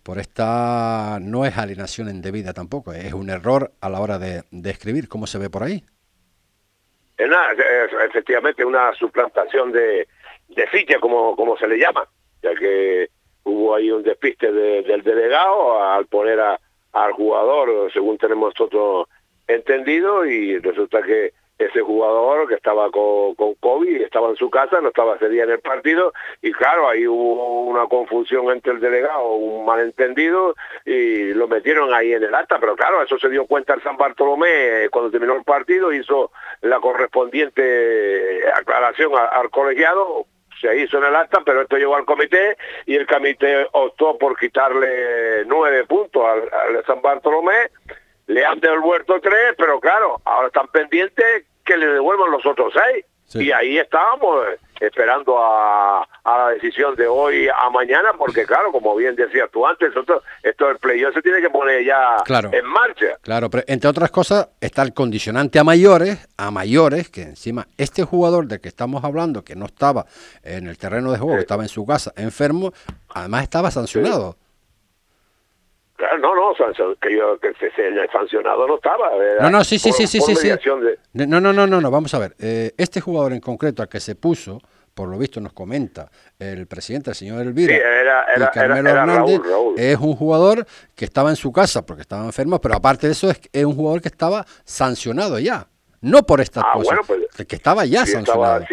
por 0.04 0.18
esta 0.18 1.18
no 1.20 1.46
es 1.46 1.56
alienación 1.56 2.08
indebida 2.10 2.52
tampoco, 2.52 2.92
es 2.92 3.12
un 3.14 3.30
error 3.30 3.72
a 3.80 3.88
la 3.88 4.00
hora 4.00 4.18
de, 4.18 4.44
escribir. 4.64 5.08
¿Cómo 5.08 5.26
se 5.26 5.38
ve 5.38 5.48
por 5.48 5.62
ahí? 5.62 5.82
Es, 7.16 7.30
efectivamente 8.08 8.64
una 8.64 8.92
suplantación 8.94 9.72
de, 9.72 10.06
de 10.48 10.66
ficha, 10.66 10.98
como, 11.00 11.34
como 11.34 11.56
se 11.56 11.66
le 11.66 11.78
llama, 11.78 12.06
ya 12.42 12.54
que 12.54 13.08
hubo 13.44 13.74
ahí 13.74 13.90
un 13.90 14.02
despiste 14.02 14.52
del 14.52 15.02
delegado 15.02 15.82
al 15.82 16.06
poner 16.06 16.38
a, 16.38 16.60
al 16.92 17.12
jugador, 17.12 17.90
según 17.92 18.18
tenemos 18.18 18.52
nosotros 18.54 19.08
entendido, 19.46 20.26
y 20.26 20.58
resulta 20.58 21.02
que 21.02 21.32
ese 21.66 21.80
jugador 21.80 22.48
que 22.48 22.54
estaba 22.54 22.90
con, 22.90 23.34
con 23.34 23.54
COVID, 23.54 24.02
estaba 24.02 24.30
en 24.30 24.36
su 24.36 24.50
casa, 24.50 24.80
no 24.80 24.88
estaba 24.88 25.16
ese 25.16 25.28
día 25.28 25.44
en 25.44 25.50
el 25.50 25.60
partido, 25.60 26.12
y 26.42 26.52
claro, 26.52 26.88
ahí 26.88 27.06
hubo 27.06 27.62
una 27.62 27.86
confusión 27.86 28.50
entre 28.50 28.72
el 28.72 28.80
delegado, 28.80 29.32
un 29.32 29.64
malentendido, 29.64 30.54
y 30.84 31.32
lo 31.34 31.48
metieron 31.48 31.92
ahí 31.92 32.12
en 32.12 32.22
el 32.22 32.34
acta, 32.34 32.58
pero 32.58 32.76
claro, 32.76 33.02
eso 33.02 33.18
se 33.18 33.28
dio 33.28 33.46
cuenta 33.46 33.74
el 33.74 33.82
San 33.82 33.96
Bartolomé 33.96 34.88
cuando 34.90 35.10
terminó 35.10 35.34
el 35.36 35.44
partido, 35.44 35.92
hizo 35.92 36.30
la 36.62 36.80
correspondiente 36.80 38.42
aclaración 38.54 39.12
al, 39.16 39.50
colegiado, 39.50 40.26
se 40.60 40.76
hizo 40.78 40.98
en 40.98 41.04
el 41.04 41.16
acta, 41.16 41.42
pero 41.44 41.62
esto 41.62 41.76
llegó 41.76 41.96
al 41.96 42.04
comité 42.04 42.56
y 42.86 42.94
el 42.94 43.06
comité 43.06 43.66
optó 43.72 44.16
por 44.16 44.38
quitarle 44.38 45.44
nueve 45.46 45.84
puntos 45.84 46.24
al, 46.24 46.42
al 46.52 46.84
San 46.86 47.02
Bartolomé 47.02 47.70
le 48.26 48.44
han 48.44 48.60
devuelto 48.60 49.20
tres, 49.20 49.54
pero 49.56 49.80
claro, 49.80 50.20
ahora 50.24 50.46
están 50.46 50.68
pendientes 50.68 51.44
que 51.64 51.76
le 51.76 51.86
devuelvan 51.86 52.30
los 52.30 52.44
otros 52.46 52.72
seis. 52.74 53.04
Y 53.34 53.50
ahí 53.50 53.78
estábamos 53.78 54.46
eh, 54.46 54.58
esperando 54.80 55.36
a, 55.42 56.06
la 56.24 56.48
decisión 56.50 56.94
de 56.94 57.06
hoy 57.06 57.48
a 57.48 57.68
mañana, 57.70 58.12
porque 58.16 58.44
claro, 58.44 58.70
como 58.70 58.94
bien 58.94 59.16
decías 59.16 59.50
tú 59.50 59.66
antes, 59.66 59.94
esto, 59.94 60.22
esto 60.42 60.68
del 60.68 60.78
playoff 60.78 61.14
se 61.14 61.22
tiene 61.22 61.40
que 61.40 61.50
poner 61.50 61.84
ya 61.84 62.22
en 62.52 62.66
marcha. 62.66 63.18
Claro, 63.22 63.50
pero 63.50 63.64
entre 63.66 63.90
otras 63.90 64.10
cosas 64.10 64.48
está 64.60 64.82
el 64.82 64.94
condicionante 64.94 65.58
a 65.58 65.64
mayores, 65.64 66.28
a 66.36 66.50
mayores, 66.50 67.08
que 67.08 67.22
encima 67.22 67.66
este 67.76 68.04
jugador 68.04 68.46
del 68.46 68.60
que 68.60 68.68
estamos 68.68 69.02
hablando, 69.04 69.42
que 69.42 69.56
no 69.56 69.66
estaba 69.66 70.06
en 70.42 70.68
el 70.68 70.78
terreno 70.78 71.10
de 71.10 71.18
juego, 71.18 71.34
que 71.34 71.40
estaba 71.40 71.62
en 71.62 71.68
su 71.68 71.84
casa 71.86 72.12
enfermo, 72.16 72.72
además 73.08 73.42
estaba 73.42 73.70
sancionado 73.70 74.36
no, 76.20 76.34
no, 76.34 76.54
que 77.00 77.16
yo 77.16 77.38
que 77.38 77.52
se, 77.54 78.12
sancionado 78.12 78.66
no 78.66 78.76
estaba. 78.76 79.10
No, 79.40 79.50
no, 79.50 79.64
sí, 79.64 79.78
sí, 79.78 79.92
sí, 79.92 80.06
sí, 80.06 80.20
sí. 80.20 80.52
No, 81.12 81.40
no, 81.40 81.52
no, 81.52 81.66
no, 81.66 81.80
no, 81.80 81.90
vamos 81.90 82.12
a 82.14 82.18
ver. 82.18 82.34
Eh, 82.38 82.72
este 82.76 83.00
jugador 83.00 83.32
en 83.32 83.40
concreto 83.40 83.82
al 83.82 83.88
que 83.88 84.00
se 84.00 84.14
puso, 84.14 84.60
por 84.94 85.08
lo 85.08 85.18
visto 85.18 85.40
nos 85.40 85.52
comenta 85.52 86.10
el 86.38 86.66
presidente, 86.66 87.10
el 87.10 87.16
señor 87.16 87.42
Elvira, 87.42 87.74
y 87.74 88.40
Carmelo 88.52 88.90
Hernández, 88.90 89.40
es 89.76 89.98
un 89.98 90.14
jugador 90.16 90.66
que 90.94 91.04
estaba 91.04 91.30
en 91.30 91.36
su 91.36 91.52
casa 91.52 91.84
porque 91.86 92.02
estaba 92.02 92.24
enfermo, 92.24 92.60
pero 92.60 92.74
aparte 92.74 93.06
de 93.06 93.12
eso 93.12 93.30
es, 93.30 93.40
es 93.52 93.64
un 93.64 93.74
jugador 93.74 94.02
que 94.02 94.08
estaba 94.08 94.44
sancionado 94.64 95.38
ya. 95.38 95.68
No 96.00 96.22
por 96.22 96.40
esta 96.42 96.60
ah, 96.60 96.72
cosa, 96.74 96.96
pues, 97.06 97.46
que 97.46 97.56
estaba 97.56 97.86
ya 97.86 98.04
sancionado 98.04 98.66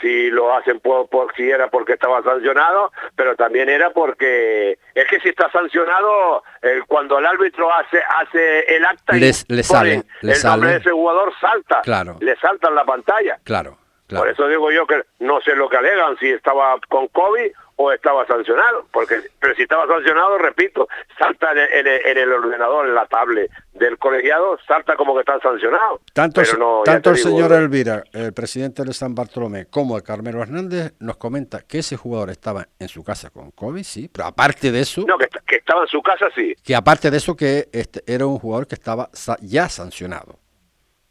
si 0.00 0.30
lo 0.30 0.54
hacen 0.54 0.80
por, 0.80 1.08
por, 1.08 1.34
si 1.34 1.50
era 1.50 1.68
porque 1.68 1.94
estaba 1.94 2.22
sancionado, 2.22 2.92
pero 3.16 3.36
también 3.36 3.68
era 3.68 3.90
porque 3.90 4.78
es 4.94 5.06
que 5.08 5.20
si 5.20 5.28
está 5.28 5.50
sancionado 5.50 6.42
eh, 6.62 6.80
cuando 6.86 7.18
el 7.18 7.26
árbitro 7.26 7.72
hace 7.72 8.00
hace 8.16 8.76
el 8.76 8.84
acta 8.84 9.14
les, 9.14 9.44
y 9.48 9.62
sale, 9.62 10.04
el 10.22 10.42
nombre 10.44 10.70
de 10.70 10.76
ese 10.76 10.90
jugador 10.90 11.32
salta, 11.40 11.80
claro. 11.82 12.16
le 12.20 12.36
salta 12.36 12.68
en 12.68 12.74
la 12.74 12.84
pantalla. 12.84 13.38
Claro. 13.44 13.78
Por 14.08 14.28
eso 14.28 14.48
digo 14.48 14.70
yo 14.70 14.86
que 14.86 15.02
no 15.18 15.40
sé 15.42 15.54
lo 15.54 15.68
que 15.68 15.76
alegan, 15.76 16.16
si 16.18 16.30
estaba 16.30 16.76
con 16.88 17.08
COVID 17.08 17.52
o 17.80 17.92
estaba 17.92 18.26
sancionado, 18.26 18.86
porque 18.90 19.20
pero 19.40 19.54
si 19.54 19.62
estaba 19.62 19.86
sancionado, 19.86 20.36
repito, 20.36 20.88
salta 21.16 21.52
en 21.52 21.86
el, 22.18 22.32
ordenador, 22.32 22.88
en 22.88 22.94
la 22.94 23.06
tablet 23.06 23.48
del 23.72 23.96
colegiado, 23.98 24.58
salta 24.66 24.96
como 24.96 25.14
que 25.14 25.20
está 25.20 25.38
sancionado. 25.38 26.00
Tanto, 26.12 26.42
tanto 26.84 27.10
el 27.10 27.16
señor 27.16 27.52
Elvira, 27.52 28.02
el 28.12 28.32
presidente 28.32 28.82
de 28.82 28.92
San 28.92 29.14
Bartolomé, 29.14 29.66
como 29.66 29.96
el 29.96 30.02
Carmelo 30.02 30.42
Hernández, 30.42 30.94
nos 30.98 31.18
comenta 31.18 31.60
que 31.60 31.78
ese 31.78 31.96
jugador 31.96 32.30
estaba 32.30 32.66
en 32.80 32.88
su 32.88 33.04
casa 33.04 33.30
con 33.30 33.52
COVID, 33.52 33.84
sí, 33.84 34.10
pero 34.12 34.26
aparte 34.26 34.72
de 34.72 34.80
eso... 34.80 35.04
No, 35.06 35.16
que, 35.16 35.28
estaba 35.56 35.82
en 35.82 35.88
su 35.88 36.02
casa, 36.02 36.26
sí. 36.34 36.56
Que 36.64 36.74
aparte 36.74 37.12
de 37.12 37.16
eso, 37.16 37.36
que 37.36 37.68
este, 37.72 38.02
era 38.12 38.26
un 38.26 38.40
jugador 38.40 38.66
que 38.66 38.74
estaba 38.74 39.08
ya 39.40 39.68
sancionado, 39.68 40.40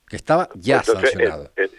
que 0.06 0.18
estaba 0.18 0.50
ya 0.56 0.84
sancionado. 0.84 1.50
Eh, 1.56 1.70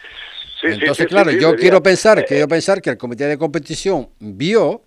eh, 0.63 0.79
entonces, 0.81 1.07
claro, 1.07 1.31
yo 1.31 1.57
quiero 1.57 1.83
pensar, 1.83 2.25
quiero 2.25 2.49
pensar 2.49 2.81
que 2.83 2.91
el 2.91 2.99
comité 2.99 3.27
de 3.27 3.39
competición 3.39 4.11
vio 4.19 4.83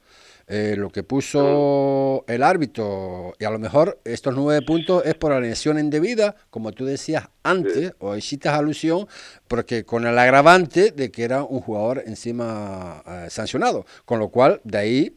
eh, 0.47 0.75
lo 0.77 0.89
que 0.89 1.03
puso 1.03 2.25
el 2.27 2.43
árbitro 2.43 3.33
y 3.39 3.45
a 3.45 3.49
lo 3.49 3.57
mejor 3.57 4.01
estos 4.03 4.35
nueve 4.35 4.65
puntos 4.65 5.01
es 5.05 5.15
por 5.15 5.31
la 5.31 5.39
lesión 5.39 5.79
indebida, 5.79 6.35
como 6.49 6.73
tú 6.73 6.83
decías 6.83 7.29
antes, 7.41 7.93
o 7.99 8.17
hiciste 8.17 8.49
alusión, 8.49 9.07
porque 9.47 9.85
con 9.85 10.05
el 10.05 10.19
agravante 10.19 10.91
de 10.91 11.09
que 11.09 11.23
era 11.23 11.43
un 11.43 11.61
jugador 11.61 12.03
encima 12.05 13.01
eh, 13.07 13.27
sancionado, 13.29 13.85
con 14.03 14.19
lo 14.19 14.27
cual 14.27 14.59
de 14.65 14.77
ahí 14.77 15.15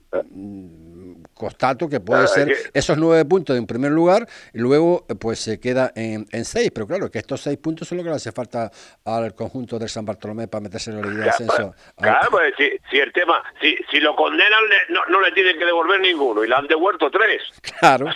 constato 1.34 1.88
que 1.88 2.00
puede 2.00 2.26
ser 2.28 2.52
esos 2.72 2.96
nueve 2.96 3.24
puntos 3.24 3.56
en 3.56 3.66
primer 3.66 3.92
lugar 3.92 4.26
y 4.52 4.58
luego 4.58 5.04
eh, 5.08 5.14
pues 5.14 5.40
se 5.40 5.60
queda 5.60 5.92
en, 5.94 6.26
en, 6.32 6.44
seis, 6.44 6.70
pero 6.72 6.86
claro 6.86 7.10
que 7.10 7.18
estos 7.18 7.42
seis 7.42 7.58
puntos 7.58 7.88
son 7.88 7.98
lo 7.98 8.04
que 8.04 8.10
le 8.10 8.16
hace 8.16 8.32
falta 8.32 8.70
al 9.04 9.34
conjunto 9.34 9.78
del 9.78 9.88
San 9.88 10.04
Bartolomé 10.04 10.48
para 10.48 10.62
meterse 10.62 10.90
en 10.90 11.00
la 11.00 11.08
línea 11.08 11.24
de 11.24 11.30
ascenso. 11.30 11.74
Claro, 11.96 12.30
pues, 12.30 12.54
si, 12.56 12.98
el 12.98 13.12
tema, 13.12 13.42
si, 13.60 13.76
si 13.90 14.00
lo 14.00 14.14
condenan 14.16 14.64
no, 14.88 15.04
no 15.06 15.20
le 15.20 15.32
tienen 15.32 15.58
que 15.58 15.64
devolver 15.64 16.00
ninguno 16.00 16.44
y 16.44 16.48
le 16.48 16.54
han 16.54 16.66
devuelto 16.66 17.10
tres. 17.10 17.42
Claro. 17.80 18.06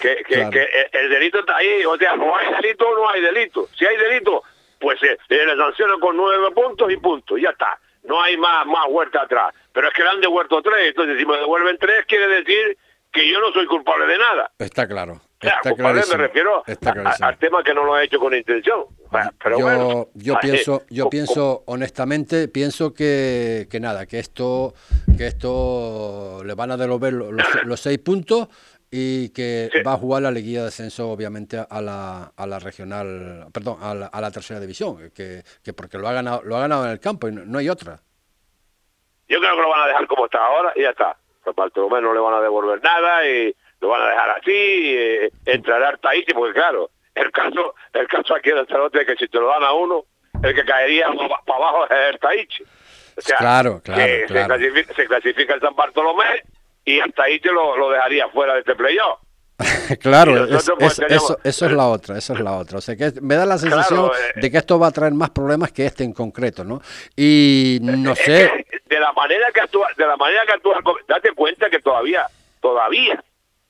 que, 0.00 0.24
que, 0.26 0.68
el 0.92 1.10
delito 1.10 1.40
está 1.40 1.56
ahí, 1.56 1.84
o 1.84 1.96
sea, 1.96 2.16
no 2.16 2.36
hay 2.36 2.52
delito 2.60 2.88
o 2.88 2.94
no 2.96 3.10
hay 3.10 3.20
delito. 3.20 3.68
Si 3.76 3.84
hay 3.84 3.96
delito, 3.96 4.42
pues 4.80 4.98
se, 4.98 5.16
le 5.28 5.56
sancionan 5.56 6.00
con 6.00 6.16
nueve 6.16 6.50
puntos 6.52 6.90
y 6.90 6.96
puntos, 6.96 7.40
ya 7.40 7.50
está. 7.50 7.78
No 8.04 8.20
hay 8.20 8.36
más, 8.36 8.66
más 8.66 8.88
vuelta 8.88 9.22
atrás 9.22 9.54
pero 9.72 9.88
es 9.88 9.94
que 9.94 10.02
le 10.02 10.10
han 10.10 10.20
devuelto 10.20 10.62
tres, 10.62 10.88
entonces 10.88 11.18
si 11.18 11.26
me 11.26 11.36
devuelven 11.38 11.78
tres 11.78 12.04
quiere 12.06 12.28
decir 12.28 12.76
que 13.10 13.28
yo 13.30 13.40
no 13.40 13.52
soy 13.52 13.66
culpable 13.66 14.06
de 14.06 14.18
nada. 14.18 14.50
Está 14.58 14.86
claro. 14.86 15.20
Está 15.40 15.74
me 15.74 16.16
refiero 16.16 16.62
al 17.20 17.38
tema 17.38 17.64
que 17.64 17.74
no 17.74 17.84
lo 17.84 17.94
ha 17.94 18.04
hecho 18.04 18.18
con 18.18 18.32
intención. 18.32 18.84
Pero 19.42 19.58
yo, 19.58 19.64
bueno, 19.64 20.08
yo 20.14 20.38
pienso, 20.40 20.84
yo 20.88 21.10
pienso 21.10 21.64
honestamente, 21.66 22.46
pienso 22.48 22.94
que, 22.94 23.66
que 23.68 23.80
nada, 23.80 24.06
que 24.06 24.20
esto, 24.20 24.72
que 25.18 25.26
esto 25.26 26.42
le 26.44 26.54
van 26.54 26.70
a 26.70 26.76
devolver 26.76 27.12
los, 27.12 27.80
seis 27.80 27.98
puntos 27.98 28.48
y 28.94 29.30
que 29.30 29.70
va 29.86 29.94
a 29.94 29.96
jugar 29.96 30.22
la 30.22 30.30
liguilla 30.30 30.60
de 30.60 30.68
ascenso 30.68 31.10
obviamente 31.10 31.56
a 31.58 31.80
la, 31.80 32.30
a 32.36 32.46
la 32.46 32.58
regional, 32.58 33.46
perdón, 33.50 33.78
a 33.80 33.94
la, 33.94 34.06
a 34.06 34.20
la 34.20 34.30
tercera 34.30 34.60
división, 34.60 35.10
que, 35.14 35.42
que 35.64 35.72
porque 35.72 35.96
lo 35.96 36.06
ha 36.06 36.12
ganado, 36.12 36.42
lo 36.44 36.56
ha 36.56 36.60
ganado 36.60 36.84
en 36.84 36.90
el 36.90 37.00
campo 37.00 37.26
y 37.26 37.32
no 37.32 37.58
hay 37.58 37.70
otra. 37.70 38.00
Yo 39.28 39.40
creo 39.40 39.56
que 39.56 39.62
lo 39.62 39.70
van 39.70 39.80
a 39.80 39.86
dejar 39.86 40.06
como 40.06 40.26
está 40.26 40.44
ahora 40.44 40.72
y 40.76 40.82
ya 40.82 40.90
está. 40.90 41.16
San 41.42 41.54
Bartolomé 41.56 42.02
no 42.02 42.12
le 42.12 42.20
van 42.20 42.34
a 42.34 42.42
devolver 42.42 42.82
nada 42.82 43.26
y 43.26 43.56
lo 43.80 43.88
van 43.88 44.02
a 44.02 44.08
dejar 44.08 44.30
así, 44.30 44.50
eh, 44.52 45.30
entrará 45.46 45.98
porque 46.34 46.52
claro, 46.52 46.90
el 47.14 47.32
caso 47.32 47.74
el 47.94 48.06
caso 48.08 48.34
aquí 48.34 48.50
en 48.50 48.58
el 48.58 48.66
Tarote 48.66 49.00
es 49.00 49.06
que 49.06 49.16
si 49.16 49.28
te 49.28 49.38
lo 49.40 49.48
dan 49.48 49.64
a 49.64 49.72
uno, 49.72 50.04
el 50.42 50.54
que 50.54 50.66
caería 50.66 51.06
para 51.46 51.58
abajo 51.58 51.84
es 51.86 52.12
el 52.12 52.18
Taichi. 52.18 52.62
O 53.16 53.20
sea, 53.20 53.36
claro, 53.38 53.80
claro, 53.82 54.02
Se, 54.02 55.06
clasifica, 55.06 55.54
el 55.54 55.60
San 55.60 55.74
Bartolomé 55.74 56.42
y 56.84 56.98
el 56.98 57.12
Taichi 57.12 57.48
lo, 57.48 57.76
lo 57.76 57.90
dejaría 57.90 58.28
fuera 58.28 58.54
de 58.54 58.60
este 58.60 58.74
playoff. 58.74 59.20
claro, 60.00 60.44
eso, 60.44 61.38
es 61.44 61.60
la 61.62 61.86
otra, 61.86 62.18
eso 62.18 62.32
es 62.32 62.40
la 62.40 62.56
otra. 62.56 62.78
O 62.78 62.80
sea 62.80 62.96
que 62.96 63.12
me 63.20 63.34
da 63.34 63.46
la 63.46 63.58
sensación 63.58 64.06
eh, 64.06 64.40
de 64.40 64.50
que 64.50 64.58
esto 64.58 64.78
va 64.78 64.88
a 64.88 64.90
traer 64.90 65.12
más 65.12 65.30
problemas 65.30 65.72
que 65.72 65.86
este 65.86 66.04
en 66.04 66.12
concreto, 66.12 66.64
¿no? 66.64 66.80
Y 67.16 67.78
no 67.80 68.14
sé. 68.14 68.66
De 68.86 69.00
la 69.00 69.12
manera 69.12 69.46
que 69.54 69.60
actúa, 69.60 69.88
de 69.96 70.06
la 70.06 70.16
manera 70.16 70.44
que 70.46 70.52
actúa, 70.52 70.80
date 71.08 71.32
cuenta 71.32 71.70
que 71.70 71.80
todavía, 71.80 72.26
todavía 72.60 73.22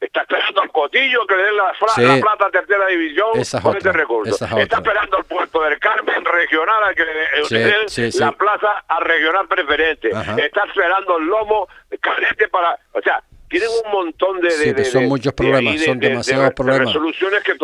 está 0.07 0.23
esperando 0.23 0.62
al 0.62 0.73
Cotillo 0.73 1.27
que 1.27 1.37
le 1.37 1.43
den 1.45 1.57
la, 1.57 2.21
plata 2.21 2.47
a 2.47 2.51
tercera 2.51 2.87
división 2.88 3.31
con 3.62 3.77
este 3.77 3.93
recurso. 3.93 4.45
está 4.59 4.77
esperando 4.77 5.17
al 5.17 5.25
puerto 5.25 5.62
del 5.62 5.79
Carmen 5.79 6.25
regional 6.25 6.85
a 6.85 6.95
que 6.95 7.05
le 7.05 7.12
den 7.15 8.11
la 8.19 8.33
plaza 8.33 8.85
a 8.88 9.01
regional 9.01 9.47
preferente. 9.49 10.09
Está 10.09 10.65
esperando 10.67 11.19
el 11.19 11.27
lomo 11.27 11.69
carente 12.01 12.49
para, 12.49 12.79
o 12.93 13.01
sea, 13.01 13.23
tienen 13.49 13.69
un 13.85 13.93
montón 13.93 14.41
de... 14.41 14.51
Sí, 14.51 14.85
son 14.87 15.05
muchos 15.07 15.33
problemas, 15.35 15.81
son 15.83 16.01
demasiados 16.01 16.53
problemas. 16.55 16.87
resoluciones 16.87 17.43
que 17.43 17.55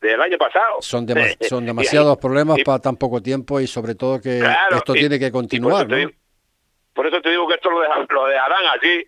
del 0.00 0.20
año 0.20 0.38
pasado. 0.38 0.80
Son, 0.80 1.06
son 1.40 1.66
demasiados 1.66 2.18
problemas 2.18 2.58
para 2.64 2.78
tan 2.78 2.96
poco 2.96 3.20
tiempo 3.20 3.60
y 3.60 3.66
sobre 3.66 3.94
todo 3.94 4.20
que 4.20 4.42
esto 4.70 4.92
tiene 4.92 5.18
que 5.18 5.30
continuar. 5.30 5.86
Por, 6.92 7.06
eso 7.06 7.20
te 7.22 7.30
digo 7.30 7.48
que 7.48 7.54
esto 7.54 7.70
lo, 7.70 7.80
lo 7.80 8.26
dejarán 8.26 8.66
así 8.76 9.06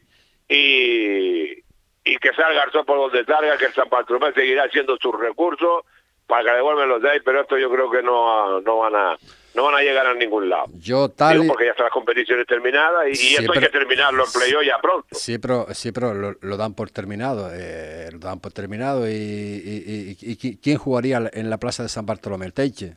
y, 0.48 1.61
y 2.04 2.16
que 2.16 2.32
salga 2.34 2.64
Garzón 2.64 2.84
por 2.84 2.98
donde 2.98 3.24
salga, 3.24 3.56
que 3.56 3.66
el 3.66 3.74
San 3.74 3.88
Bartolomé 3.88 4.32
seguirá 4.32 4.64
haciendo 4.64 4.96
sus 5.00 5.18
recursos 5.18 5.84
para 6.26 6.44
que 6.44 6.56
devuelven 6.56 6.88
los 6.88 7.02
de 7.02 7.10
ahí, 7.10 7.20
pero 7.24 7.42
esto 7.42 7.58
yo 7.58 7.70
creo 7.70 7.90
que 7.90 8.02
no, 8.02 8.60
no 8.60 8.78
van 8.78 8.94
a 8.94 9.16
no 9.54 9.64
van 9.64 9.74
a 9.74 9.80
llegar 9.80 10.06
a 10.06 10.14
ningún 10.14 10.48
lado. 10.48 10.64
Yo 10.78 11.10
tal 11.10 11.46
porque 11.46 11.66
ya 11.66 11.72
están 11.72 11.84
las 11.84 11.92
competiciones 11.92 12.46
terminadas 12.46 13.06
y, 13.08 13.34
esto 13.34 13.52
hay 13.52 13.60
que 13.60 13.68
terminarlo 13.68 14.24
en 14.24 14.32
playoff 14.32 14.62
ya 14.64 14.78
pronto. 14.80 15.08
Sí, 15.12 15.38
pero, 15.38 15.66
sí, 15.72 15.92
pero 15.92 16.14
lo, 16.14 16.56
dan 16.56 16.74
por 16.74 16.90
terminado, 16.90 17.50
eh, 17.52 18.08
lo 18.12 18.18
dan 18.18 18.40
por 18.40 18.52
terminado 18.52 19.08
y, 19.08 20.16
y, 20.20 20.56
¿quién 20.56 20.78
jugaría 20.78 21.30
en 21.32 21.50
la 21.50 21.58
plaza 21.58 21.82
de 21.82 21.90
San 21.90 22.06
Bartolomé? 22.06 22.46
¿El 22.46 22.54
Teiche? 22.54 22.96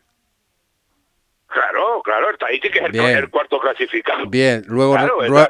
Claro, 1.55 2.01
claro, 2.03 2.29
el 2.29 2.37
Teiche 2.37 2.69
que 2.69 2.79
es 2.79 3.15
el, 3.15 3.29
cuarto 3.29 3.59
clasificado. 3.59 4.25
Bien, 4.27 4.65
luego, 4.67 4.97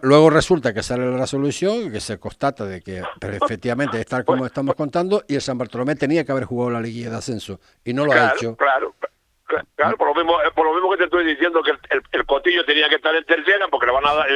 luego 0.03 0.29
resulta 0.29 0.71
que 0.71 0.83
sale 0.83 1.03
la 1.09 1.17
resolución, 1.17 1.91
que 1.91 1.99
se 1.99 2.19
constata 2.19 2.63
de 2.63 2.81
que 2.81 3.01
efectivamente 3.21 3.99
es 3.99 4.05
tal 4.05 4.23
como 4.23 4.41
pues, 4.41 4.51
estamos 4.51 4.75
contando 4.75 5.23
y 5.27 5.33
el 5.33 5.41
San 5.41 5.57
Bartolomé 5.57 5.95
tenía 5.95 6.23
que 6.23 6.31
haber 6.31 6.43
jugado 6.43 6.69
la 6.69 6.79
liguilla 6.79 7.09
de 7.09 7.15
ascenso 7.15 7.59
y 7.83 7.93
no 7.93 8.05
lo 8.05 8.11
ha 8.11 8.33
hecho. 8.35 8.55
Claro, 8.55 8.93
Claro, 9.75 9.97
por 9.97 10.07
lo 10.07 10.15
mismo, 10.15 10.41
eh, 10.41 10.49
por 10.55 10.65
lo 10.65 10.73
mismo 10.73 10.89
que 10.91 10.97
te 10.97 11.03
estoy 11.03 11.23
diciendo 11.25 11.61
que 11.61 11.71
el, 12.11 12.25
Cotillo 12.25 12.65
tenía 12.65 12.89
que 12.89 12.95
estar 12.95 13.15
en 13.15 13.23
tercera 13.25 13.67
porque 13.67 13.85
le 13.85 13.91
van 13.91 14.07
a 14.07 14.13
dar, 14.13 14.27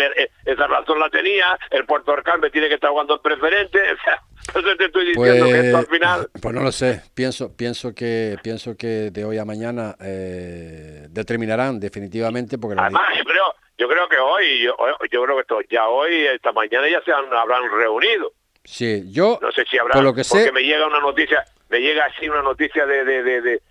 esa 0.45 0.67
razón 0.67 1.00
la 1.00 1.10
tenía, 1.10 1.58
el 1.72 1.86
Puerto 1.86 2.12
Arcalme 2.12 2.52
tiene 2.52 2.67
que 2.67 2.76
estar 2.76 2.91
jugando 2.91 3.15
en 3.15 3.22
preferente, 3.22 3.80
entonces 4.48 4.78
te 4.78 4.86
estoy 4.86 5.06
diciendo 5.08 5.45
que 5.45 5.60
esto 5.60 5.78
al 5.78 5.86
pues, 5.86 6.00
final... 6.00 6.30
Pues 6.41 6.54
no 6.56 6.62
lo 6.62 6.72
sé, 6.72 7.02
pienso, 7.15 7.56
pienso 7.56 7.95
que 7.95 8.38
pienso 8.43 8.78
que 8.78 9.10
de 9.12 9.26
hoy 9.26 9.39
a 9.39 9.45
mañana 9.45 9.95
eh, 10.00 11.08
determinarán 11.10 11.80
definitivamente 11.80 12.60
porque... 12.60 12.80
Además, 12.80 13.08
yo 13.17 13.24
creo, 13.24 13.56
yo 13.80 13.88
creo 13.88 14.08
que 14.10 14.17
hoy, 14.17 14.62
yo, 14.62 14.76
yo 15.12 15.24
creo 15.24 15.36
que 15.38 15.41
esto, 15.41 15.62
ya 15.72 15.88
hoy, 15.88 16.28
esta 16.28 16.52
mañana 16.52 16.88
ya 16.88 17.02
se 17.02 17.12
habrán 17.12 17.63
reunido. 17.72 18.32
Sí, 18.63 19.12
yo... 19.12 19.39
No 19.41 19.52
sé 19.52 19.65
si 19.65 19.80
habrá, 19.80 20.00
lo 20.02 20.13
que 20.13 20.22
porque 20.30 20.52
me 20.52 20.62
llega 20.62 20.86
una 20.86 21.00
noticia, 21.00 21.43
me 21.69 21.80
llega 21.80 22.06
así 22.06 22.30
una 22.30 22.43
noticia 22.43 22.86
de, 22.86 23.04
de, 23.04 23.24
de 23.24 23.41
de 23.41 23.62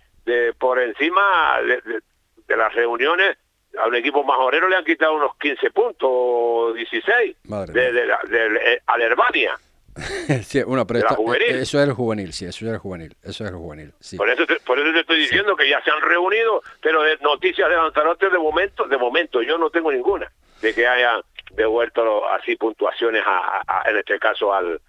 por 0.57 0.79
encima 0.79 1.59
de, 1.61 2.55
las 2.55 2.73
reuniones 2.73 3.37
a 3.77 3.87
un 3.87 3.95
equipo 3.95 4.23
majorero 4.23 4.67
le 4.67 4.75
han 4.75 4.83
quitado 4.83 5.13
unos 5.13 5.35
15 5.37 5.71
puntos, 5.71 6.75
16, 6.75 7.37
de, 7.43 7.91
de, 7.91 7.91
de, 7.91 8.73
eh, 8.73 8.81
Alemania. 8.87 9.57
sí, 10.43 10.63
bueno, 10.63 10.85
pero 10.87 10.99
eh, 10.99 11.61
eso 11.61 11.81
es 11.81 11.87
el 11.87 11.93
juvenil, 11.93 12.33
sí, 12.33 12.45
eso 12.45 12.65
es 12.65 12.71
el 12.71 12.77
juvenil, 12.77 13.15
eso 13.23 13.43
es 13.43 13.51
el 13.51 13.55
juvenil, 13.55 13.93
sí. 13.99 14.17
Por 14.17 14.29
eso 14.29 14.45
te, 14.45 14.59
por 14.61 14.79
eso 14.79 14.91
te 14.93 15.01
estoy 15.01 15.19
diciendo 15.19 15.55
que 15.55 15.69
ya 15.69 15.81
se 15.83 15.91
han 15.91 16.01
reunido, 16.01 16.61
pero 16.81 17.03
de 17.03 17.17
noticias 17.17 17.69
de 17.69 17.75
Lanzarote 17.75 18.29
de 18.29 18.37
momento, 18.37 18.85
de 18.85 18.97
momento 18.97 19.41
yo 19.41 19.57
no 19.57 19.69
tengo 19.69 19.91
ninguna 19.91 20.31
de 20.61 20.73
que 20.73 20.87
hayan 20.87 21.21
devuelto 21.51 22.27
así 22.29 22.55
puntuaciones 22.55 23.23
a, 23.25 23.83
en 23.87 23.97
este 23.97 24.19
caso 24.19 24.53
al, 24.53 24.79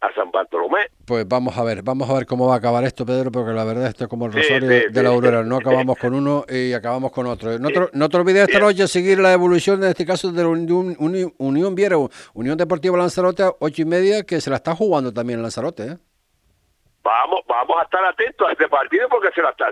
a 0.00 0.12
San 0.14 0.30
Bartolomé. 0.30 0.88
Pues 1.06 1.26
vamos 1.26 1.56
a 1.56 1.64
ver, 1.64 1.82
vamos 1.82 2.08
a 2.10 2.14
ver 2.14 2.26
cómo 2.26 2.48
va 2.48 2.54
a 2.54 2.58
acabar 2.58 2.84
esto, 2.84 3.06
Pedro, 3.06 3.30
porque 3.30 3.52
la 3.52 3.64
verdad 3.64 3.86
esto 3.86 4.04
es 4.04 4.10
como 4.10 4.26
el 4.26 4.32
rosario 4.32 4.68
de 4.68 5.02
la 5.02 5.08
aurora, 5.08 5.42
no 5.42 5.56
acabamos 5.56 5.96
con 5.98 6.14
uno 6.14 6.44
y 6.48 6.72
acabamos 6.72 7.12
con 7.12 7.26
otro. 7.26 7.58
No 7.58 7.68
te, 7.68 7.88
no 7.92 8.08
te 8.08 8.16
olvides 8.16 8.48
esta 8.48 8.58
noche 8.58 8.86
seguir 8.88 9.18
la 9.18 9.32
evolución, 9.32 9.82
en 9.82 9.90
este 9.90 10.04
caso, 10.04 10.32
de 10.32 10.42
la 10.42 10.48
Unión, 10.48 10.96
Unión, 11.38 11.74
Viera, 11.74 11.96
Unión 12.34 12.56
Deportiva 12.58 12.96
Lanzarote, 12.98 13.44
ocho 13.60 13.82
y 13.82 13.84
media, 13.84 14.24
que 14.24 14.40
se 14.40 14.50
la 14.50 14.56
está 14.56 14.74
jugando 14.74 15.12
también 15.12 15.42
Lanzarote, 15.42 15.82
¿eh? 15.84 15.98
Vamos, 17.02 17.42
vamos 17.46 17.76
a 17.78 17.84
estar 17.84 18.04
atentos 18.04 18.48
a 18.48 18.50
este 18.50 18.68
partido 18.68 19.08
porque 19.08 19.28
se 19.32 19.40
la 19.40 19.50
está, 19.50 19.66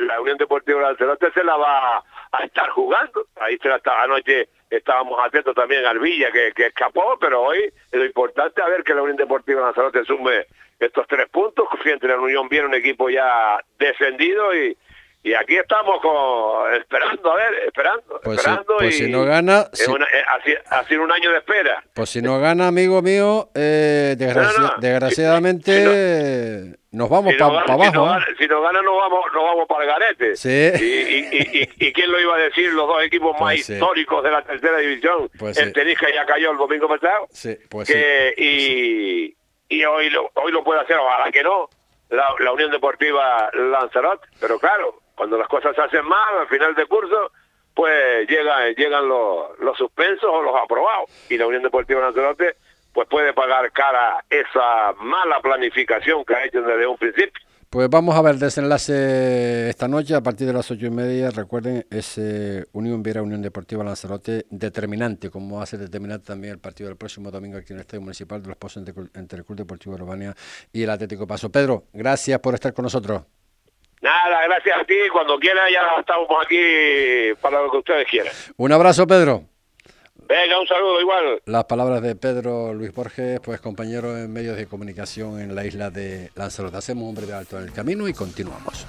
la 0.00 0.18
Unión 0.18 0.38
Deportiva 0.38 0.80
Lanzarote 0.80 1.30
se 1.32 1.44
la 1.44 1.54
va 1.56 1.98
a 1.98 2.44
estar 2.44 2.70
jugando. 2.70 3.26
Ahí 3.38 3.58
se 3.62 3.68
la 3.68 3.76
está 3.76 4.02
anoche 4.02 4.48
estábamos 4.70 5.18
atentos 5.22 5.54
también 5.54 5.84
al 5.84 5.98
Villa 5.98 6.30
que, 6.30 6.52
que 6.52 6.66
escapó, 6.66 7.18
pero 7.20 7.42
hoy 7.42 7.58
es 7.58 7.98
lo 7.98 8.04
importante 8.04 8.62
a 8.62 8.68
ver 8.68 8.84
que 8.84 8.94
la 8.94 9.02
Unión 9.02 9.16
Deportiva 9.16 9.60
Lanzarote 9.60 10.04
sume 10.04 10.46
estos 10.78 11.06
tres 11.06 11.28
puntos, 11.28 11.68
a 11.68 12.06
la 12.06 12.20
Unión 12.20 12.48
viene 12.48 12.66
un 12.66 12.74
equipo 12.74 13.10
ya 13.10 13.62
descendido 13.78 14.54
y, 14.54 14.76
y 15.22 15.34
aquí 15.34 15.56
estamos 15.56 16.00
con, 16.00 16.72
esperando, 16.74 17.30
a 17.32 17.36
ver, 17.36 17.54
esperando, 17.66 18.20
Pues, 18.22 18.38
esperando 18.38 18.72
si, 18.78 18.84
pues 18.84 18.94
y 19.00 19.04
si 19.04 19.10
no 19.12 19.24
gana, 19.24 19.66
si- 19.72 19.90
una- 19.90 20.06
eh, 20.06 20.22
ha, 20.26 20.42
sido, 20.84 21.00
ha 21.00 21.04
un 21.04 21.12
año 21.12 21.30
de 21.30 21.38
espera. 21.38 21.84
pues 21.94 22.08
si 22.10 22.22
no 22.22 22.40
gana, 22.40 22.68
amigo 22.68 23.02
mío, 23.02 23.50
eh, 23.54 24.16
desgraci- 24.18 24.56
No, 24.56 24.58
no, 24.58 24.68
no. 24.68 24.74
desgraciadamente 24.80 26.62
Si- 26.64 26.74
nos 26.92 27.08
vamos 27.08 27.34
para 27.38 27.60
abajo. 27.74 27.92
no 27.94 28.18
¿eh? 28.18 28.22
si 28.38 28.46
no 28.46 28.62
gana, 28.62 28.82
nos 28.82 28.96
vamos, 28.96 29.24
nos 29.34 29.44
vamos 29.44 29.68
para 29.68 29.84
el 29.84 29.90
garete. 29.90 30.36
Sí. 30.36 30.48
Y, 30.80 30.84
y, 30.84 31.28
y, 31.30 31.58
y- 31.78 31.88
y 31.88 31.92
quién 31.92 32.10
lo 32.10 32.20
iba 32.20 32.34
a 32.36 32.38
decir, 32.38 32.72
los 32.72 32.86
dos 32.88 33.02
equipos 33.04 33.32
más 33.32 33.40
Pues 33.40 33.66
sí. 33.66 33.74
históricos 33.74 34.24
de 34.24 34.30
la 34.30 34.42
tercera 34.42 34.78
división. 34.78 35.30
Pues 35.38 35.56
el 35.58 35.66
sí. 35.68 35.72
Tenija 35.72 36.06
ya 36.12 36.24
cayó 36.26 36.50
el 36.52 36.56
domingo 36.56 36.88
pasado. 36.88 37.26
Sí, 37.30 37.56
pues 37.68 37.86
sí. 37.88 37.94
que, 37.94 38.34
y, 38.36 39.36
y 39.68 39.84
hoy 39.84 40.10
lo, 40.10 40.30
hoy 40.34 40.50
lo 40.52 40.64
puede 40.64 40.80
hacer, 40.80 40.96
ojalá 40.96 41.30
que 41.30 41.42
no, 41.42 41.68
la, 42.08 42.24
la 42.40 42.52
Unión 42.52 42.70
Deportiva 42.72 43.50
Lanzarote. 43.52 44.26
Pero 44.40 44.58
claro, 44.58 44.98
cuando 45.20 45.36
las 45.36 45.48
cosas 45.48 45.76
se 45.76 45.82
hacen 45.82 46.02
mal 46.08 46.38
al 46.38 46.48
final 46.48 46.74
de 46.74 46.86
curso, 46.86 47.30
pues 47.74 48.26
llegan, 48.26 48.74
llegan 48.74 49.06
los, 49.06 49.50
los 49.58 49.76
suspensos 49.76 50.24
o 50.24 50.40
los 50.40 50.54
aprobados. 50.56 51.10
Y 51.28 51.36
la 51.36 51.46
Unión 51.46 51.62
Deportiva 51.62 52.00
Lanzarote 52.00 52.56
pues 52.94 53.06
puede 53.06 53.34
pagar 53.34 53.70
cara 53.70 54.24
esa 54.30 54.94
mala 54.98 55.38
planificación 55.42 56.24
que 56.24 56.34
ha 56.34 56.46
hecho 56.46 56.62
desde 56.62 56.86
un 56.86 56.96
principio. 56.96 57.38
Pues 57.68 57.90
vamos 57.90 58.16
a 58.16 58.22
ver 58.22 58.36
desenlace 58.36 59.68
esta 59.68 59.88
noche 59.88 60.14
a 60.14 60.22
partir 60.22 60.46
de 60.46 60.54
las 60.54 60.70
ocho 60.70 60.86
y 60.86 60.90
media. 60.90 61.28
Recuerden, 61.28 61.84
ese 61.90 62.64
Unión 62.72 63.02
Viera 63.02 63.20
Unión 63.20 63.42
Deportiva 63.42 63.84
Lanzarote 63.84 64.46
determinante, 64.48 65.28
como 65.28 65.58
va 65.58 65.64
a 65.64 65.66
ser 65.66 65.80
determinante 65.80 66.28
también 66.28 66.54
el 66.54 66.60
partido 66.60 66.88
del 66.88 66.96
próximo 66.96 67.30
domingo 67.30 67.58
aquí 67.58 67.74
en 67.74 67.76
el 67.76 67.82
Estadio 67.82 68.00
Municipal 68.00 68.40
de 68.40 68.48
los 68.48 68.56
Pozos 68.56 68.78
entre, 68.78 68.94
entre 69.20 69.40
el 69.40 69.44
Club 69.44 69.58
Deportivo 69.58 69.96
Urbania 69.96 70.34
y 70.72 70.82
el 70.82 70.88
Atlético 70.88 71.26
Paso. 71.26 71.52
Pedro, 71.52 71.84
gracias 71.92 72.40
por 72.40 72.54
estar 72.54 72.72
con 72.72 72.84
nosotros. 72.84 73.20
Nada, 74.00 74.44
gracias 74.46 74.80
a 74.80 74.84
ti. 74.84 74.94
Cuando 75.12 75.38
quieras 75.38 75.68
ya 75.70 76.00
estamos 76.00 76.28
aquí 76.42 77.34
para 77.40 77.62
lo 77.62 77.70
que 77.70 77.76
ustedes 77.78 78.08
quieran. 78.08 78.32
Un 78.56 78.72
abrazo, 78.72 79.06
Pedro. 79.06 79.44
Venga, 80.30 80.60
un 80.60 80.66
saludo 80.66 81.00
igual. 81.00 81.42
Las 81.46 81.64
palabras 81.64 82.02
de 82.02 82.14
Pedro 82.14 82.72
Luis 82.72 82.94
Borges, 82.94 83.40
pues 83.40 83.60
compañero 83.60 84.16
en 84.16 84.32
medios 84.32 84.56
de 84.56 84.66
comunicación 84.66 85.40
en 85.40 85.56
la 85.56 85.64
isla 85.64 85.90
de 85.90 86.30
Lanzarote. 86.36 86.76
Hacemos 86.76 87.08
un 87.08 87.16
breve 87.16 87.34
alto 87.34 87.58
en 87.58 87.64
el 87.64 87.72
camino 87.72 88.06
y 88.06 88.14
continuamos. 88.14 88.86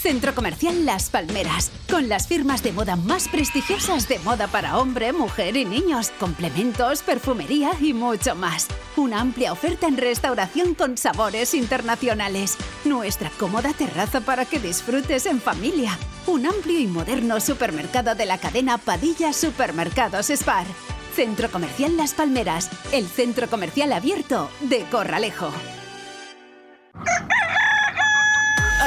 Centro 0.00 0.34
Comercial 0.34 0.86
Las 0.86 1.10
Palmeras, 1.10 1.70
con 1.90 2.08
las 2.08 2.26
firmas 2.26 2.62
de 2.62 2.72
moda 2.72 2.96
más 2.96 3.28
prestigiosas 3.28 4.08
de 4.08 4.18
moda 4.20 4.46
para 4.46 4.78
hombre, 4.78 5.12
mujer 5.12 5.58
y 5.58 5.66
niños, 5.66 6.10
complementos, 6.18 7.02
perfumería 7.02 7.72
y 7.82 7.92
mucho 7.92 8.34
más. 8.34 8.66
Una 8.96 9.20
amplia 9.20 9.52
oferta 9.52 9.86
en 9.86 9.98
restauración 9.98 10.74
con 10.74 10.96
sabores 10.96 11.52
internacionales. 11.52 12.56
Nuestra 12.86 13.28
cómoda 13.38 13.74
terraza 13.74 14.22
para 14.22 14.46
que 14.46 14.58
disfrutes 14.58 15.26
en 15.26 15.42
familia. 15.42 15.98
Un 16.26 16.46
amplio 16.46 16.80
y 16.80 16.86
moderno 16.86 17.38
supermercado 17.40 18.14
de 18.14 18.24
la 18.24 18.38
cadena 18.38 18.78
Padilla 18.78 19.34
Supermercados 19.34 20.30
Spar. 20.30 20.64
Centro 21.10 21.50
Comercial 21.50 21.96
Las 21.96 22.14
Palmeras, 22.14 22.70
el 22.92 23.06
centro 23.06 23.48
comercial 23.48 23.92
abierto 23.92 24.48
de 24.60 24.84
Corralejo. 24.90 25.50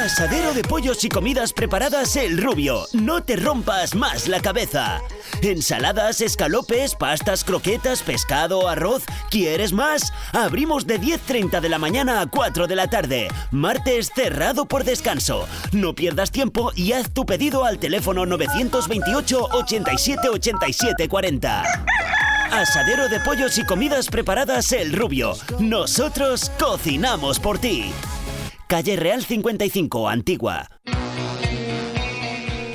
Asadero 0.03 0.53
de 0.53 0.63
pollos 0.63 1.05
y 1.05 1.09
comidas 1.09 1.53
preparadas 1.53 2.17
El 2.17 2.37
Rubio. 2.37 2.87
No 2.91 3.23
te 3.23 3.37
rompas 3.37 3.95
más 3.95 4.27
la 4.27 4.41
cabeza. 4.41 4.99
Ensaladas, 5.41 6.19
escalopes, 6.19 6.93
pastas, 6.95 7.45
croquetas, 7.45 8.03
pescado, 8.03 8.67
arroz. 8.67 9.03
¿Quieres 9.29 9.71
más? 9.71 10.11
Abrimos 10.33 10.85
de 10.85 10.99
10.30 10.99 11.61
de 11.61 11.69
la 11.69 11.79
mañana 11.79 12.19
a 12.19 12.25
4 12.25 12.67
de 12.67 12.75
la 12.75 12.89
tarde. 12.89 13.29
Martes 13.51 14.11
cerrado 14.13 14.65
por 14.65 14.83
descanso. 14.83 15.47
No 15.71 15.95
pierdas 15.95 16.31
tiempo 16.31 16.73
y 16.75 16.91
haz 16.91 17.13
tu 17.13 17.25
pedido 17.25 17.63
al 17.63 17.79
teléfono 17.79 18.25
928 18.25 19.47
87 19.53 20.27
87 20.27 21.07
40. 21.07 21.63
Asadero 22.51 23.07
de 23.07 23.21
pollos 23.21 23.57
y 23.57 23.65
comidas 23.65 24.09
preparadas 24.09 24.73
El 24.73 24.91
Rubio. 24.91 25.31
Nosotros 25.59 26.51
cocinamos 26.59 27.39
por 27.39 27.57
ti. 27.57 27.93
Calle 28.73 28.95
Real 28.95 29.23
55, 29.23 30.09
Antigua. 30.09 30.67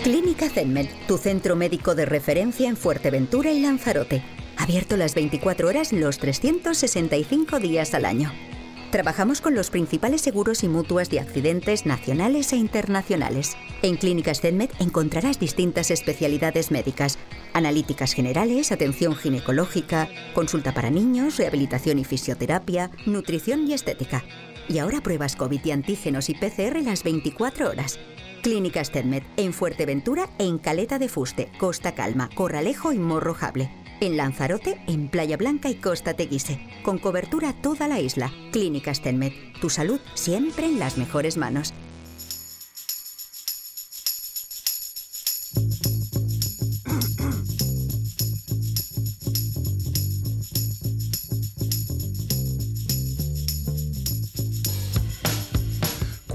Clínica 0.04 0.48
Zenmed, 0.48 0.86
tu 1.08 1.18
centro 1.18 1.56
médico 1.56 1.96
de 1.96 2.06
referencia 2.06 2.68
en 2.68 2.76
Fuerteventura 2.76 3.50
y 3.50 3.58
Lanzarote. 3.58 4.22
Abierto 4.56 4.96
las 4.96 5.16
24 5.16 5.66
horas 5.66 5.92
los 5.92 6.18
365 6.18 7.58
días 7.58 7.94
al 7.94 8.04
año. 8.04 8.32
Trabajamos 8.92 9.40
con 9.40 9.56
los 9.56 9.70
principales 9.70 10.20
seguros 10.20 10.62
y 10.62 10.68
mutuas 10.68 11.10
de 11.10 11.18
accidentes 11.18 11.84
nacionales 11.84 12.52
e 12.52 12.56
internacionales. 12.58 13.56
En 13.82 13.96
Clínicas 13.96 14.40
Zenmed 14.40 14.70
encontrarás 14.78 15.40
distintas 15.40 15.90
especialidades 15.90 16.70
médicas, 16.70 17.18
analíticas 17.54 18.12
generales, 18.12 18.70
atención 18.70 19.16
ginecológica, 19.16 20.08
consulta 20.32 20.72
para 20.72 20.90
niños, 20.90 21.38
rehabilitación 21.38 21.98
y 21.98 22.04
fisioterapia, 22.04 22.92
nutrición 23.04 23.66
y 23.66 23.72
estética. 23.72 24.22
Y 24.68 24.78
ahora 24.78 25.00
pruebas 25.00 25.34
COVID 25.34 25.64
y 25.64 25.70
antígenos 25.70 26.28
y 26.28 26.34
PCR 26.34 26.82
las 26.82 27.02
24 27.02 27.70
horas. 27.70 27.98
Clínicas 28.42 28.90
Zenmed 28.90 29.22
en 29.36 29.52
Fuerteventura 29.52 30.28
en 30.38 30.58
Caleta 30.58 30.98
de 30.98 31.08
Fuste, 31.08 31.50
Costa 31.58 31.94
Calma, 31.94 32.28
Corralejo 32.34 32.92
y 32.92 32.98
Morrojable. 32.98 33.70
En 34.00 34.16
Lanzarote, 34.16 34.80
en 34.86 35.08
Playa 35.08 35.36
Blanca 35.36 35.70
y 35.70 35.74
Costa 35.74 36.14
Teguise. 36.14 36.60
Con 36.84 36.98
cobertura 36.98 37.52
toda 37.52 37.88
la 37.88 37.98
isla. 37.98 38.30
Clínicas 38.52 39.00
Tenmed. 39.02 39.32
Tu 39.60 39.70
salud 39.70 40.00
siempre 40.14 40.66
en 40.66 40.78
las 40.78 40.98
mejores 40.98 41.36
manos. 41.36 41.74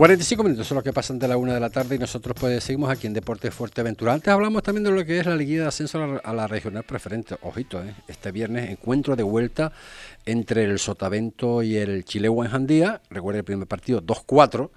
45 0.04 0.44
minutos 0.44 0.68
son 0.68 0.76
los 0.76 0.84
que 0.84 0.92
pasan 0.92 1.18
de 1.18 1.30
la 1.30 1.38
una 1.38 1.54
de 1.54 1.62
la 1.62 1.70
tarde 1.70 1.96
y 1.96 1.98
nosotros 1.98 2.36
pues 2.38 2.62
seguimos 2.62 2.90
aquí 2.90 3.08
en 3.08 3.14
Deportes 3.14 3.54
Fuerteventura. 3.54 4.12
Antes 4.12 4.28
hablamos 4.34 4.62
también 4.62 4.84
de 4.84 4.92
lo 4.92 5.06
que 5.06 5.18
es 5.18 5.26
la 5.26 5.34
liguilla 5.34 5.62
de 5.62 5.68
ascenso 5.70 6.20
a 6.22 6.34
la, 6.34 6.46
regional 6.46 6.84
preferente. 6.84 7.38
Ojito, 7.42 7.82
¿eh? 7.82 7.96
este 8.10 8.34
viernes 8.34 8.70
encuentro 8.70 9.16
de 9.16 9.24
vuelta 9.24 9.72
entre 10.26 10.66
el 10.66 10.78
Sotavento 10.78 11.64
y 11.64 11.78
el 11.78 12.04
Chilegua 12.04 12.46
en 12.46 12.52
Jandía. 12.52 13.02
Recuerda 13.10 13.40
el 13.40 13.46
primer 13.46 13.66
partido 13.66 14.02
2-4 14.02 14.72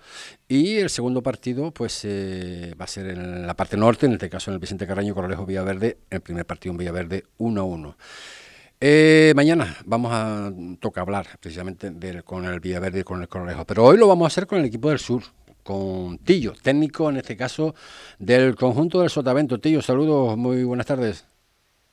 y 0.47 0.77
el 0.77 0.91
segundo 0.91 1.25
partido 1.25 1.73
pues 1.73 2.03
eh, 2.05 2.77
va 2.81 2.85
a 2.85 2.89
ser 2.89 3.09
en 3.09 3.49
la 3.49 3.55
parte 3.55 3.77
norte, 3.77 4.07
en 4.07 4.13
este 4.13 4.31
caso 4.31 4.53
en 4.53 4.55
el 4.55 4.61
Vicente 4.61 4.87
Carraño 4.87 5.13
Corralejo 5.13 5.45
Villaverde, 5.45 5.99
el 6.09 6.21
primer 6.21 6.47
partido 6.47 6.71
en 6.71 6.79
Villaverde 6.79 7.25
1-1. 7.41 7.97
Eh, 8.79 9.33
mañana 9.35 9.75
vamos 9.87 10.13
a 10.13 10.53
tocar 10.81 11.03
hablar 11.03 11.27
precisamente 11.41 11.91
del, 11.91 12.25
con 12.25 12.45
el 12.45 12.61
Villaverde 12.61 13.01
y 13.01 13.05
con 13.05 13.23
el 13.23 13.29
Corralejo, 13.29 13.65
pero 13.65 13.85
hoy 13.85 13.97
lo 13.97 14.07
vamos 14.07 14.27
a 14.27 14.29
hacer 14.29 14.47
con 14.47 14.59
el 14.59 14.67
equipo 14.67 14.91
del 14.91 14.99
sur, 14.99 15.23
con 15.63 16.19
Tillo, 16.19 16.53
técnico 16.63 17.09
en 17.09 17.17
este 17.17 17.39
caso 17.39 17.75
del 18.19 18.55
conjunto 18.55 19.01
del 19.01 19.09
Sotavento. 19.09 19.59
Tillo, 19.59 19.81
saludos, 19.81 20.37
muy 20.37 20.63
buenas 20.65 20.85
tardes. 20.85 21.27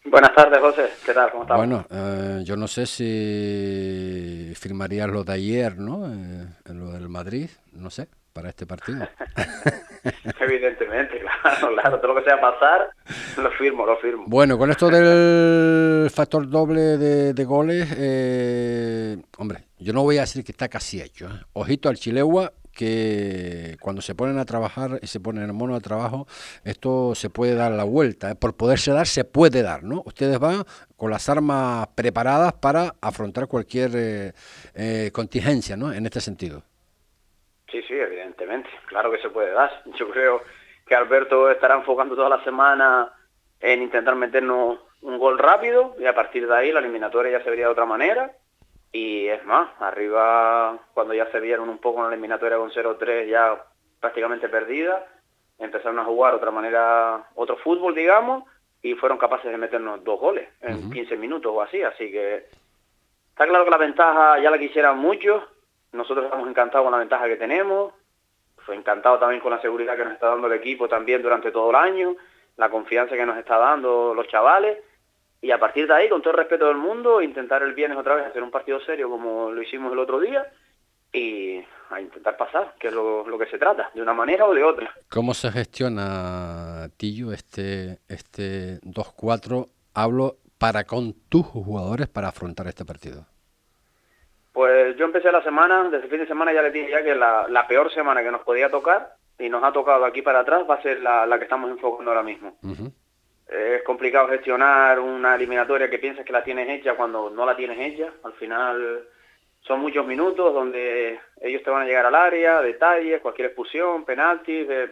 Buenas 0.03 0.35
tardes, 0.35 0.59
José. 0.59 0.89
¿Qué 1.05 1.13
tal? 1.13 1.31
¿Cómo 1.31 1.43
estás? 1.43 1.57
Bueno, 1.57 1.85
eh, 1.89 2.41
yo 2.43 2.57
no 2.57 2.67
sé 2.67 2.85
si 2.85 4.53
firmarías 4.55 5.09
lo 5.09 5.23
de 5.23 5.31
ayer, 5.31 5.77
¿no? 5.77 6.05
Eh, 6.13 6.47
lo 6.65 6.91
del 6.91 7.07
Madrid, 7.07 7.49
no 7.71 7.89
sé, 7.89 8.09
para 8.33 8.49
este 8.49 8.65
partido. 8.65 9.07
Evidentemente, 10.39 11.19
claro, 11.19 11.69
claro. 11.73 11.99
Todo 11.99 12.13
lo 12.13 12.19
que 12.19 12.29
sea 12.29 12.41
pasar, 12.41 12.89
lo 13.37 13.51
firmo, 13.51 13.85
lo 13.85 13.97
firmo. 13.97 14.25
Bueno, 14.27 14.57
con 14.57 14.69
esto 14.71 14.89
del 14.89 16.09
factor 16.09 16.49
doble 16.49 16.97
de, 16.97 17.33
de 17.33 17.45
goles, 17.45 17.95
eh, 17.97 19.17
hombre, 19.37 19.65
yo 19.79 19.93
no 19.93 20.03
voy 20.03 20.17
a 20.17 20.21
decir 20.21 20.43
que 20.43 20.51
está 20.51 20.67
casi 20.67 21.01
hecho. 21.01 21.27
¿eh? 21.27 21.39
Ojito 21.53 21.89
al 21.89 21.95
Chilegua, 21.95 22.51
que 22.73 23.77
cuando 23.79 24.01
se 24.01 24.15
ponen 24.15 24.39
a 24.39 24.45
trabajar 24.45 24.99
y 25.01 25.07
se 25.07 25.19
ponen 25.19 25.43
en 25.43 25.55
mono 25.55 25.75
de 25.75 25.81
trabajo, 25.81 26.27
esto 26.65 27.15
se 27.15 27.29
puede 27.29 27.55
dar 27.55 27.71
la 27.71 27.83
vuelta. 27.83 28.31
¿eh? 28.31 28.35
Por 28.35 28.55
poderse 28.57 28.91
dar, 28.91 29.07
se 29.07 29.23
puede 29.23 29.61
dar, 29.61 29.83
¿no? 29.83 30.01
Ustedes 30.05 30.39
van 30.39 30.63
con 30.97 31.11
las 31.11 31.29
armas 31.29 31.87
preparadas 31.95 32.53
para 32.53 32.95
afrontar 33.01 33.47
cualquier 33.47 33.91
eh, 33.95 34.33
eh, 34.75 35.11
contingencia, 35.13 35.77
¿no? 35.77 35.93
En 35.93 36.05
este 36.05 36.19
sentido. 36.19 36.63
Sí, 37.71 37.79
sí, 37.87 37.93
evidentemente. 37.93 38.22
Claro 38.93 39.11
que 39.11 39.17
se 39.17 39.29
puede 39.29 39.51
dar. 39.51 39.71
Yo 39.95 40.07
creo 40.11 40.43
que 40.85 40.93
Alberto 40.93 41.49
estará 41.49 41.75
enfocando 41.75 42.15
toda 42.15 42.29
la 42.29 42.43
semana 42.43 43.11
en 43.59 43.81
intentar 43.81 44.15
meternos 44.15 44.77
un 45.01 45.17
gol 45.17 45.39
rápido 45.39 45.95
y 45.97 46.05
a 46.05 46.13
partir 46.13 46.47
de 46.47 46.55
ahí 46.55 46.71
la 46.71 46.79
eliminatoria 46.79 47.39
ya 47.39 47.43
se 47.43 47.49
vería 47.49 47.65
de 47.65 47.71
otra 47.71 47.87
manera. 47.87 48.31
Y 48.91 49.27
es 49.27 49.43
más, 49.45 49.69
arriba 49.79 50.77
cuando 50.93 51.15
ya 51.15 51.25
se 51.31 51.39
vieron 51.39 51.69
un 51.69 51.79
poco 51.79 52.01
en 52.01 52.03
la 52.03 52.13
eliminatoria 52.13 52.57
con 52.57 52.69
0-3 52.69 53.27
ya 53.27 53.63
prácticamente 53.99 54.47
perdida, 54.47 55.07
empezaron 55.57 55.97
a 55.97 56.05
jugar 56.05 56.35
otra 56.35 56.51
manera, 56.51 57.25
otro 57.33 57.57
fútbol 57.57 57.95
digamos, 57.95 58.43
y 58.83 58.93
fueron 58.93 59.17
capaces 59.17 59.49
de 59.51 59.57
meternos 59.57 60.03
dos 60.03 60.19
goles 60.19 60.49
en 60.61 60.91
15 60.91 61.17
minutos 61.17 61.51
o 61.51 61.63
así. 61.63 61.81
Así 61.81 62.11
que 62.11 62.45
está 63.29 63.47
claro 63.47 63.65
que 63.65 63.71
la 63.71 63.77
ventaja 63.77 64.37
ya 64.39 64.51
la 64.51 64.59
quisieran 64.59 64.99
muchos, 64.99 65.41
nosotros 65.93 66.25
estamos 66.25 66.47
encantados 66.47 66.85
con 66.85 66.91
la 66.91 66.99
ventaja 66.99 67.25
que 67.25 67.37
tenemos, 67.37 67.91
fue 68.65 68.75
encantado 68.75 69.19
también 69.19 69.41
con 69.41 69.51
la 69.51 69.61
seguridad 69.61 69.95
que 69.95 70.05
nos 70.05 70.13
está 70.13 70.27
dando 70.27 70.47
el 70.47 70.53
equipo 70.53 70.87
también 70.87 71.21
durante 71.21 71.51
todo 71.51 71.69
el 71.69 71.75
año, 71.75 72.15
la 72.57 72.69
confianza 72.69 73.15
que 73.15 73.25
nos 73.25 73.37
está 73.37 73.57
dando 73.57 74.13
los 74.13 74.27
chavales 74.27 74.77
y 75.43 75.51
a 75.51 75.59
partir 75.59 75.87
de 75.87 75.93
ahí, 75.93 76.07
con 76.07 76.21
todo 76.21 76.31
el 76.31 76.37
respeto 76.37 76.67
del 76.67 76.77
mundo, 76.77 77.21
intentar 77.21 77.61
el 77.63 77.73
viernes 77.73 77.97
otra 77.97 78.15
vez 78.15 78.25
hacer 78.25 78.41
un 78.41 78.49
partido 78.49 78.79
serio 78.79 79.09
como 79.09 79.51
lo 79.51 79.61
hicimos 79.61 79.91
el 79.91 79.99
otro 79.99 80.21
día 80.21 80.47
y 81.11 81.61
a 81.89 81.99
intentar 81.99 82.37
pasar, 82.37 82.75
que 82.79 82.87
es 82.87 82.93
lo, 82.93 83.25
que 83.37 83.47
se 83.47 83.57
trata, 83.57 83.91
de 83.93 84.01
una 84.01 84.13
manera 84.13 84.45
o 84.45 84.53
de 84.53 84.63
otra. 84.63 84.95
¿Cómo 85.09 85.33
se 85.33 85.51
gestiona, 85.51 86.87
Tillo, 86.95 87.33
este, 87.33 87.99
este 88.07 88.79
2-4? 88.83 89.67
Hablo 89.93 90.37
para 90.57 90.85
con 90.85 91.13
tus 91.27 91.45
jugadores 91.45 92.07
para 92.07 92.29
afrontar 92.29 92.67
este 92.67 92.85
partido. 92.85 93.25
Pues 94.53 94.95
yo 94.95 95.05
empecé 95.05 95.31
la 95.31 95.43
semana, 95.43 95.89
desde 95.89 96.05
el 96.05 96.09
fin 96.09 96.19
de 96.19 96.27
semana 96.27 96.53
ya 96.53 96.61
les 96.61 96.71
dije 96.71 96.91
ya 96.91 97.03
que 97.03 97.15
la, 97.15 97.47
la 97.49 97.67
peor 97.67 97.91
semana 97.91 98.21
que 98.23 98.31
nos 98.31 98.43
podía 98.43 98.69
tocar, 98.69 99.15
y 99.39 99.49
nos 99.49 99.63
ha 99.63 99.73
tocado 99.73 100.05
aquí 100.05 100.21
para 100.21 100.41
atrás, 100.41 100.63
va 100.69 100.75
a 100.75 100.81
ser 100.81 101.01
la, 101.01 101.25
la 101.25 101.37
que 101.37 101.45
estamos 101.45 101.69
enfocando 101.71 102.11
ahora 102.11 102.23
mismo. 102.23 102.55
Es 103.49 103.83
complicado 103.83 104.29
gestionar 104.29 104.99
una 104.99 105.35
eliminatoria 105.35 105.89
que 105.89 105.99
piensas 105.99 106.25
que 106.25 106.31
la 106.31 106.43
tienes 106.43 106.69
hecha 106.69 106.95
cuando 106.95 107.29
no 107.29 107.45
la 107.45 107.55
tienes 107.55 107.79
hecha. 107.79 108.11
Al 108.23 108.33
final 108.33 109.07
son 109.61 109.79
muchos 109.79 110.05
minutos 110.05 110.53
donde 110.53 111.19
ellos 111.41 111.63
te 111.63 111.69
van 111.69 111.83
a 111.83 111.85
llegar 111.85 112.05
al 112.05 112.15
área, 112.15 112.61
detalles, 112.61 113.21
cualquier 113.21 113.47
expulsión, 113.47 114.05
penaltis, 114.05 114.67
eh, 114.69 114.91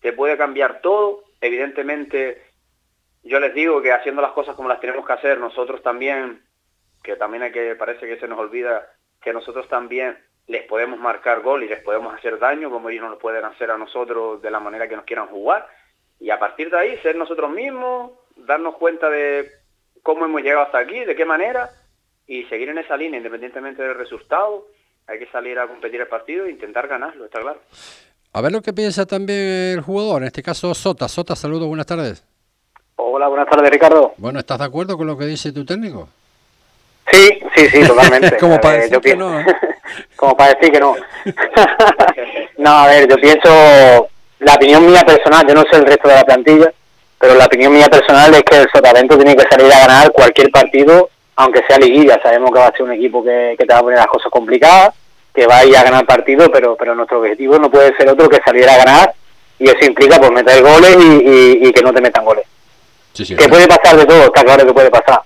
te 0.00 0.12
puede 0.12 0.36
cambiar 0.36 0.80
todo. 0.80 1.24
Evidentemente, 1.40 2.42
yo 3.22 3.40
les 3.40 3.54
digo 3.54 3.80
que 3.80 3.92
haciendo 3.92 4.22
las 4.22 4.32
cosas 4.32 4.54
como 4.54 4.68
las 4.68 4.80
tenemos 4.80 5.06
que 5.06 5.12
hacer, 5.12 5.38
nosotros 5.38 5.82
también, 5.82 6.42
que 7.02 7.16
también 7.16 7.42
hay 7.42 7.52
que, 7.52 7.74
parece 7.74 8.06
que 8.06 8.18
se 8.18 8.28
nos 8.28 8.38
olvida 8.38 8.90
que 9.20 9.32
nosotros 9.32 9.68
también 9.68 10.18
les 10.46 10.64
podemos 10.64 10.98
marcar 10.98 11.42
gol 11.42 11.62
y 11.62 11.68
les 11.68 11.80
podemos 11.80 12.14
hacer 12.14 12.38
daño 12.38 12.70
como 12.70 12.88
ellos 12.88 13.02
no 13.02 13.10
lo 13.10 13.18
pueden 13.18 13.44
hacer 13.44 13.70
a 13.70 13.78
nosotros 13.78 14.40
de 14.40 14.50
la 14.50 14.60
manera 14.60 14.88
que 14.88 14.96
nos 14.96 15.04
quieran 15.04 15.28
jugar. 15.28 15.68
Y 16.20 16.30
a 16.30 16.38
partir 16.38 16.70
de 16.70 16.78
ahí, 16.78 16.98
ser 16.98 17.16
nosotros 17.16 17.50
mismos, 17.50 18.12
darnos 18.36 18.76
cuenta 18.76 19.10
de 19.10 19.50
cómo 20.02 20.24
hemos 20.24 20.42
llegado 20.42 20.64
hasta 20.64 20.78
aquí, 20.78 21.04
de 21.04 21.14
qué 21.14 21.24
manera, 21.24 21.70
y 22.26 22.44
seguir 22.44 22.70
en 22.70 22.78
esa 22.78 22.96
línea 22.96 23.18
independientemente 23.18 23.82
del 23.82 23.94
resultado. 23.94 24.66
Hay 25.06 25.18
que 25.18 25.26
salir 25.26 25.58
a 25.58 25.66
competir 25.66 26.00
el 26.00 26.08
partido 26.08 26.46
e 26.46 26.50
intentar 26.50 26.88
ganarlo, 26.88 27.26
está 27.26 27.40
claro. 27.40 27.60
A 28.32 28.40
ver 28.40 28.52
lo 28.52 28.60
que 28.60 28.72
piensa 28.72 29.06
también 29.06 29.78
el 29.78 29.80
jugador, 29.80 30.22
en 30.22 30.28
este 30.28 30.42
caso 30.42 30.74
Sota. 30.74 31.08
Sota, 31.08 31.34
saludos, 31.34 31.68
buenas 31.68 31.86
tardes. 31.86 32.24
Hola, 32.96 33.28
buenas 33.28 33.48
tardes, 33.48 33.70
Ricardo. 33.70 34.14
Bueno, 34.16 34.38
¿estás 34.38 34.58
de 34.58 34.64
acuerdo 34.64 34.96
con 34.96 35.06
lo 35.06 35.16
que 35.16 35.24
dice 35.24 35.52
tu 35.52 35.64
técnico? 35.64 36.08
Sí, 37.58 37.68
sí, 37.70 37.86
totalmente. 37.86 38.36
Como 38.40 38.60
para 38.60 38.74
Eh, 38.74 38.78
decir 38.78 38.92
yo 38.92 39.00
que 39.00 39.10
pienso- 39.14 39.28
no, 39.30 39.40
¿eh? 39.40 39.46
Como 40.16 40.36
para 40.36 40.54
decir 40.54 40.72
que 40.72 40.80
no. 40.80 40.96
no, 42.58 42.70
a 42.70 42.86
ver, 42.86 43.08
yo 43.08 43.16
pienso, 43.16 44.08
la 44.40 44.54
opinión 44.54 44.86
mía 44.86 45.02
personal, 45.04 45.46
yo 45.46 45.54
no 45.54 45.62
sé 45.70 45.76
el 45.76 45.86
resto 45.86 46.08
de 46.08 46.14
la 46.14 46.24
plantilla, 46.24 46.72
pero 47.18 47.34
la 47.34 47.46
opinión 47.46 47.72
mía 47.72 47.88
personal 47.88 48.32
es 48.34 48.42
que 48.42 48.56
el 48.58 48.68
Sotavento 48.72 49.16
tiene 49.16 49.34
que 49.36 49.44
salir 49.50 49.72
a 49.72 49.78
ganar 49.86 50.12
cualquier 50.12 50.50
partido, 50.50 51.10
aunque 51.36 51.62
sea 51.66 51.78
liguilla. 51.78 52.20
Sabemos 52.22 52.50
que 52.52 52.58
va 52.60 52.66
a 52.66 52.72
ser 52.72 52.82
un 52.82 52.92
equipo 52.92 53.24
que, 53.24 53.56
que 53.58 53.66
te 53.66 53.72
va 53.72 53.80
a 53.80 53.82
poner 53.82 53.98
las 53.98 54.06
cosas 54.08 54.30
complicadas, 54.30 54.90
que 55.34 55.46
va 55.46 55.58
a 55.58 55.64
ir 55.64 55.76
a 55.76 55.82
ganar 55.82 56.06
partido, 56.06 56.50
pero, 56.50 56.76
pero 56.76 56.94
nuestro 56.94 57.18
objetivo 57.20 57.58
no 57.58 57.70
puede 57.70 57.96
ser 57.96 58.08
otro 58.08 58.28
que 58.28 58.40
salir 58.44 58.68
a 58.68 58.76
ganar, 58.76 59.14
y 59.58 59.68
eso 59.68 59.84
implica 59.84 60.18
pues 60.18 60.30
meter 60.30 60.62
goles 60.62 60.96
y, 61.00 61.28
y- 61.28 61.68
y 61.68 61.72
que 61.72 61.82
no 61.82 61.92
te 61.92 62.00
metan 62.00 62.24
goles. 62.24 62.44
Sí, 63.14 63.24
sí, 63.24 63.34
que 63.34 63.48
puede 63.48 63.66
pasar 63.66 63.96
de 63.96 64.04
todo, 64.06 64.24
está 64.24 64.44
claro 64.44 64.64
que 64.64 64.72
puede 64.72 64.90
pasar. 64.90 65.20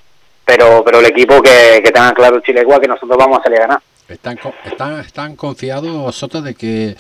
Pero, 0.45 0.83
pero 0.85 0.99
el 1.01 1.07
equipo 1.07 1.41
que, 1.41 1.81
que 1.85 1.91
tenga 1.93 2.13
claro 2.15 2.41
Chilegua 2.41 2.81
que 2.81 2.89
nosotros 2.89 3.17
vamos 3.17 3.39
a 3.41 3.43
salir 3.45 3.59
a 3.59 3.63
ganar. 3.63 3.83
Están, 4.09 4.39
están, 4.65 5.01
están 5.01 5.37
confiados, 5.37 6.15
Sota, 6.15 6.41
de 6.41 6.55
que, 6.55 6.97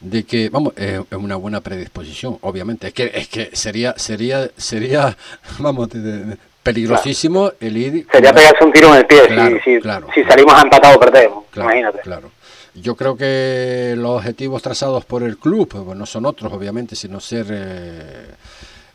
de 0.00 0.24
que 0.24 0.48
vamos, 0.50 0.74
es 0.76 1.00
una 1.12 1.36
buena 1.36 1.60
predisposición, 1.60 2.38
obviamente. 2.42 2.88
Es 2.88 2.92
que, 2.94 3.10
es 3.14 3.28
que 3.28 3.50
sería, 3.54 3.94
sería, 3.96 4.50
sería, 4.56 5.16
vamos, 5.58 5.88
de- 5.90 6.00
de- 6.00 6.24
de- 6.24 6.36
peligrosísimo 6.62 7.52
el 7.60 7.76
ir. 7.76 8.06
Sería 8.12 8.32
pegarse 8.34 8.62
un 8.64 8.72
tiro 8.72 8.88
en 8.88 8.96
el 8.96 9.06
pie 9.06 9.26
Claro, 9.28 9.56
si, 9.64 9.76
si, 9.76 9.80
claro. 9.80 10.06
si 10.14 10.22
salimos 10.24 10.54
a 10.54 10.60
empatado 10.62 10.96
o 10.96 11.00
perdemos, 11.00 11.44
imagínate. 11.56 12.00
Claro. 12.00 12.30
Yo 12.74 12.94
creo 12.94 13.16
que 13.16 13.94
los 13.96 14.18
objetivos 14.18 14.60
trazados 14.62 15.04
por 15.04 15.22
el 15.22 15.38
club 15.38 15.68
pues, 15.68 15.96
no 15.96 16.04
son 16.06 16.26
otros, 16.26 16.52
obviamente, 16.52 16.94
sino 16.96 17.18
ser 17.18 17.46
eh, 17.50 18.26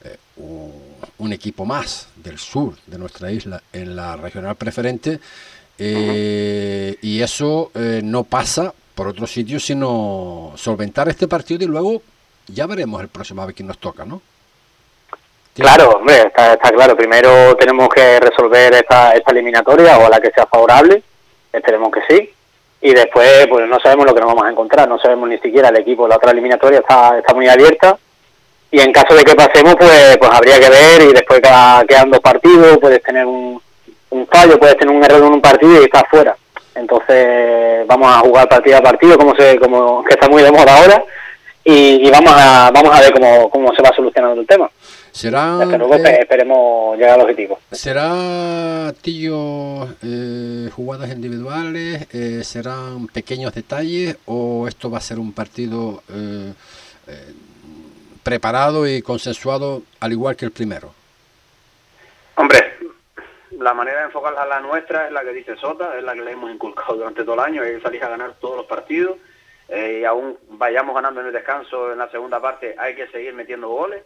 eh, 0.04 0.18
un, 0.38 0.72
un 1.18 1.34
equipo 1.34 1.66
más 1.66 2.10
del 2.16 2.38
sur 2.38 2.76
de 2.86 2.98
nuestra 2.98 3.32
isla 3.32 3.62
en 3.74 3.96
la 3.96 4.16
regional 4.18 4.56
preferente. 4.56 5.20
eh, 5.78 6.96
Y 7.02 7.22
eso 7.22 7.72
eh, 7.76 8.02
no 8.04 8.24
pasa 8.24 8.74
por 8.94 9.08
otro 9.08 9.28
sitio, 9.28 9.60
sino 9.60 10.54
solventar 10.56 11.10
este 11.10 11.28
partido 11.28 11.64
y 11.64 11.68
luego 11.68 12.02
ya 12.48 12.66
veremos 12.66 13.02
el 13.02 13.10
próximo 13.10 13.46
vez 13.46 13.56
quién 13.56 13.68
nos 13.68 13.78
toca, 13.78 14.06
¿no? 14.06 14.22
Claro, 15.54 15.92
hombre, 15.92 16.28
está, 16.28 16.54
está 16.54 16.70
claro. 16.72 16.96
Primero 16.98 17.56
tenemos 17.56 17.88
que 17.90 18.20
resolver 18.20 18.74
esta, 18.74 19.14
esta 19.14 19.32
eliminatoria 19.32 19.98
o 19.98 20.10
la 20.10 20.20
que 20.20 20.32
sea 20.32 20.46
favorable, 20.46 21.02
esperemos 21.52 21.92
que 21.92 22.02
sí. 22.10 22.30
Y 22.82 22.94
después, 22.94 23.48
pues 23.48 23.68
no 23.68 23.80
sabemos 23.80 24.06
lo 24.06 24.14
que 24.14 24.20
nos 24.20 24.30
vamos 24.30 24.46
a 24.46 24.52
encontrar, 24.52 24.88
no 24.88 25.00
sabemos 25.00 25.30
ni 25.30 25.38
siquiera 25.40 25.70
el 25.70 25.78
equipo. 25.78 26.08
La 26.08 26.18
otra 26.18 26.32
eliminatoria 26.32 26.80
está, 26.80 27.18
está 27.18 27.34
muy 27.34 27.48
abierta. 27.48 27.98
Y 28.72 28.80
en 28.80 28.92
caso 28.92 29.16
de 29.16 29.24
que 29.24 29.36
pasemos, 29.36 29.76
pues, 29.76 30.18
pues 30.18 30.32
habría 30.32 30.60
que 30.60 30.70
ver. 30.70 31.02
Y 31.04 31.14
después 31.14 31.40
cada, 31.42 31.86
quedan 31.86 32.12
dos 32.12 32.20
partidos, 32.20 32.78
puedes 32.80 33.02
tener 33.04 33.26
un, 33.26 33.62
un 34.10 34.28
fallo, 34.28 34.60
puedes 34.60 34.78
tener 34.78 34.94
un 34.96 35.04
error 35.04 35.20
en 35.24 35.34
un 35.34 35.42
partido 35.42 35.82
y 35.82 35.86
estás 35.86 36.04
fuera. 36.10 36.36
Entonces, 36.74 37.88
vamos 37.88 38.12
a 38.14 38.20
jugar 38.20 38.50
partido 38.50 38.78
a 38.78 38.82
partido, 38.82 39.18
como, 39.18 39.34
se, 39.36 39.58
como 39.60 40.04
que 40.04 40.14
está 40.14 40.28
muy 40.28 40.44
de 40.44 40.52
moda 40.52 40.78
ahora. 40.78 41.04
Y, 41.64 42.06
y 42.08 42.12
vamos 42.12 42.32
a 42.36 42.70
vamos 42.72 42.96
a 42.96 43.02
ver 43.02 43.12
cómo, 43.12 43.50
cómo 43.50 43.74
se 43.74 43.82
va 43.82 43.92
solucionando 43.96 44.40
el 44.40 44.46
tema. 44.46 44.70
Será, 45.12 45.64
luego 45.66 45.96
eh, 45.96 45.98
espe- 46.04 46.20
esperemos 46.20 46.98
llegar 46.98 47.16
al 47.16 47.22
objetivo. 47.22 47.58
¿Será, 47.72 48.94
Tillo, 49.02 49.86
eh, 50.04 50.70
jugadas 50.76 51.10
individuales? 51.12 52.06
eh, 52.14 52.42
¿Serán 52.44 53.08
pequeños 53.08 53.54
detalles? 53.56 54.18
¿O 54.26 54.68
esto 54.68 54.92
va 54.92 54.98
a 54.98 55.02
ser 55.02 55.18
un 55.18 55.32
partido 55.32 56.04
eh, 56.14 56.52
eh, 57.08 57.34
preparado 58.26 58.88
y 58.88 59.04
consensuado 59.04 59.84
al 60.00 60.12
igual 60.12 60.36
que 60.36 60.46
el 60.46 60.52
primero? 60.52 60.92
Hombre, 62.34 62.76
la 63.52 63.74
manera 63.76 64.00
de 64.00 64.06
enfocarla 64.06 64.42
a 64.42 64.48
la 64.48 64.60
nuestra 64.60 65.06
es 65.06 65.14
la 65.14 65.24
que 65.24 65.32
dice 65.32 65.56
Sota, 65.56 65.96
es 65.96 66.04
la 66.04 66.16
que 66.16 66.22
le 66.22 66.32
hemos 66.32 66.52
inculcado 66.52 66.96
durante 66.96 67.24
todo 67.24 67.36
el 67.36 67.42
año, 67.42 67.64
es 67.64 67.84
salir 67.84 68.04
a 68.04 68.10
ganar 68.10 68.34
todos 68.42 68.58
los 68.58 68.66
partidos 68.66 69.18
eh, 69.70 70.00
y 70.02 70.06
aún 70.06 70.40
vayamos 70.50 70.96
ganando 70.96 71.22
en 71.22 71.28
el 71.28 71.34
descanso 71.34 71.92
en 71.92 72.00
la 72.00 72.10
segunda 72.10 72.42
parte, 72.42 72.76
hay 72.80 72.96
que 72.96 73.08
seguir 73.10 73.36
metiendo 73.36 73.70
goles 73.70 74.04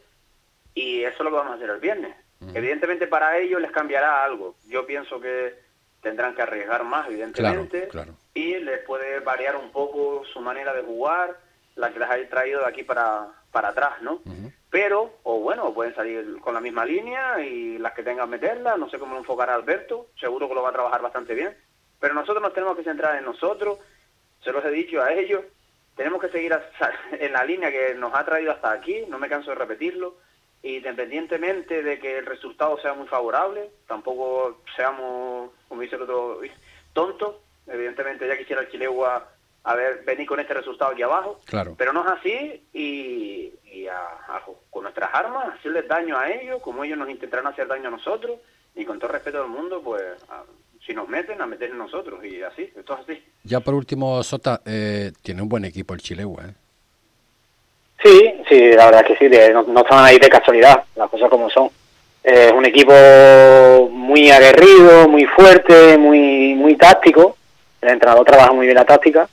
y 0.74 1.02
eso 1.02 1.16
es 1.16 1.22
lo 1.22 1.30
que 1.30 1.38
vamos 1.38 1.54
a 1.54 1.56
hacer 1.56 1.70
el 1.70 1.80
viernes. 1.80 2.14
Evidentemente 2.54 3.08
para 3.08 3.38
ellos 3.38 3.62
les 3.62 3.72
cambiará 3.72 4.24
algo. 4.24 4.56
Yo 4.68 4.86
pienso 4.86 5.20
que 5.20 5.56
tendrán 6.02 6.36
que 6.36 6.42
arriesgar 6.42 6.84
más, 6.84 7.08
evidentemente, 7.08 7.88
claro. 7.88 8.14
y 8.34 8.56
les 8.56 8.80
puede 8.80 9.20
variar 9.20 9.56
un 9.56 9.72
poco 9.72 10.24
su 10.32 10.42
manera 10.42 10.74
de 10.74 10.82
jugar, 10.82 11.38
la 11.76 11.92
que 11.92 12.00
les 12.00 12.10
ha 12.10 12.30
traído 12.30 12.62
de 12.62 12.68
aquí 12.68 12.84
para, 12.84 13.28
para 13.52 13.70
atrás, 13.70 14.02
¿no? 14.02 14.22
Pero, 14.70 15.18
o 15.24 15.40
bueno, 15.40 15.74
pueden 15.74 15.96
salir 15.96 16.40
con 16.42 16.54
la 16.54 16.62
misma 16.62 16.86
línea 16.86 17.40
y 17.42 17.78
las 17.80 17.94
que 17.94 18.04
tengan 18.04 18.30
meterla, 18.30 18.78
no 18.78 18.90
sé 18.90 19.00
cómo 19.00 19.14
lo 19.14 19.20
enfocará 19.20 19.56
Alberto, 19.56 20.08
seguro 20.20 20.48
que 20.48 20.56
lo 20.56 20.62
va 20.62 20.70
a 20.70 20.74
trabajar 20.74 21.02
bastante 21.02 21.34
bien, 21.34 21.58
pero 22.00 22.14
nosotros 22.14 22.42
nos 22.42 22.54
tenemos 22.54 22.78
que 22.78 22.84
centrar 22.84 23.18
en 23.18 23.26
nosotros, 23.26 23.80
se 24.44 24.52
los 24.52 24.64
he 24.64 24.70
dicho 24.70 25.02
a 25.02 25.12
ellos, 25.12 25.44
tenemos 25.96 26.22
que 26.22 26.30
seguir 26.30 26.58
en 27.12 27.34
la 27.34 27.44
línea 27.44 27.72
que 27.72 27.96
nos 27.96 28.14
ha 28.14 28.24
traído 28.24 28.52
hasta 28.52 28.72
aquí, 28.72 29.06
no 29.10 29.18
me 29.18 29.30
canso 29.30 29.50
de 29.50 29.56
repetirlo, 29.56 30.18
y 30.62 30.78
independientemente 30.78 31.82
de 31.82 32.00
que 32.00 32.20
el 32.20 32.26
resultado 32.26 32.78
sea 32.80 32.94
muy 32.94 33.08
favorable, 33.08 33.72
tampoco 33.88 34.62
seamos, 34.76 35.52
como 35.68 35.82
dice 35.82 35.96
el 35.96 36.04
otro, 36.04 36.42
tontos, 36.94 37.38
evidentemente 37.66 38.28
ya 38.28 38.38
quisiera 38.38 38.62
el 38.62 38.70
Chilegua 38.70 39.30
a 39.64 39.76
ver, 39.76 40.04
venir 40.06 40.28
con 40.28 40.40
este 40.40 40.54
resultado 40.54 40.92
aquí 40.92 41.02
abajo. 41.02 41.40
Claro. 41.46 41.76
Pero 41.78 41.94
no 41.94 42.06
es 42.06 42.12
así 42.12 42.64
y, 42.74 43.54
con 44.70 44.84
nuestras 44.84 45.10
armas 45.14 45.56
hacerles 45.58 45.88
daño 45.88 46.18
a 46.18 46.30
ellos, 46.30 46.62
como 46.62 46.84
ellos 46.84 46.98
nos 46.98 47.10
intentarán 47.10 47.48
hacer 47.48 47.68
daño 47.68 47.88
a 47.88 47.92
nosotros 47.92 48.40
y 48.76 48.86
con 48.86 49.00
todo 49.00 49.12
respeto 49.12 49.40
del 49.40 49.50
mundo, 49.50 49.82
pues 49.84 50.04
si 50.86 50.94
nos 50.94 51.08
meten, 51.08 51.42
a 51.42 51.46
meter 51.46 51.72
en 51.72 51.78
nosotros 51.78 52.24
y 52.24 52.42
así, 52.42 52.72
esto 52.76 52.94
es 52.94 53.00
así. 53.02 53.24
Ya 53.44 53.60
por 53.60 53.74
último, 53.74 54.22
Sota, 54.24 54.62
eh, 54.66 55.12
tiene 55.22 55.42
un 55.42 55.50
buen 55.50 55.66
equipo 55.66 55.94
el 55.94 56.02
Chilegua, 56.02 56.46
¿eh? 56.46 56.54
Sí, 58.04 58.34
sí, 58.48 58.72
la 58.72 58.86
verdad 58.86 59.02
es 59.02 59.18
que 59.18 59.30
sí, 59.30 59.54
no, 59.54 59.64
no 59.64 59.82
están 59.82 60.06
ahí 60.06 60.18
de 60.18 60.30
casualidad, 60.30 60.84
las 60.96 61.10
cosas 61.10 61.30
como 61.30 61.50
son. 61.50 61.70
Es 62.24 62.52
un 62.52 62.66
equipo 62.66 62.94
muy 63.92 64.30
aguerrido, 64.30 65.08
muy 65.10 65.26
fuerte, 65.26 65.98
muy, 65.98 66.54
muy 66.56 66.76
táctico. 66.76 67.36
El 67.82 67.90
entrenador 67.90 68.26
trabaja 68.26 68.54
muy 68.54 68.66
bien 68.66 68.76
la 68.76 68.86
táctica. 68.86 69.28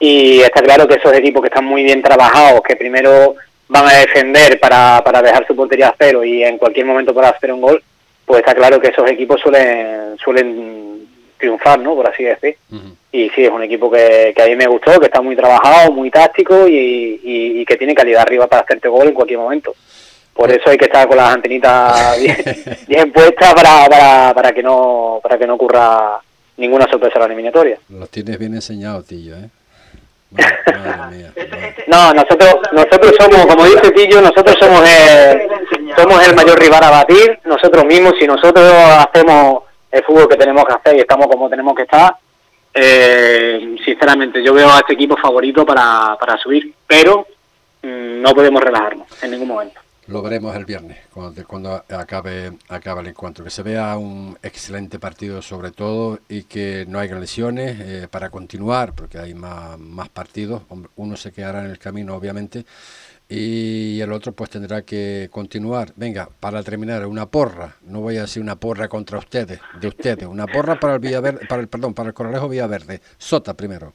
Y 0.00 0.40
está 0.40 0.62
claro 0.62 0.86
que 0.86 0.94
esos 0.94 1.12
equipos 1.12 1.42
que 1.42 1.48
están 1.48 1.64
muy 1.64 1.82
bien 1.82 2.02
trabajados, 2.02 2.60
que 2.62 2.76
primero 2.76 3.34
van 3.68 3.86
a 3.86 3.98
defender 3.98 4.58
para, 4.60 5.02
para 5.04 5.20
dejar 5.22 5.46
su 5.46 5.54
portería 5.54 5.88
a 5.88 5.96
cero 5.98 6.24
y 6.24 6.42
en 6.42 6.56
cualquier 6.58 6.86
momento 6.86 7.12
para 7.12 7.30
hacer 7.30 7.52
un 7.52 7.60
gol, 7.60 7.82
pues 8.24 8.40
está 8.40 8.54
claro 8.54 8.80
que 8.80 8.88
esos 8.88 9.10
equipos 9.10 9.40
suelen 9.40 10.16
suelen 10.18 11.06
triunfar, 11.38 11.78
¿no? 11.78 11.94
Por 11.94 12.08
así 12.08 12.24
decir. 12.24 12.56
Y 13.10 13.30
sí, 13.30 13.44
es 13.44 13.50
un 13.50 13.62
equipo 13.62 13.90
que, 13.90 14.32
que 14.34 14.42
a 14.42 14.46
mí 14.46 14.56
me 14.56 14.66
gustó, 14.66 14.98
que 15.00 15.06
está 15.06 15.20
muy 15.20 15.34
trabajado, 15.34 15.92
muy 15.92 16.10
táctico 16.10 16.68
y, 16.68 17.20
y 17.22 17.64
que 17.64 17.76
tiene 17.76 17.94
calidad 17.94 18.22
arriba 18.22 18.46
para 18.46 18.62
hacerte 18.62 18.88
gol 18.88 19.08
en 19.08 19.14
cualquier 19.14 19.38
momento. 19.38 19.74
Por 20.38 20.52
eso 20.52 20.70
hay 20.70 20.78
que 20.78 20.84
estar 20.84 21.08
con 21.08 21.16
las 21.16 21.34
antenitas 21.34 22.16
bien, 22.86 23.10
puestas 23.10 23.54
para, 23.54 23.88
para, 23.88 24.32
para, 24.32 24.52
que 24.52 24.62
no 24.62 25.18
para 25.20 25.36
que 25.36 25.48
no 25.48 25.54
ocurra 25.54 26.20
ninguna 26.56 26.88
sorpresa 26.88 27.14
en 27.16 27.20
la 27.20 27.26
eliminatoria. 27.26 27.78
Los 27.88 28.08
tienes 28.08 28.38
bien 28.38 28.54
enseñados, 28.54 29.04
Tillo, 29.04 29.34
¿eh? 29.36 29.48
No, 31.86 32.12
nosotros 32.12 32.56
nosotros 32.72 33.14
somos, 33.18 33.46
como 33.46 33.64
dice 33.64 33.90
Tillo, 33.92 34.20
nosotros 34.20 34.56
somos 34.60 34.82
el, 34.86 35.48
somos 35.96 36.26
el 36.26 36.34
mayor 36.34 36.58
rival 36.60 36.84
a 36.84 36.90
batir, 36.90 37.38
nosotros 37.44 37.84
mismos, 37.86 38.14
si 38.18 38.26
nosotros 38.26 38.70
hacemos 38.70 39.62
el 39.90 40.04
fútbol 40.04 40.28
que 40.28 40.36
tenemos 40.36 40.64
que 40.66 40.74
hacer 40.74 40.96
y 40.96 41.00
estamos 41.00 41.28
como 41.28 41.48
tenemos 41.48 41.74
que 41.74 41.82
estar, 41.82 42.14
eh, 42.74 43.76
sinceramente 43.84 44.42
yo 44.42 44.52
veo 44.52 44.70
a 44.70 44.78
este 44.78 44.92
equipo 44.92 45.16
favorito 45.16 45.64
para, 45.64 46.16
para 46.20 46.36
subir, 46.36 46.74
pero 46.86 47.26
mm, 47.82 48.20
no 48.20 48.34
podemos 48.34 48.62
relajarnos 48.62 49.06
en 49.22 49.30
ningún 49.30 49.48
momento. 49.48 49.80
Lo 50.08 50.22
veremos 50.22 50.56
el 50.56 50.64
viernes, 50.64 50.96
cuando, 51.12 51.46
cuando 51.46 51.84
acabe, 51.90 52.52
acabe 52.70 53.02
el 53.02 53.08
encuentro. 53.08 53.44
Que 53.44 53.50
se 53.50 53.62
vea 53.62 53.94
un 53.98 54.38
excelente 54.42 54.98
partido 54.98 55.42
sobre 55.42 55.70
todo 55.70 56.18
y 56.30 56.44
que 56.44 56.86
no 56.88 56.98
haya 56.98 57.14
lesiones 57.16 57.76
eh, 57.78 58.08
para 58.10 58.30
continuar, 58.30 58.94
porque 58.94 59.18
hay 59.18 59.34
más, 59.34 59.78
más 59.78 60.08
partidos. 60.08 60.62
Uno 60.96 61.14
se 61.18 61.30
quedará 61.30 61.62
en 61.62 61.70
el 61.70 61.78
camino, 61.78 62.16
obviamente, 62.16 62.64
y 63.28 64.00
el 64.00 64.10
otro 64.12 64.32
pues 64.32 64.48
tendrá 64.48 64.80
que 64.80 65.28
continuar. 65.30 65.92
Venga, 65.94 66.30
para 66.40 66.62
terminar, 66.62 67.04
una 67.04 67.26
porra. 67.26 67.76
No 67.82 68.00
voy 68.00 68.16
a 68.16 68.22
decir 68.22 68.42
una 68.42 68.56
porra 68.56 68.88
contra 68.88 69.18
ustedes, 69.18 69.60
de 69.78 69.88
ustedes. 69.88 70.26
Una 70.26 70.46
porra 70.46 70.80
para 70.80 70.94
el 70.94 71.00
Villaverde, 71.00 71.46
para 71.46 71.60
el 71.60 71.68
perdón, 71.68 71.92
para 71.92 72.08
el 72.08 72.14
Corralejo 72.14 72.48
Villaverde. 72.48 73.02
Sota 73.18 73.52
primero. 73.52 73.92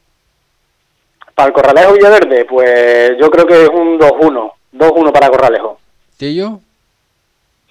Para 1.33 1.47
el 1.47 1.53
Corralejo 1.53 1.93
Villaverde, 1.93 2.45
pues 2.45 3.13
yo 3.19 3.31
creo 3.31 3.47
que 3.47 3.63
es 3.63 3.69
un 3.69 3.97
2-1. 3.97 4.51
2-1 4.73 5.11
para 5.11 5.29
Corralejo. 5.29 5.79
¿Tillo? 6.17 6.59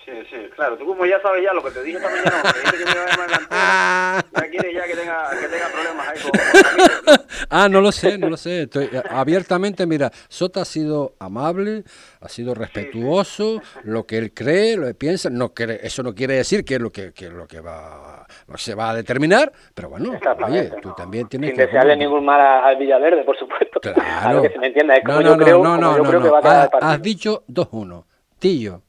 Sí, 0.04 0.10
sí, 0.30 0.36
claro. 0.56 0.76
Tú 0.76 0.84
como 0.84 1.06
ya 1.06 1.20
sabes 1.22 1.44
ya 1.44 1.52
lo 1.52 1.62
que 1.62 1.70
te 1.70 1.82
dije 1.84 1.96
esta 1.98 2.10
mañana, 2.10 2.42
que 2.42 2.76
que 2.76 2.84
me 2.84 2.90
iba 2.90 3.04
a 3.04 3.06
llamar 3.06 4.24
ya 4.34 4.50
quieres 4.50 4.74
ya 4.74 4.84
que 4.84 4.96
tenga, 4.96 5.30
que 5.30 5.46
tenga 5.46 5.68
problemas 5.68 6.08
ahí 6.08 6.20
con, 6.20 7.26
Ah, 7.50 7.68
no 7.68 7.80
lo 7.80 7.92
sé, 7.92 8.18
no 8.18 8.28
lo 8.28 8.36
sé. 8.36 8.62
Estoy, 8.62 8.86
eh, 8.92 9.02
abiertamente, 9.10 9.86
mira, 9.86 10.10
Sota 10.28 10.62
ha 10.62 10.64
sido 10.64 11.14
amable, 11.20 11.84
ha 12.20 12.28
sido 12.28 12.54
respetuoso, 12.54 13.62
lo 13.84 14.04
que 14.04 14.18
él 14.18 14.32
cree, 14.34 14.76
lo 14.76 14.86
que 14.88 14.94
piensa, 14.94 15.30
no 15.30 15.50
quiere, 15.50 15.78
eso 15.86 16.02
no 16.02 16.14
quiere 16.14 16.34
decir 16.34 16.64
que 16.64 16.74
es 16.74 16.80
lo 16.80 16.90
que, 16.90 17.12
que, 17.12 17.28
lo 17.28 17.46
que 17.46 17.60
va 17.60 18.26
lo 18.48 18.58
se 18.58 18.74
va 18.74 18.90
a 18.90 18.94
determinar, 18.94 19.52
pero 19.74 19.88
bueno, 19.88 20.18
oye, 20.46 20.72
tú 20.82 20.92
también 20.96 21.28
tienes 21.28 21.50
Sin 21.50 21.56
que... 21.56 21.62
Sin 21.62 21.66
desearle 21.66 21.96
ningún 21.96 22.24
mal 22.24 22.40
al 22.40 22.76
Villaverde, 22.76 23.22
por 23.22 23.38
supuesto. 23.38 23.80
Claro. 23.80 24.42
que 24.42 24.50
se 24.50 24.58
me 24.58 24.66
entienda, 24.68 24.94
es 24.94 25.04
como 25.04 25.20
no, 25.20 25.30
no, 25.30 25.38
yo 25.38 25.44
creo, 25.44 25.62
no, 25.62 25.76
no, 25.76 25.96
yo 25.96 26.02
no, 26.02 26.08
creo 26.08 26.20
no. 26.20 26.26
que 26.26 26.30
va 26.32 26.38
a 26.38 26.42
quedar 26.42 26.56
Has, 26.56 26.64
el 26.64 26.70
partido. 26.70 26.92
has 26.92 27.02
dicho 27.02 27.44
2-1. 27.48 28.04
Tillo. 28.42 28.82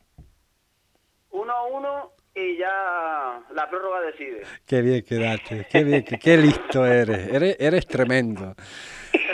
1-1 1.29 2.09
y 2.33 2.57
ya 2.57 3.39
la 3.53 3.69
prórroga 3.69 4.01
decide. 4.01 4.41
Qué 4.65 4.81
bien 4.81 5.03
quedaste, 5.03 5.67
qué 5.69 5.83
bien, 5.83 6.03
qué, 6.03 6.17
qué 6.17 6.37
listo 6.37 6.83
eres. 6.83 7.31
eres, 7.31 7.57
eres 7.59 7.85
tremendo. 7.85 8.55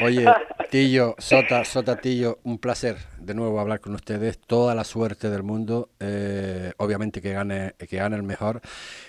Oye, 0.01 0.25
Tillo, 0.69 1.15
Sota, 1.19 1.63
Sota 1.63 1.95
Tillo, 1.95 2.39
un 2.43 2.57
placer 2.57 2.97
de 3.17 3.33
nuevo 3.33 3.61
hablar 3.61 3.79
con 3.79 3.95
ustedes. 3.95 4.39
Toda 4.39 4.75
la 4.75 4.83
suerte 4.83 5.29
del 5.29 5.43
mundo, 5.43 5.91
eh, 6.01 6.73
obviamente 6.75 7.21
que 7.21 7.31
gane, 7.31 7.75
que 7.77 7.95
gane 7.95 8.17
el 8.17 8.23
mejor. 8.23 8.59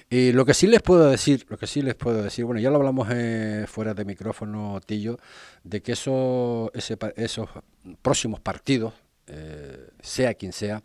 Y 0.08 0.30
lo 0.30 0.44
que 0.44 0.54
sí 0.54 0.68
les 0.68 0.80
puedo 0.80 1.11
decir, 1.11 1.44
lo 1.48 1.58
que 1.58 1.66
sí 1.66 1.82
les 1.82 1.96
puedo 1.96 2.22
decir, 2.22 2.44
bueno, 2.44 2.61
ya 2.61 2.70
lo 2.70 2.76
hablamos 2.76 3.08
eh, 3.11 3.64
fuera 3.66 3.94
de 3.94 4.04
micrófono, 4.04 4.80
Tillo, 4.86 5.18
de 5.64 5.82
que 5.82 5.90
eso, 5.90 6.70
ese, 6.72 6.96
esos 7.16 7.48
próximos 8.00 8.38
partidos, 8.38 8.94
sea 10.00 10.34
quien 10.34 10.52
sea, 10.52 10.82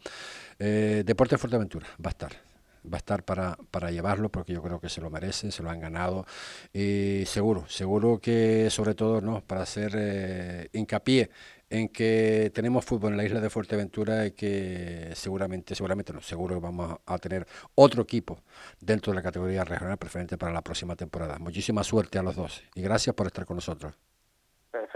eh, 0.59 1.03
Deporte 1.05 1.37
Fuerteventura 1.37 1.87
va 2.03 2.09
a 2.09 2.11
estar 2.11 2.45
va 2.91 2.97
a 2.97 2.99
estar 2.99 3.23
para, 3.23 3.57
para 3.71 3.91
llevarlo 3.91 4.29
porque 4.29 4.53
yo 4.53 4.61
creo 4.61 4.79
que 4.79 4.89
se 4.89 5.01
lo 5.01 5.09
merecen, 5.09 5.51
se 5.51 5.63
lo 5.63 5.69
han 5.69 5.79
ganado 5.79 6.25
y 6.73 7.23
seguro, 7.25 7.65
seguro 7.67 8.19
que 8.19 8.69
sobre 8.69 8.93
todo 8.93 9.21
no 9.21 9.41
para 9.41 9.63
hacer 9.63 9.93
eh, 9.95 10.69
hincapié 10.73 11.29
en 11.69 11.89
que 11.89 12.51
tenemos 12.53 12.85
fútbol 12.85 13.11
en 13.11 13.17
la 13.17 13.25
isla 13.25 13.41
de 13.41 13.49
Fuerteventura 13.49 14.27
y 14.27 14.31
que 14.31 15.11
seguramente, 15.15 15.73
seguramente 15.73 16.13
no, 16.13 16.21
seguro 16.21 16.55
que 16.55 16.61
vamos 16.61 16.97
a 17.05 17.17
tener 17.17 17.47
otro 17.73 18.03
equipo 18.03 18.39
dentro 18.79 19.11
de 19.11 19.15
la 19.15 19.23
categoría 19.23 19.63
regional 19.63 19.97
preferente 19.97 20.37
para 20.37 20.53
la 20.53 20.61
próxima 20.61 20.95
temporada. 20.95 21.39
Muchísima 21.39 21.83
suerte 21.83 22.19
a 22.19 22.23
los 22.23 22.35
dos 22.35 22.61
y 22.75 22.81
gracias 22.81 23.15
por 23.15 23.27
estar 23.27 23.45
con 23.45 23.57
nosotros. 23.57 23.95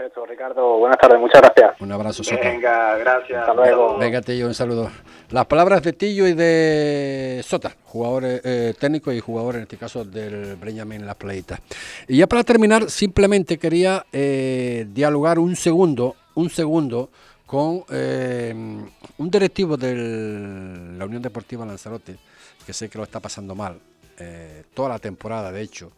Perfecto, 0.00 0.24
Ricardo. 0.24 0.78
Buenas 0.78 0.96
tardes, 0.96 1.20
muchas 1.20 1.42
gracias. 1.42 1.78
Un 1.78 1.92
abrazo, 1.92 2.24
Soto. 2.24 2.40
Venga, 2.42 2.96
gracias. 2.96 3.38
Hasta 3.38 3.52
luego. 3.52 3.98
Venga, 3.98 4.22
Tillo, 4.22 4.46
un 4.46 4.54
saludo. 4.54 4.90
Las 5.28 5.44
palabras 5.44 5.82
de 5.82 5.92
Tillo 5.92 6.26
y 6.26 6.32
de 6.32 7.42
Sota, 7.44 7.76
jugadores 7.84 8.40
eh, 8.42 8.72
técnicos 8.80 9.12
y 9.12 9.20
jugadores, 9.20 9.58
en 9.58 9.62
este 9.64 9.76
caso, 9.76 10.02
del 10.02 10.56
Breñamen 10.56 11.04
La 11.04 11.14
Playita. 11.14 11.60
Y 12.08 12.16
ya 12.16 12.26
para 12.26 12.44
terminar, 12.44 12.88
simplemente 12.88 13.58
quería 13.58 14.06
eh, 14.10 14.86
dialogar 14.88 15.38
un 15.38 15.54
segundo, 15.54 16.16
un 16.34 16.48
segundo 16.48 17.10
con 17.44 17.84
eh, 17.90 18.54
un 18.54 19.30
directivo 19.30 19.76
de 19.76 20.94
la 20.96 21.04
Unión 21.04 21.20
Deportiva 21.20 21.66
Lanzarote, 21.66 22.16
que 22.64 22.72
sé 22.72 22.88
que 22.88 22.96
lo 22.96 23.04
está 23.04 23.20
pasando 23.20 23.54
mal, 23.54 23.78
eh, 24.18 24.64
toda 24.72 24.88
la 24.88 24.98
temporada, 24.98 25.52
de 25.52 25.60
hecho, 25.60 25.92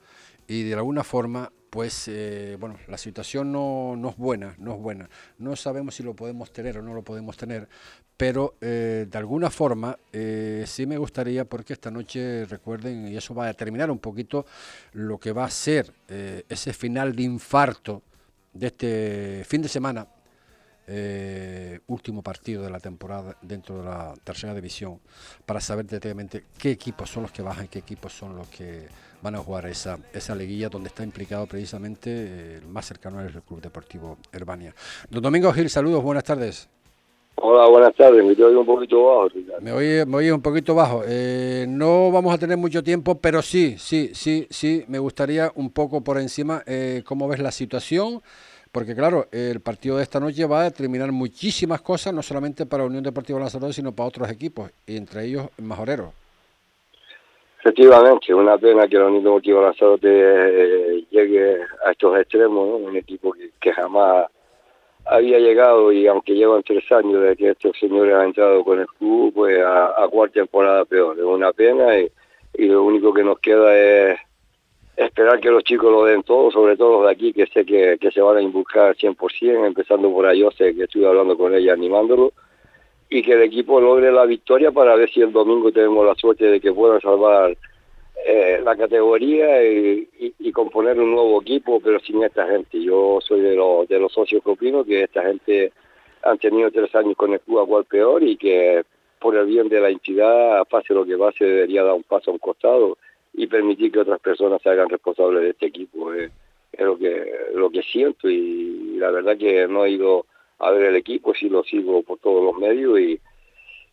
y 0.49 0.65
de 0.65 0.75
alguna 0.75 1.05
forma 1.05 1.53
pues 1.73 2.07
eh, 2.09 2.59
bueno, 2.61 2.77
la 2.87 2.99
situación 2.99 3.51
no, 3.51 3.97
no, 3.97 4.11
es 4.11 4.19
buena, 4.19 4.55
no 4.59 4.75
es 4.75 4.79
buena. 4.79 5.09
No 5.39 5.57
sabemos 5.57 5.95
si 5.95 6.03
lo 6.03 6.15
podemos 6.15 6.53
tener 6.53 6.77
o 6.77 6.83
no 6.83 6.93
lo 6.93 7.01
podemos 7.03 7.35
tener, 7.39 7.67
pero 8.15 8.57
eh, 8.61 9.07
de 9.11 9.19
alguna 9.19 9.49
forma 9.49 9.99
eh, 10.13 10.65
sí 10.67 10.85
me 10.85 10.99
gustaría, 10.99 11.47
porque 11.47 11.73
esta 11.73 11.91
noche 11.91 12.45
recuerden, 12.45 13.09
y 13.09 13.17
eso 13.17 13.35
va 13.35 13.45
a 13.45 13.47
determinar 13.47 13.91
un 13.91 14.01
poquito 14.01 14.45
lo 14.93 15.17
que 15.19 15.33
va 15.33 15.47
a 15.47 15.51
ser 15.51 15.91
eh, 16.09 16.45
ese 16.47 16.75
final 16.75 17.17
de 17.17 17.23
infarto 17.23 18.03
de 18.53 18.67
este 18.67 19.43
fin 19.47 19.63
de 19.63 19.69
semana, 19.71 20.07
último 21.87 22.23
partido 22.23 22.65
de 22.65 22.71
la 22.71 22.81
temporada 22.81 23.35
dentro 23.41 23.79
de 23.79 23.85
la 23.85 24.13
tercera 24.23 24.55
división, 24.55 25.01
para 25.47 25.59
saber 25.59 25.87
detalladamente 25.87 26.45
qué 26.59 26.73
equipos 26.73 27.09
son 27.09 27.23
los 27.23 27.33
que 27.33 27.41
bajan, 27.41 27.69
qué 27.69 27.79
equipos 27.79 28.13
son 28.13 28.37
los 28.37 28.47
que 28.49 28.89
van 29.23 29.37
a 29.37 29.39
jugar 29.39 29.67
esa, 29.67 29.99
esa 30.13 30.35
liguilla 30.35 30.69
donde 30.69 30.89
está 30.89 31.05
implicado 31.05 31.47
precisamente 31.47 32.11
eh, 32.11 32.59
el 32.61 32.69
más 32.69 32.87
cercano 32.87 33.21
es 33.25 33.35
el 33.35 33.43
Club 33.43 33.61
Deportivo 33.61 34.19
Herbania. 34.33 34.75
Don 35.09 35.23
Domingo 35.23 35.53
Gil, 35.53 35.71
saludos, 35.71 36.03
buenas 36.03 36.25
tardes. 36.25 36.69
Hola, 37.37 37.69
buenas 37.69 37.95
tardes. 37.95 38.25
Me 38.25 38.45
oigo 38.45 38.61
un 38.61 38.67
poquito 38.67 39.05
bajo, 39.05 39.29
Ricardo. 39.29 39.63
Me 39.63 39.73
oye, 39.73 40.05
me 40.05 40.17
oye 40.17 40.33
un 40.33 40.43
poquito 40.43 40.75
bajo. 40.75 41.03
Eh, 41.07 41.67
no 41.69 42.11
vamos 42.11 42.35
a 42.35 42.39
tener 42.39 42.57
mucho 42.59 42.83
tiempo, 42.83 43.19
pero 43.19 43.41
sí, 43.43 43.77
sí, 43.79 44.11
sí, 44.13 44.47
sí, 44.51 44.85
me 44.89 44.99
gustaría 44.99 45.51
un 45.55 45.71
poco 45.71 46.03
por 46.03 46.19
encima 46.19 46.63
eh, 46.67 47.03
cómo 47.07 47.27
ves 47.29 47.41
la 47.41 47.51
situación, 47.51 48.23
porque 48.71 48.95
claro, 48.95 49.29
el 49.33 49.61
partido 49.61 49.97
de 49.97 50.03
esta 50.03 50.21
noche 50.21 50.45
va 50.45 50.61
a 50.61 50.65
determinar 50.65 51.11
muchísimas 51.11 51.81
cosas, 51.81 52.13
no 52.13 52.23
solamente 52.23 52.67
para 52.67 52.85
Unión 52.85 53.03
Deportiva 53.03 53.41
Lanzarote, 53.41 53.73
sino 53.73 53.93
para 53.93 54.09
otros 54.09 54.31
equipos, 54.31 54.71
y 54.87 54.97
entre 54.97 55.25
ellos 55.25 55.49
Majorero. 55.59 56.13
Efectivamente, 57.65 58.35
una 58.35 58.59
pena 58.59 58.89
que 58.89 58.99
Unión 58.99 59.23
Deportiva 59.23 59.63
Lanzarote 59.63 60.09
eh, 60.11 61.05
llegue 61.11 61.59
a 61.87 61.93
estos 61.93 62.19
extremos, 62.19 62.81
un 62.81 62.97
equipo 62.97 63.33
que, 63.61 63.73
jamás 63.73 64.27
había 65.05 65.39
llegado 65.39 65.93
y 65.93 66.09
aunque 66.09 66.35
llevan 66.35 66.65
tres 66.65 66.91
años 66.91 67.23
desde 67.23 67.37
que 67.37 67.51
estos 67.51 67.79
señores 67.79 68.17
han 68.17 68.27
entrado 68.27 68.65
con 68.65 68.81
el 68.81 68.89
club, 68.89 69.33
pues 69.33 69.63
a, 69.65 70.09
cuarta 70.11 70.41
temporada 70.41 70.85
peor. 70.87 71.17
Es 71.17 71.25
una 71.25 71.53
pena 71.53 72.01
y, 72.01 72.11
lo 72.67 72.83
único 72.83 73.15
que 73.15 73.23
nos 73.23 73.39
queda 73.39 73.79
es 73.79 74.19
esperar 74.97 75.39
que 75.39 75.51
los 75.51 75.63
chicos 75.63 75.93
lo 75.93 76.05
den 76.05 76.25
todo, 76.25 76.51
sobre 76.51 76.77
todo 76.77 76.95
los 76.95 77.07
de 77.07 77.13
aquí, 77.13 77.33
que 77.33 77.47
sé 77.47 77.65
que, 77.65 77.97
que 78.01 78.11
se 78.11 78.21
van 78.21 78.39
a 78.39 78.43
involucrar 78.43 78.97
100%, 78.97 79.67
empezando 79.67 80.11
por 80.11 80.27
ahí, 80.27 80.41
yo 80.41 80.51
sé 80.51 80.75
que 80.75 80.83
estuve 80.83 81.07
hablando 81.07 81.39
con 81.39 81.55
ella, 81.55 81.75
animándolo, 81.75 82.33
y 83.13 83.23
que 83.23 83.35
el 83.35 83.43
equipo 83.43 83.79
logre 83.79 84.11
la 84.11 84.25
victoria 84.25 84.73
para 84.73 84.97
ver 84.97 85.11
si 85.11 85.21
el 85.21 85.33
domingo 85.33 85.71
tenemos 85.71 86.07
la 86.07 86.15
suerte 86.15 86.47
de 86.47 86.61
que 86.61 86.73
puedan 86.73 86.99
salvar 86.99 87.55
eh, 88.27 88.59
la 88.65 88.75
categoría 88.75 89.63
y, 89.63 90.51
componer 90.53 90.99
un 90.99 91.13
nuevo 91.13 91.41
equipo, 91.43 91.81
pero 91.81 91.99
sin 92.01 92.23
esta 92.23 92.47
gente. 92.47 92.83
Yo 92.83 93.19
soy 93.21 93.41
de, 93.41 93.55
los 93.55 93.87
de 93.89 93.99
los 93.99 94.13
socios 94.13 94.43
que 94.43 94.51
opino 94.51 94.85
que 94.85 95.03
esta 95.03 95.23
gente 95.25 95.73
han 96.23 96.39
tenido 96.39 96.71
tres 96.71 96.95
años 96.95 97.15
con 97.17 97.33
el 97.35 97.41
club 97.41 97.61
a 97.61 97.67
cual 97.67 97.85
peor 97.85 98.23
y 98.23 98.37
que 98.37 98.83
por 99.19 99.37
el 99.37 99.47
bien 99.47 99.69
de 99.69 99.81
la 99.81 99.91
entidad, 99.91 100.65
pase 100.71 100.95
lo 100.95 101.05
que 101.05 101.17
pase, 101.19 101.45
debería 101.45 101.85
dar 101.85 101.95
un 101.95 102.05
paso 102.05 102.31
a 102.31 102.35
un 102.35 102.39
costado 102.39 102.97
y 103.35 103.47
permitir 103.47 103.93
que 103.93 104.01
otras 104.01 104.21
personas 104.21 104.63
se 104.63 104.71
hagan 104.71 104.89
responsables 104.89 105.43
de 105.43 105.51
este 105.51 105.67
equipo. 105.67 106.15
es 106.15 106.31
lo 106.79 106.97
que 106.97 107.31
lo 107.55 107.69
que 107.69 107.83
siento 107.83 108.31
y, 108.31 108.97
la 108.97 109.11
verdad 109.11 109.37
que 109.37 109.67
no 109.69 109.85
he 109.85 109.91
ido 109.91 110.25
a 110.63 110.71
ver 110.71 110.85
el 110.85 110.97
equipo, 110.97 111.35
sí 111.35 111.49
lo 111.49 111.65
sigo 111.65 112.03
por 112.03 112.19
todos 112.19 112.43
los 112.43 112.57
medios 112.57 112.99
y, 112.99 113.21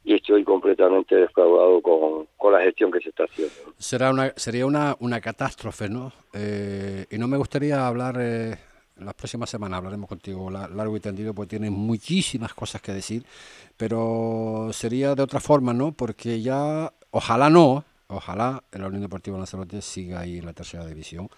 estoy 0.06 0.44
completamente 0.44 1.16
defraudado 1.16 1.82
con, 1.82 2.52
la 2.52 2.62
gestión 2.62 2.92
que 2.92 3.00
se 3.00 3.10
está 3.10 3.26
haciendo. 3.26 3.54
Será 3.78 4.10
una, 4.10 4.34
sería 4.36 4.66
una, 4.66 4.96
una 5.02 5.22
catástrofe, 5.22 5.88
¿no? 5.88 6.12
Eh, 6.34 7.06
y 7.12 7.18
no 7.18 7.28
me 7.28 7.38
gustaría 7.38 7.86
hablar... 7.86 8.18
Eh, 8.20 8.56
las 8.98 9.14
próximas 9.14 9.50
semanas 9.50 9.78
hablaremos 9.78 10.10
contigo 10.10 10.50
largo 10.52 10.98
y 10.98 11.00
tendido 11.00 11.34
porque 11.34 11.52
tienes 11.52 11.72
muchísimas 11.72 12.54
cosas 12.54 12.82
que 12.82 12.92
decir, 12.92 13.24
pero 13.78 14.72
sería 14.74 15.16
de 15.16 15.24
otra 15.24 15.40
forma, 15.40 15.74
¿no? 15.74 15.94
Porque 15.94 16.42
ya, 16.42 16.92
ojalá 17.12 17.50
no, 17.50 17.86
ojalá 18.08 18.62
la 18.72 18.88
Unión 18.88 19.02
Deportiva 19.02 19.38
Lanzarote 19.38 19.82
siga 19.82 20.20
ahí 20.20 20.40
en 20.40 20.46
la 20.46 20.54
tercera 20.54 20.86
división. 20.86 21.30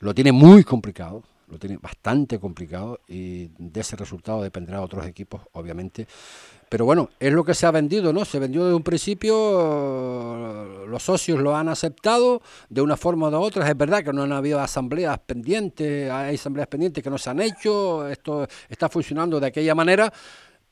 Lo 0.00 0.14
tiene 0.14 0.30
muy 0.30 0.62
complicado, 0.62 1.24
lo 1.50 1.58
tiene 1.58 1.78
bastante 1.78 2.38
complicado 2.38 3.00
y 3.08 3.48
de 3.58 3.80
ese 3.80 3.96
resultado 3.96 4.42
dependerá 4.42 4.78
de 4.78 4.84
otros 4.84 5.06
equipos, 5.06 5.42
obviamente. 5.52 6.06
Pero 6.68 6.84
bueno, 6.84 7.08
es 7.18 7.32
lo 7.32 7.44
que 7.44 7.54
se 7.54 7.66
ha 7.66 7.70
vendido, 7.70 8.12
¿no? 8.12 8.26
Se 8.26 8.38
vendió 8.38 8.64
desde 8.64 8.76
un 8.76 8.82
principio, 8.82 10.84
los 10.86 11.02
socios 11.02 11.40
lo 11.40 11.56
han 11.56 11.68
aceptado 11.68 12.42
de 12.68 12.82
una 12.82 12.96
forma 12.96 13.28
o 13.28 13.30
de 13.30 13.36
otra. 13.38 13.68
Es 13.68 13.76
verdad 13.76 14.04
que 14.04 14.12
no 14.12 14.22
han 14.22 14.32
habido 14.32 14.60
asambleas 14.60 15.18
pendientes, 15.20 16.10
hay 16.10 16.34
asambleas 16.34 16.68
pendientes 16.68 17.02
que 17.02 17.08
no 17.08 17.16
se 17.16 17.30
han 17.30 17.40
hecho, 17.40 18.06
esto 18.08 18.46
está 18.68 18.90
funcionando 18.90 19.40
de 19.40 19.46
aquella 19.46 19.74
manera. 19.74 20.12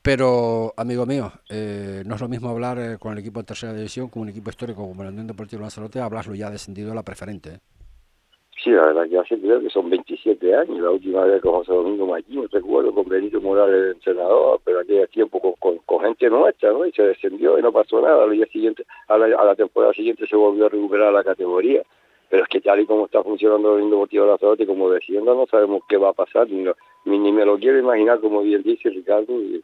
Pero, 0.03 0.73
amigo 0.77 1.05
mío, 1.05 1.33
eh, 1.49 2.03
no 2.05 2.15
es 2.15 2.21
lo 2.21 2.29
mismo 2.29 2.49
hablar 2.49 2.79
eh, 2.79 2.97
con 2.97 3.11
el 3.11 3.17
equipo 3.17 3.41
de 3.41 3.45
tercera 3.45 3.73
división, 3.73 4.07
con 4.07 4.21
un 4.21 4.29
equipo 4.29 4.49
histórico 4.49 4.87
como 4.87 5.01
el 5.01 5.09
Unión 5.09 5.27
Deportivo 5.27 5.63
Lanzarote, 5.63 5.99
hablarlo 5.99 6.35
ya 6.35 6.49
descendido 6.49 6.91
a 6.91 6.95
la 6.95 7.03
preferente. 7.03 7.55
¿eh? 7.55 7.59
Sí, 8.63 8.71
la 8.71 8.87
verdad 8.87 9.07
que 9.07 9.17
hace 9.19 9.39
creo 9.39 9.61
que 9.61 9.69
son 9.69 9.89
27 9.89 10.55
años. 10.55 10.79
La 10.79 10.89
última 10.89 11.23
vez 11.25 11.41
con 11.41 11.53
José 11.53 11.73
Domingo 11.73 12.07
Maquín, 12.07 12.47
recuerdo 12.51 12.91
con 12.91 13.07
Benito 13.07 13.39
Morales, 13.39 13.75
el 13.75 13.91
entrenador, 13.91 14.59
pero 14.65 14.79
aquel 14.79 15.07
tiempo 15.09 15.39
con, 15.59 15.99
gente 15.99 16.29
nuestra, 16.29 16.71
¿no? 16.71 16.85
Y 16.85 16.91
se 16.91 17.03
descendió 17.03 17.59
y 17.59 17.61
no 17.61 17.71
pasó 17.71 18.01
nada. 18.01 18.23
Al 18.23 18.31
día 18.31 18.47
siguiente, 18.47 18.83
a 19.07 19.17
la, 19.17 19.55
temporada 19.55 19.93
siguiente 19.93 20.25
se 20.25 20.35
volvió 20.35 20.65
a 20.65 20.69
recuperar 20.69 21.13
la 21.13 21.23
categoría. 21.23 21.83
Pero 22.29 22.43
es 22.43 22.49
que 22.49 22.59
tal 22.59 22.79
y 22.79 22.85
como 22.85 23.05
está 23.05 23.23
funcionando 23.23 23.77
el 23.77 23.89
Deportivo 23.89 24.23
de 24.23 24.27
la 24.27 24.33
Lanzarote, 24.33 24.65
como 24.65 24.91
diciendo, 24.91 25.35
no 25.35 25.45
sabemos 25.45 25.83
qué 25.87 25.97
va 25.97 26.09
a 26.09 26.13
pasar, 26.13 26.49
ni, 26.49 26.65
ni, 27.05 27.31
me 27.31 27.45
lo 27.45 27.57
quiero 27.57 27.77
imaginar, 27.77 28.19
como 28.19 28.41
bien 28.41 28.63
dice 28.63 28.89
Ricardo, 28.89 29.39
y, 29.39 29.63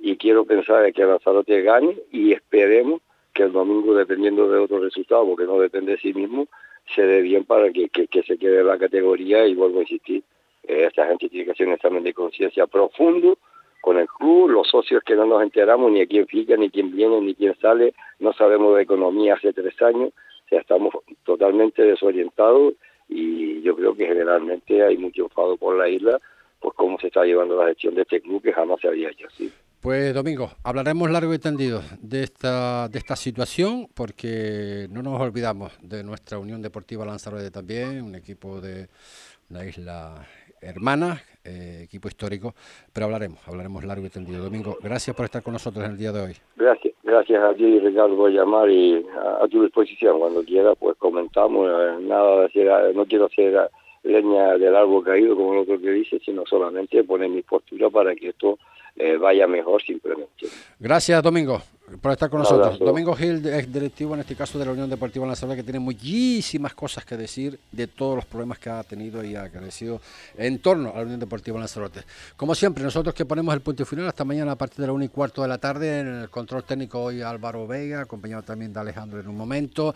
y 0.00 0.16
quiero 0.16 0.44
pensar 0.44 0.90
que 0.92 1.04
Lanzarote 1.04 1.62
gane 1.62 1.96
y 2.10 2.32
esperemos 2.32 3.02
que 3.34 3.44
el 3.44 3.52
domingo, 3.52 3.94
dependiendo 3.94 4.48
de 4.48 4.58
otros 4.58 4.82
resultados, 4.82 5.26
porque 5.28 5.44
no 5.44 5.60
depende 5.60 5.92
de 5.92 5.98
sí 5.98 6.12
mismo, 6.12 6.48
se 6.94 7.02
dé 7.02 7.22
bien 7.22 7.44
para 7.44 7.70
que, 7.72 7.88
se 8.26 8.38
quede 8.38 8.62
la 8.62 8.78
categoría 8.78 9.46
y 9.46 9.54
vuelvo 9.54 9.78
a 9.78 9.82
insistir, 9.82 10.22
eh, 10.64 10.84
esta 10.86 11.06
gente 11.06 11.28
tiene 11.28 11.46
que 11.46 11.52
hacer 11.52 11.66
un 11.66 11.74
examen 11.74 12.02
de 12.02 12.14
conciencia 12.14 12.66
profundo 12.66 13.38
con 13.80 13.98
el 13.98 14.06
club, 14.06 14.48
los 14.48 14.68
socios 14.68 15.02
que 15.02 15.16
no 15.16 15.26
nos 15.26 15.42
enteramos 15.42 15.90
ni 15.90 16.00
a 16.00 16.06
quién 16.06 16.26
fica, 16.26 16.56
ni 16.56 16.70
quién 16.70 16.94
viene, 16.94 17.20
ni 17.20 17.34
quién 17.34 17.56
sale, 17.60 17.94
no 18.20 18.32
sabemos 18.32 18.76
de 18.76 18.82
economía 18.82 19.34
hace 19.34 19.52
tres 19.52 19.80
años, 19.82 20.10
o 20.44 20.48
sea, 20.48 20.60
estamos 20.60 20.94
totalmente 21.24 21.82
desorientados 21.82 22.74
y 23.08 23.60
yo 23.62 23.74
creo 23.74 23.94
que 23.96 24.06
generalmente 24.06 24.82
hay 24.82 24.96
mucho 24.96 25.24
enfado 25.24 25.56
por 25.56 25.76
la 25.76 25.88
isla 25.88 26.20
por 26.60 26.74
cómo 26.74 26.98
se 27.00 27.08
está 27.08 27.24
llevando 27.24 27.56
la 27.56 27.68
gestión 27.68 27.96
de 27.96 28.02
este 28.02 28.20
club 28.20 28.40
que 28.40 28.52
jamás 28.52 28.80
se 28.80 28.88
había 28.88 29.10
hecho 29.10 29.26
así. 29.26 29.52
Pues 29.82 30.14
Domingo, 30.14 30.48
hablaremos 30.62 31.10
largo 31.10 31.34
y 31.34 31.40
tendido 31.40 31.80
de 32.00 32.22
esta, 32.22 32.86
de 32.86 33.00
esta 33.00 33.16
situación 33.16 33.88
porque 33.96 34.86
no 34.88 35.02
nos 35.02 35.20
olvidamos 35.20 35.76
de 35.82 36.04
nuestra 36.04 36.38
Unión 36.38 36.62
Deportiva 36.62 37.04
Lanzarote 37.04 37.50
también, 37.50 38.00
un 38.00 38.14
equipo 38.14 38.60
de 38.60 38.86
una 39.50 39.64
isla 39.66 40.24
hermana, 40.60 41.20
eh, 41.44 41.80
equipo 41.82 42.06
histórico, 42.06 42.54
pero 42.92 43.06
hablaremos, 43.06 43.40
hablaremos 43.48 43.82
largo 43.82 44.06
y 44.06 44.10
tendido. 44.10 44.44
Domingo, 44.44 44.76
gracias 44.80 45.16
por 45.16 45.24
estar 45.24 45.42
con 45.42 45.54
nosotros 45.54 45.84
en 45.84 45.90
el 45.90 45.98
día 45.98 46.12
de 46.12 46.20
hoy. 46.20 46.36
Gracias, 46.54 46.94
gracias 47.02 47.42
a 47.42 47.52
ti 47.52 47.80
Ricardo 47.80 48.16
por 48.16 48.30
llamar 48.30 48.70
y 48.70 49.04
a, 49.40 49.48
tu 49.48 49.64
disposición 49.64 50.20
cuando 50.20 50.44
quiera 50.44 50.76
pues 50.76 50.96
comentamos, 50.96 51.68
eh, 51.68 51.96
nada 52.02 52.46
de 52.46 52.94
no 52.94 53.04
quiero 53.04 53.24
hacer 53.24 53.68
leña 54.04 54.58
del 54.58 54.76
árbol 54.76 55.04
caído 55.04 55.34
como 55.34 55.60
otro 55.60 55.80
que 55.80 55.90
dice, 55.90 56.20
sino 56.24 56.46
solamente 56.46 57.02
poner 57.02 57.30
mi 57.30 57.42
postura 57.42 57.90
para 57.90 58.14
que 58.14 58.28
esto 58.28 58.52
eh, 58.52 58.62
vaya 59.20 59.46
mejor 59.46 59.82
simplemente. 59.82 60.46
Gracias, 60.78 61.22
Domingo, 61.22 61.62
por 62.00 62.12
estar 62.12 62.30
con 62.30 62.40
nosotros. 62.40 62.78
Domingo 62.78 63.14
Gil 63.14 63.44
es 63.46 63.72
directivo 63.72 64.14
en 64.14 64.20
este 64.20 64.34
caso 64.34 64.58
de 64.58 64.64
la 64.64 64.72
Unión 64.72 64.88
Deportiva 64.88 65.26
Lanzarote, 65.26 65.56
que 65.56 65.62
tiene 65.62 65.78
muchísimas 65.78 66.74
cosas 66.74 67.04
que 67.04 67.16
decir 67.16 67.58
de 67.70 67.86
todos 67.86 68.16
los 68.16 68.24
problemas 68.24 68.58
que 68.58 68.70
ha 68.70 68.82
tenido 68.82 69.22
y 69.24 69.36
ha 69.36 69.50
crecido 69.50 70.00
en 70.36 70.60
torno 70.60 70.90
a 70.90 70.96
la 70.96 71.02
Unión 71.02 71.20
Deportiva 71.20 71.58
Lanzarote. 71.58 72.02
Como 72.36 72.54
siempre, 72.54 72.82
nosotros 72.82 73.14
que 73.14 73.24
ponemos 73.24 73.54
el 73.54 73.60
punto 73.60 73.84
final 73.84 74.08
hasta 74.08 74.24
mañana 74.24 74.52
a 74.52 74.56
partir 74.56 74.80
de 74.80 74.86
la 74.86 74.92
1 74.92 75.04
y 75.04 75.08
cuarto 75.08 75.42
de 75.42 75.48
la 75.48 75.58
tarde, 75.58 76.00
en 76.00 76.06
el 76.06 76.30
control 76.30 76.64
técnico 76.64 77.02
hoy 77.02 77.22
Álvaro 77.22 77.66
Vega, 77.66 78.00
acompañado 78.00 78.42
también 78.42 78.72
de 78.72 78.80
Alejandro 78.80 79.20
en 79.20 79.28
un 79.28 79.36
momento. 79.36 79.94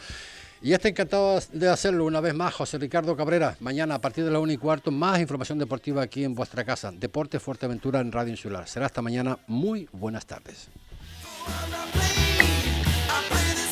Y 0.62 0.72
está 0.72 0.88
encantado 0.88 1.38
de 1.52 1.68
hacerlo 1.68 2.04
una 2.06 2.20
vez 2.20 2.34
más, 2.34 2.54
José 2.54 2.78
Ricardo 2.78 3.14
Cabrera. 3.14 3.56
Mañana 3.60 3.96
a 3.96 4.00
partir 4.00 4.24
de 4.24 4.30
la 4.30 4.40
1 4.40 4.52
y 4.52 4.56
cuarto, 4.56 4.90
más 4.90 5.20
información 5.20 5.58
deportiva 5.58 6.02
aquí 6.02 6.24
en 6.24 6.34
vuestra 6.34 6.64
casa. 6.64 6.90
Deporte 6.92 7.38
Fuerteventura 7.38 8.00
en 8.00 8.10
Radio 8.10 8.30
Insular. 8.30 8.66
Será 8.66 8.86
hasta 8.86 9.02
mañana. 9.02 9.38
Muy 9.46 9.88
buenas 9.92 10.26
tardes. 10.26 10.68
I 11.48 11.86
play, 11.92 13.08
I 13.10 13.22
play 13.30 13.65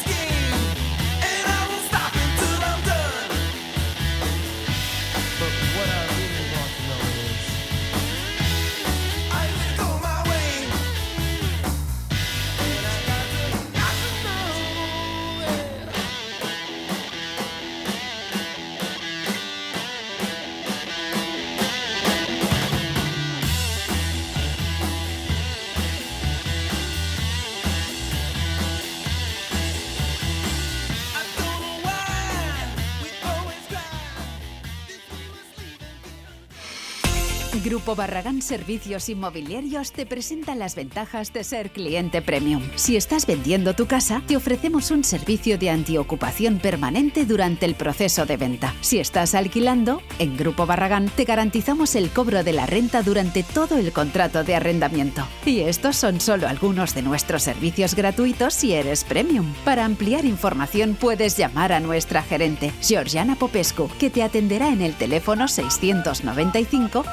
Grupo 37.75 37.97
Barragán 37.97 38.41
Servicios 38.41 39.09
Inmobiliarios 39.09 39.91
te 39.91 40.07
presenta 40.07 40.55
las 40.55 40.77
ventajas 40.77 41.33
de 41.33 41.43
ser 41.43 41.70
cliente 41.70 42.22
premium. 42.22 42.62
Si 42.77 42.97
estás 42.97 43.27
vendiendo 43.27 43.75
tu 43.75 43.87
casa, 43.87 44.22
te 44.29 44.37
ofrecemos 44.37 44.93
un 44.93 45.03
servicio 45.03 45.59
de 45.59 45.70
antiocupación 45.70 46.61
permanente 46.61 47.25
durante 47.25 47.66
el 47.66 47.75
proceso 47.75 48.27
de 48.27 48.37
venta. 48.37 48.72
Si 48.81 49.01
estás 49.01 49.35
alquilando, 49.35 50.03
en 50.20 50.37
Grupo 50.37 50.66
Barragán 50.66 51.09
te 51.09 51.25
garantizamos 51.25 51.97
el 51.97 52.11
cobro 52.11 52.45
de 52.45 52.53
la 52.53 52.64
renta 52.64 53.03
durante 53.03 53.43
todo 53.43 53.77
el 53.77 53.93
contrato 53.93 54.45
de 54.45 54.55
arrendamiento. 54.55 55.27
Y 55.45 55.62
estos 55.62 55.97
son 55.97 56.20
solo 56.20 56.47
algunos 56.47 56.95
de 56.95 57.03
nuestros 57.03 57.43
servicios 57.43 57.97
gratuitos 57.97 58.55
si 58.55 58.72
eres 58.72 59.03
premium. 59.03 59.53
Para 59.64 59.85
ampliar 59.85 60.25
información 60.25 60.95
puedes 60.95 61.37
llamar 61.37 61.72
a 61.72 61.81
nuestra 61.81 62.22
gerente, 62.22 62.72
Georgiana 62.81 63.35
Popescu, 63.35 63.91
que 63.99 64.11
te 64.11 64.22
atenderá 64.22 64.68
en 64.68 64.81
el 64.81 64.95
teléfono 64.95 65.49
695 65.49 67.05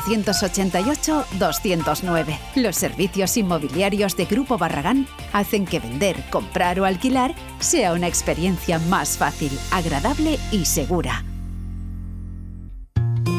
488-209. 0.00 2.36
Los 2.56 2.76
servicios 2.76 3.36
inmobiliarios 3.36 4.16
de 4.16 4.24
Grupo 4.24 4.56
Barragán 4.58 5.06
hacen 5.32 5.66
que 5.66 5.80
vender, 5.80 6.24
comprar 6.30 6.80
o 6.80 6.84
alquilar 6.84 7.34
sea 7.60 7.92
una 7.92 8.08
experiencia 8.08 8.78
más 8.78 9.18
fácil, 9.18 9.50
agradable 9.70 10.38
y 10.52 10.64
segura. 10.64 11.24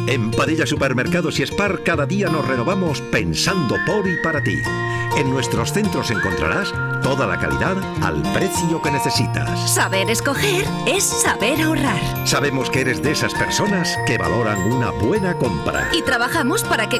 En 0.09 0.31
Padilla 0.31 0.65
Supermercados 0.65 1.39
y 1.39 1.43
Spar 1.45 1.83
cada 1.83 2.07
día 2.07 2.29
nos 2.29 2.47
renovamos 2.47 2.99
pensando 2.99 3.75
por 3.85 4.07
y 4.07 4.17
para 4.23 4.41
ti. 4.43 4.59
En 5.19 5.29
nuestros 5.29 5.71
centros 5.71 6.09
encontrarás 6.09 6.73
toda 7.03 7.27
la 7.27 7.37
calidad 7.37 7.77
al 8.01 8.23
precio 8.33 8.81
que 8.81 8.89
necesitas. 8.89 9.71
Saber 9.71 10.09
escoger 10.09 10.65
es 10.87 11.03
saber 11.03 11.61
ahorrar. 11.61 12.27
Sabemos 12.27 12.71
que 12.71 12.81
eres 12.81 13.03
de 13.03 13.11
esas 13.11 13.35
personas 13.35 13.95
que 14.07 14.17
valoran 14.17 14.59
una 14.71 14.89
buena 14.89 15.35
compra. 15.35 15.87
Y 15.93 16.01
trabajamos 16.01 16.63
para 16.63 16.89
que 16.89 16.97